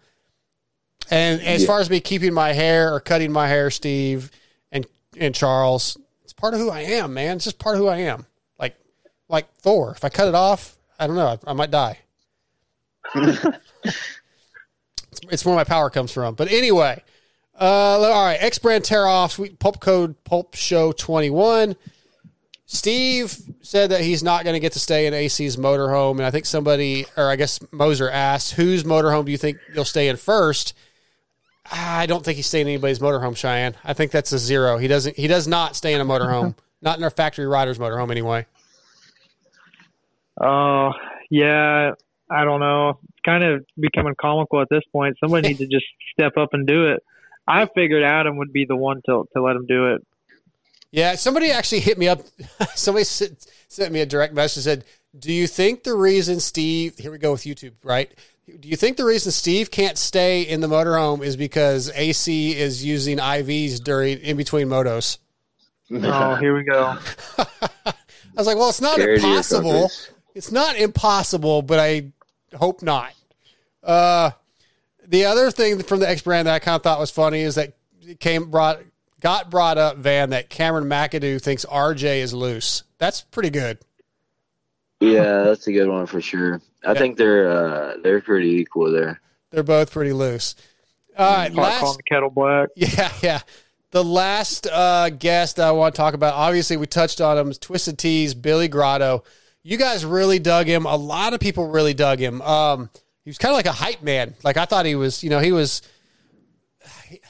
[1.12, 1.68] And as Yeah.
[1.68, 4.32] far as me keeping my hair or cutting my hair, Steve
[4.72, 4.86] and
[5.18, 7.38] and Charles, it's part of who I am, man.
[7.38, 8.26] It's just part of who I am.
[8.60, 8.76] Like
[9.28, 9.94] like Thor.
[9.96, 11.98] If I cut it off, I don't know, I, I might die.
[13.16, 13.98] it's,
[15.32, 16.36] it's where my power comes from.
[16.36, 17.02] But anyway,
[17.60, 18.38] uh, all right.
[18.40, 19.40] X brand tear off.
[19.60, 21.76] Pulp code pulp show twenty one.
[22.66, 26.30] Steve said that he's not going to get to stay in AC's motorhome, and I
[26.30, 30.18] think somebody, or I guess Moser asked, "Whose motorhome do you think you'll stay in
[30.18, 30.76] first?
[31.72, 33.76] I don't think he's staying in anybody's motorhome, Cheyenne.
[33.84, 34.78] I think that's a zero.
[34.78, 35.16] He doesn't.
[35.18, 36.56] He does not stay in a motorhome.
[36.82, 38.46] not in our factory riders motorhome, anyway.
[40.42, 40.92] Oh,
[41.30, 41.92] yeah.
[42.32, 43.00] I don't know.
[43.10, 45.18] It's kind of becoming comical at this point.
[45.20, 47.04] Somebody needs to just step up and do it.
[47.50, 50.06] I figured Adam would be the one to to let him do it.
[50.92, 52.22] Yeah, somebody actually hit me up.
[52.76, 54.86] somebody sent, sent me a direct message said,
[55.18, 56.98] "Do you think the reason Steve?
[56.98, 58.12] Here we go with YouTube, right?
[58.60, 62.84] Do you think the reason Steve can't stay in the motorhome is because AC is
[62.84, 65.18] using IVs during in between motos?
[65.92, 67.00] Oh, here we go.
[67.40, 67.94] I
[68.38, 69.92] was like, well, it's not Scared of your impossible.
[70.36, 72.12] It's not impossible, but I
[72.54, 73.12] hope not.
[73.84, 74.30] Uh,
[75.10, 77.56] the other thing from the X brand that I kind of thought was funny is
[77.56, 78.80] that it came brought
[79.20, 82.84] got brought up, Vann, that Cameron McAdoo thinks RJ is loose.
[83.00, 83.80] That's pretty good.
[85.00, 86.62] Yeah, that's a good one for sure.
[86.86, 89.20] I think they're uh, they're pretty equal there.
[89.50, 90.56] They're both pretty loose.
[91.18, 92.70] All right, Pot last the kettle black.
[92.76, 93.42] Yeah, yeah.
[93.92, 97.58] The last uh, guest I want to talk about, obviously, we touched on him, is
[97.58, 99.24] Twisted Teas, Billy Grotto.
[99.64, 100.86] You guys really dug him.
[100.86, 102.40] A lot of people really dug him.
[102.44, 102.92] Um,
[103.24, 104.36] he was kind of like a hype man.
[104.44, 105.82] Like I thought he was, you know, he was.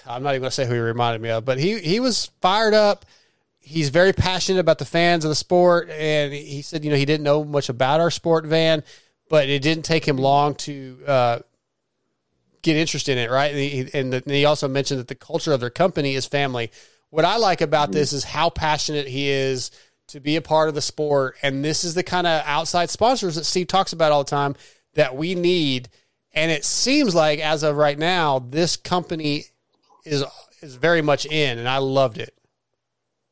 [0.06, 2.32] I'm not even going to say who he reminded me of, but he he was
[2.42, 3.06] fired up.
[3.60, 7.06] He's very passionate about the fans of the sport, and he said, you know, he
[7.06, 8.84] didn't know much about our sport van,
[9.30, 11.40] but it didn't take him long to uh,
[12.62, 13.52] get interested in it, right?
[13.52, 16.26] And he, and, the, and he also mentioned that the culture of their company is
[16.26, 16.72] family.
[17.12, 19.70] What I like about this is how passionate he is
[20.08, 23.36] to be a part of the sport, and this is the kind of outside sponsors
[23.36, 24.56] that Steve talks about all the time
[24.94, 25.90] that we need.
[26.34, 29.46] And it seems like as of right now, this company
[30.06, 30.24] is
[30.62, 32.34] is very much in, and I loved it.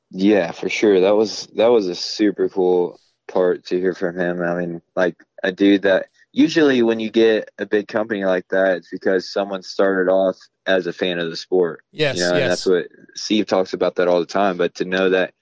[0.10, 1.02] Yeah, for sure.
[1.02, 4.42] That was that was a super cool part to hear from him.
[4.42, 8.78] I mean, like a dude that usually when you get a big company like that,
[8.78, 11.84] it's because someone started off as a fan of the sport.
[11.92, 12.50] Yes, you know, and yes.
[12.50, 12.86] that's what
[13.16, 14.58] Steve talks about that all the time.
[14.58, 15.34] But to know that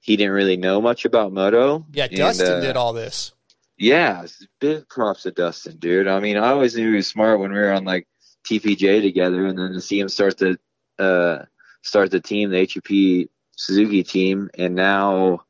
[0.00, 1.86] he didn't really know much about moto.
[1.92, 3.32] Yeah, and, Dustin uh, did all this.
[3.78, 4.26] Yeah,
[4.60, 6.08] big props to Dustin, dude.
[6.08, 8.08] I mean, I always knew he was smart when we were on like
[8.44, 10.58] TPJ together, and then to see him start the
[10.98, 11.44] uh,
[11.82, 15.44] start the team, the HEP Suzuki team, and now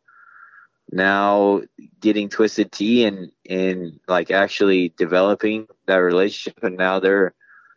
[0.91, 1.63] now
[2.01, 7.35] getting Twisted Tea and and like actually developing that relationship, and now they're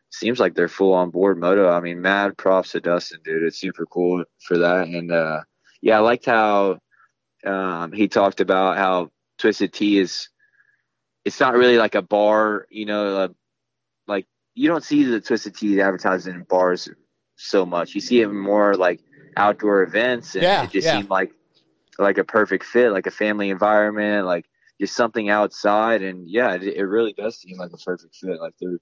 [0.10, 1.69] seems like they're full on board moto.
[1.69, 3.44] I mean, mad props to Dustin, dude.
[3.44, 5.41] It's super cool for that, and uh,
[5.82, 6.80] yeah, I liked how
[7.45, 10.28] um, he talked about how Twisted Tea is.
[11.26, 13.27] It's not really like a bar, you know, uh,
[14.07, 14.26] like
[14.56, 16.89] you don't see the Twisted Tea advertised in bars
[17.35, 17.93] so much.
[17.95, 19.02] You see it more like
[19.38, 20.98] outdoor events, and Yeah, it just yeah.
[20.98, 21.31] seemed like
[21.99, 24.45] like a perfect fit, like a family environment, like
[24.80, 26.02] just something outside.
[26.02, 28.39] And yeah, it, it really does seem like a perfect fit.
[28.39, 28.77] Like there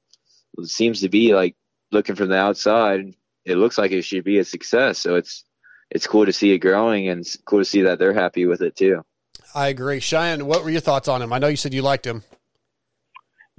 [0.58, 1.56] it seems to be like
[1.92, 3.14] looking from the outside,
[3.46, 5.00] it looks like it should be a success.
[5.00, 5.44] So it's
[5.92, 8.62] it's cool to see it growing, and it's cool to see that they're happy with
[8.62, 9.04] it too.
[9.56, 10.00] I agree.
[10.00, 11.34] Cheyenne, what were your thoughts on him?
[11.34, 12.24] I know you said you liked him.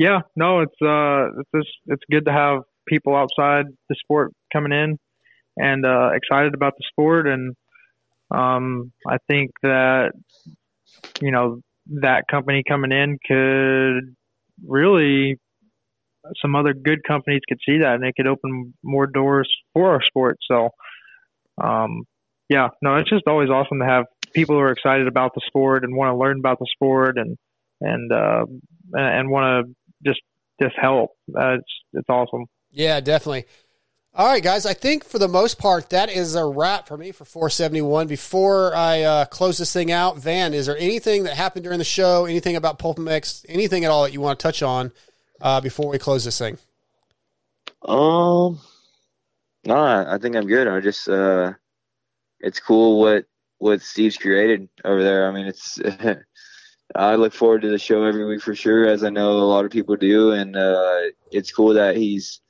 [0.00, 4.72] Yeah, no, it's uh, it's just, it's good to have people outside the sport coming
[4.72, 4.96] in
[5.58, 7.54] and uh, excited about the sport, and
[8.30, 10.12] um, I think that
[11.20, 11.60] you know
[12.00, 14.16] that company coming in could
[14.66, 15.36] really
[16.40, 20.02] some other good companies could see that and it could open more doors for our
[20.02, 20.38] sport.
[20.50, 20.70] So,
[21.62, 22.04] um,
[22.48, 25.84] yeah, no, it's just always awesome to have people who are excited about the sport
[25.84, 27.36] and want to learn about the sport and
[27.82, 28.46] and uh,
[28.94, 29.74] and want to
[30.04, 30.20] just
[30.60, 31.12] just help.
[31.34, 32.46] Uh, it's it's awesome.
[32.70, 33.46] Yeah, definitely.
[34.12, 34.66] All right, guys.
[34.66, 38.08] I think for the most part, that is a wrap for me for 471.
[38.08, 41.84] Before I uh, close this thing out, Vann, is there anything that happened during the
[41.84, 42.24] show?
[42.24, 43.46] Anything about Pulp MX?
[43.48, 44.90] Anything at all that you want to touch on
[45.40, 46.58] uh, before we close this thing?
[47.82, 48.58] Um,
[49.64, 50.66] no, I I think I'm good.
[50.66, 51.52] I just, uh,
[52.40, 53.26] it's cool what
[53.58, 55.28] what Steve's created over there.
[55.28, 55.78] I mean, it's.
[56.94, 59.64] I look forward to the show every week for sure, as I know a lot
[59.64, 61.00] of people do, and uh,
[61.30, 62.40] it's cool that he's.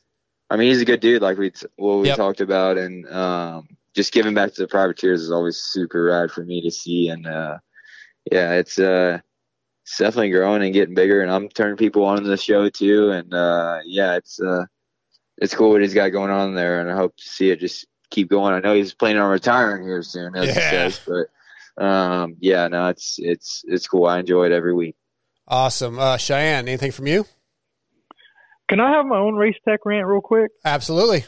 [0.48, 2.16] I mean, he's a good dude, like we what we Yep.
[2.16, 6.44] talked about, and um, just giving back to the privateers is always super rad for
[6.44, 7.58] me to see, and uh,
[8.32, 9.18] yeah, it's uh,
[9.84, 13.10] it's definitely growing and getting bigger, and I'm turning people on to the show too,
[13.10, 14.64] and uh, yeah, it's uh,
[15.38, 17.86] it's cool what he's got going on there, and I hope to see it just
[18.10, 18.54] keep going.
[18.54, 21.26] I know he's planning on retiring here soon, as he says, but
[21.78, 24.06] um, yeah, no, it's it's it's cool.
[24.06, 24.96] I enjoy it every week.
[25.48, 25.98] Awesome.
[25.98, 27.24] Uh, Cheyenne, anything from you?
[28.68, 30.50] Can I have my own race tech rant real quick?
[30.64, 31.24] Absolutely.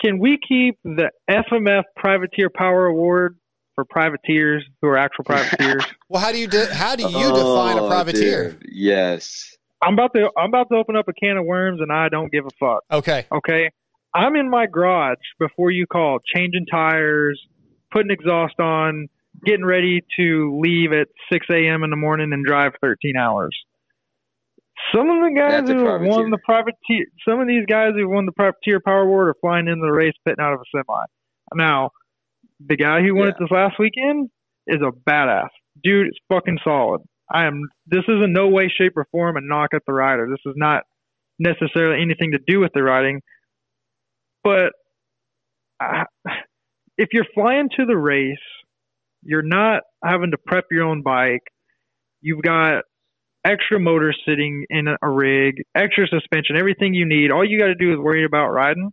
[0.00, 3.36] Can we keep the FMF Privateer Power Award
[3.74, 5.84] for privateers who are actual privateers?
[6.08, 8.52] Well, how do you de- how do you define a Oh, privateer?
[8.52, 9.56] dude, Yes.
[9.82, 12.30] I'm about to I'm about to open up a can of worms and I don't
[12.30, 12.84] give a fuck.
[12.92, 13.26] Okay.
[13.32, 13.70] Okay.
[14.14, 17.40] I'm in my garage before you call, changing tires,
[17.94, 19.08] putting exhaust on,
[19.44, 21.84] getting ready to leave at 6 a.m.
[21.84, 23.56] in the morning and drive 13 hours.
[24.94, 28.08] Some of the guys That's who have won the privateer, some of these guys who
[28.08, 31.04] won the privateer power award are flying into the race pitting out of a semi.
[31.54, 31.90] Now,
[32.60, 34.30] the guy who won it this last weekend
[34.66, 35.48] is a badass
[35.82, 36.08] dude.
[36.08, 37.02] It's fucking solid.
[37.32, 37.68] I am.
[37.86, 40.28] This is in no way, shape, or form a knock at the rider.
[40.30, 40.82] This is not
[41.38, 43.20] necessarily anything to do with the riding.
[44.42, 44.72] But
[45.80, 46.04] uh,
[46.96, 48.36] if you're flying to the race,
[49.22, 51.42] you're not having to prep your own bike.
[52.20, 52.82] You've got
[53.44, 57.30] extra motors sitting in a rig, extra suspension, everything you need.
[57.30, 58.90] All you got to do is worry about riding.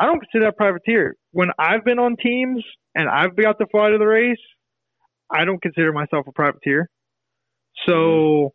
[0.00, 1.14] I don't consider that privateer.
[1.30, 2.64] When I've been on teams
[2.94, 4.36] and I've got to fly to the race,
[5.30, 6.88] I don't consider myself a privateer.
[7.86, 8.50] So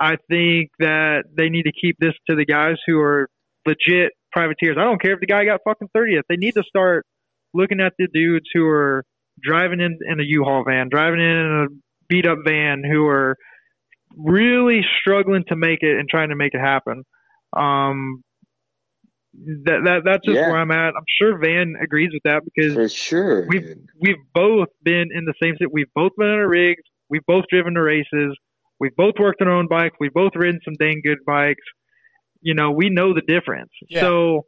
[0.00, 3.28] I think that they need to keep this to the guys who are
[3.66, 4.76] legit privateers.
[4.78, 6.22] I don't care if the guy got fucking 30th.
[6.28, 7.06] They need to start
[7.54, 9.04] looking at the dudes who are
[9.42, 11.74] driving in in a U-Haul van, driving in in a
[12.08, 13.36] beat up van, who are
[14.16, 17.02] really struggling to make it and trying to make it happen.
[17.56, 18.22] Um,
[19.64, 20.48] that that that's just Yeah.
[20.50, 20.94] where I'm at.
[20.96, 23.46] I'm sure Vann agrees with that because For sure.
[23.48, 25.56] we've we've both been in the same.
[25.58, 26.82] sit- We've both been in a rigs.
[27.10, 28.36] We've both driven the races.
[28.78, 29.96] We've both worked on our own bikes.
[29.98, 31.64] We've both ridden some dang good bikes.
[32.42, 33.70] You know, we know the difference.
[33.88, 34.00] Yeah.
[34.02, 34.46] So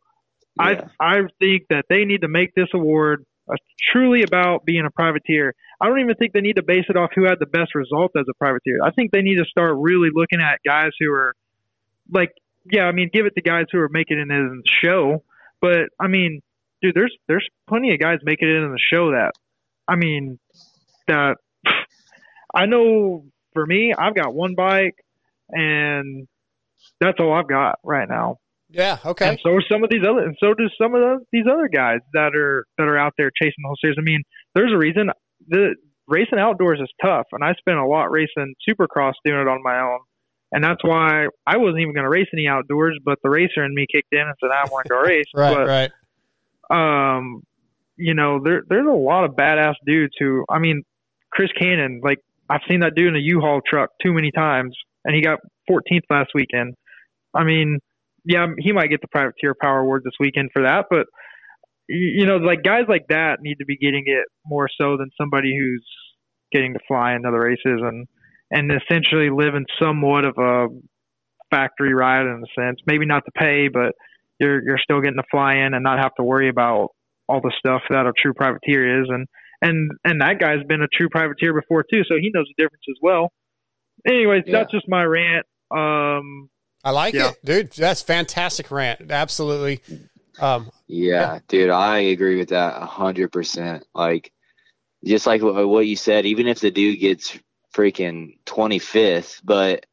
[0.59, 3.55] I I think that they need to make this award uh,
[3.93, 5.55] truly about being a privateer.
[5.81, 8.13] I don't even think they need to base it off who had the best result
[8.17, 8.79] as a privateer.
[8.85, 11.35] I think they need to start really looking at guys who are
[12.11, 12.33] like,
[12.71, 15.23] yeah, I mean, give it to guys who are making it in the show.
[15.61, 16.41] But I mean,
[16.83, 19.33] dude, there's there's plenty of guys making it in the show that,
[19.87, 20.39] I mean,
[21.09, 21.37] that
[22.55, 24.97] I know for me, I've got one bike,
[25.51, 26.27] and
[27.01, 28.39] that's all I've got right now.
[28.69, 28.99] Yeah.
[29.05, 29.29] Okay.
[29.29, 31.69] And so are some of these other, and so do some of the, these other
[31.69, 33.97] guys that are that are out there chasing the whole series.
[33.99, 34.23] I mean,
[34.55, 35.11] there's a reason
[35.49, 35.77] the
[36.09, 39.79] racing outdoors is tough, and I spent a lot racing Supercross doing it on my
[39.81, 40.01] own,
[40.53, 42.99] and that's why I wasn't even going to race any outdoors.
[43.05, 45.55] But the racer in me kicked in and said, "I want to go race." Right.
[45.55, 45.91] but,
[46.71, 47.17] right.
[47.19, 47.43] um,
[47.97, 50.83] you know, there there's a lot of badass dudes who, I mean,
[51.31, 52.19] Chris Cannon, like
[52.49, 55.39] I've seen that dude in a U-Haul truck too many times, and he got
[55.71, 56.75] 14th last weekend.
[57.35, 57.79] I mean,
[58.27, 61.07] yeah, he might get the privateer power award this weekend for that, but
[61.89, 65.57] you know, like guys like that need to be getting it more so than somebody
[65.59, 65.87] who's
[66.53, 68.07] getting to fly in other races and
[68.51, 70.67] and essentially living somewhat of a
[71.51, 72.81] factory ride in a sense.
[72.87, 73.93] Maybe not to pay, but
[74.41, 76.89] you're you're still getting to fly in and not have to worry about
[77.29, 79.27] all the stuff that a true privateer is and
[79.63, 82.85] and and that guy's been a true privateer before too, so he knows the difference
[82.89, 83.31] as well.
[84.07, 85.47] Anyways, that's just my rant.
[85.71, 86.49] Um
[86.87, 87.31] I like Yeah.
[87.31, 87.73] it, dude.
[87.73, 89.11] That's fantastic rant.
[89.11, 89.81] Absolutely.
[90.39, 93.85] Um, Yeah, dude, I agree with that a hundred percent.
[93.93, 94.33] Like,
[95.05, 97.37] just like what what you said, even if the dude gets
[97.75, 99.85] freaking twenty fifth, but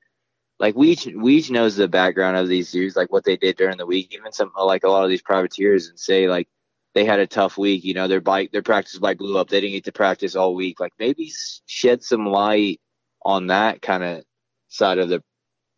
[0.59, 3.77] like we we each knows the background of these dudes, like what they did during
[3.77, 4.13] the week.
[4.13, 6.47] Even some like a lot of these privateers, and say like
[6.93, 7.83] they had a tough week.
[7.83, 9.49] You know, their bike, their practice bike blew up.
[9.49, 10.79] They didn't get to practice all week.
[10.79, 11.31] Like maybe
[11.65, 12.79] shed some light
[13.25, 14.23] on that kind of
[14.67, 15.23] side of the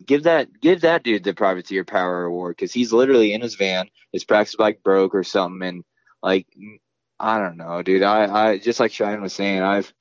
[0.04, 3.88] give that give that dude the privateer power award because he's literally in his van
[4.12, 5.84] his practice bike broke or something and
[6.22, 6.48] like
[7.20, 8.04] i don't know dude.
[8.04, 9.94] I i just like Cheyenne was saying i've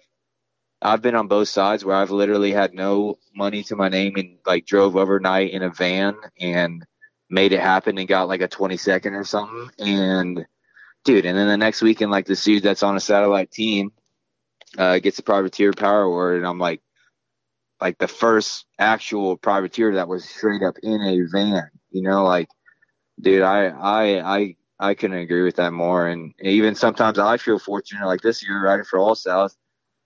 [0.83, 4.39] i've been on both sides where i've literally had no money to my name and
[4.47, 6.85] like drove overnight in a van and
[7.31, 9.71] made it happen and got like a 20 second or something.
[9.79, 10.47] And
[11.05, 13.93] dude and then the next weekend like this dude that's on a satellite team
[14.79, 16.81] uh gets the privateer power award and i'm like
[17.81, 21.71] like the first actual privateer that was straight up in a van.
[21.91, 22.49] You know, like,
[23.21, 26.09] dude, I I I I couldn't agree with that more.
[26.09, 29.57] And even sometimes I feel fortunate, like this year riding for All South,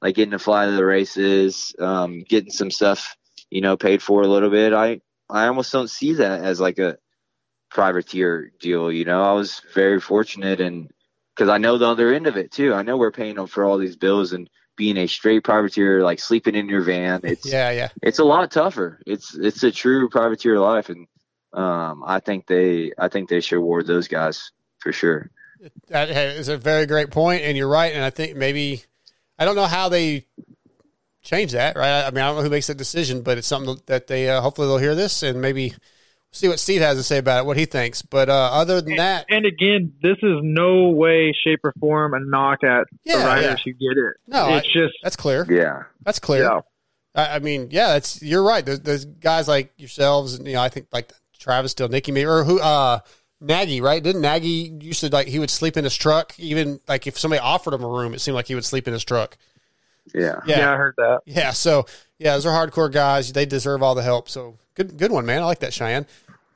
[0.03, 3.17] like getting to fly to the races, um, getting some stuff,
[3.51, 4.73] you know, paid for a little bit.
[4.73, 5.01] I
[5.31, 6.99] I almost don't see that as like a
[7.71, 8.91] privateer deal.
[8.91, 10.91] You know, I was very fortunate and
[11.35, 12.75] because I know the other end of it too.
[12.75, 16.21] I know we're paying them for all these bills and being a straight privateer, like
[16.21, 17.21] sleeping in your van.
[17.25, 17.89] It's yeah, yeah.
[18.01, 19.03] it's a lot tougher.
[19.07, 21.07] It's it's a true privateer life, and
[21.53, 25.31] um, I think they I think they should award those guys for sure.
[25.89, 27.93] That is a very great point, and you're right.
[27.93, 28.85] And I think maybe
[29.39, 30.25] I don't know how they
[31.23, 32.05] change that, right?
[32.05, 34.41] I mean, I don't know who makes that decision, but it's something that they uh,
[34.41, 35.75] hopefully they'll hear this and maybe
[36.33, 38.03] see what Steve has to say about it, what he thinks.
[38.03, 42.21] But uh, other than that, and again, this is no way, shape, or form a
[42.21, 43.57] knock at Yeah, the riders yeah.
[43.65, 44.15] who get it.
[44.27, 45.47] No, it's I- just that's clear.
[45.49, 46.45] Yeah, that's clear.
[46.45, 46.61] Yeah.
[47.15, 48.65] I, I mean, yeah, that's you're right.
[48.65, 52.27] There's, there's guys like yourselves, and you know, I think like Travis still, Nicky, maybe
[52.27, 53.01] or who, uh,
[53.41, 54.03] Nagy, right?
[54.03, 57.41] Didn't Nagy used to like he would sleep in his truck, even like if somebody
[57.41, 59.37] offered him a room, it seemed like he would sleep in his truck.
[60.15, 60.73] Yeah, Yeah.
[60.73, 61.21] I heard that.
[61.27, 61.87] Yeah, so
[62.19, 63.33] yeah, those are hardcore guys.
[63.33, 64.29] They deserve all the help.
[64.29, 65.43] So good, good one, man.
[65.43, 66.07] I like that, Cheyenne.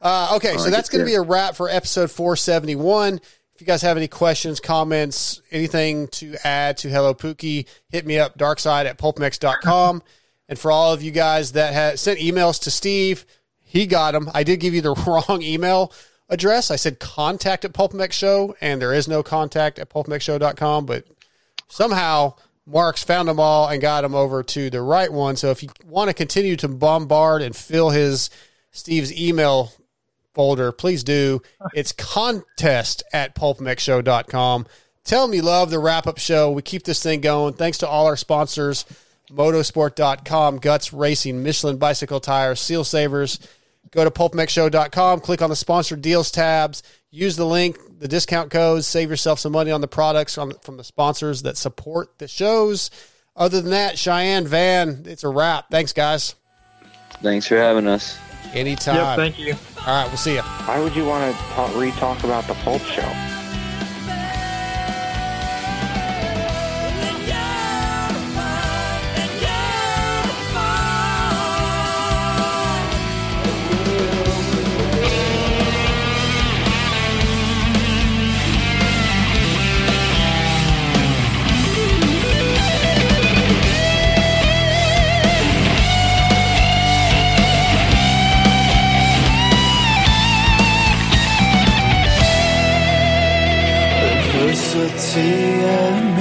[0.00, 3.20] Uh, okay, I so like that's going to be a wrap for episode 471.
[3.54, 8.18] If you guys have any questions, comments, anything to add to Hello Pookie, hit me
[8.18, 10.02] up, darkside at pulpmx.com.
[10.48, 13.26] and for all of you guys that had sent emails to Steve,
[13.64, 14.30] He got them.
[14.34, 14.94] I did give you the
[15.28, 15.92] wrong email
[16.28, 16.70] address.
[16.70, 21.04] I said contact at Pulp MX Show, and there is no contact at pulpmxshow.com, but
[21.68, 22.34] somehow
[22.66, 25.36] Mark's found them all and got them over to the right one.
[25.36, 28.30] So if you want to continue to bombard and fill his
[28.70, 29.72] Steve's email
[30.34, 31.42] folder, please do.
[31.74, 34.66] It's contest at pulpmxshow.com.
[35.04, 36.52] Tell me love the wrap up show.
[36.52, 37.54] We keep this thing going.
[37.54, 38.84] Thanks to all our sponsors
[39.32, 43.38] motosport.com, Guts Racing, Michelin Bicycle Tires, Seal Savers.
[43.90, 46.82] Go to pulpmxshow.com, click on the sponsored deals tabs,
[47.12, 50.76] use the link, the discount codes, save yourself some money on the products from, from
[50.76, 52.90] the sponsors that support the shows.
[53.36, 55.70] Other than that, Cheyenne, Vann, it's a wrap.
[55.70, 56.34] Thanks, guys.
[57.22, 58.18] Thanks for having us.
[58.52, 58.96] Anytime.
[58.96, 59.54] Yep, thank you.
[59.86, 60.42] All right, we'll see you.
[60.42, 63.41] Why would you want to talk, re-talk about the Pulp Show?
[95.12, 96.11] see you.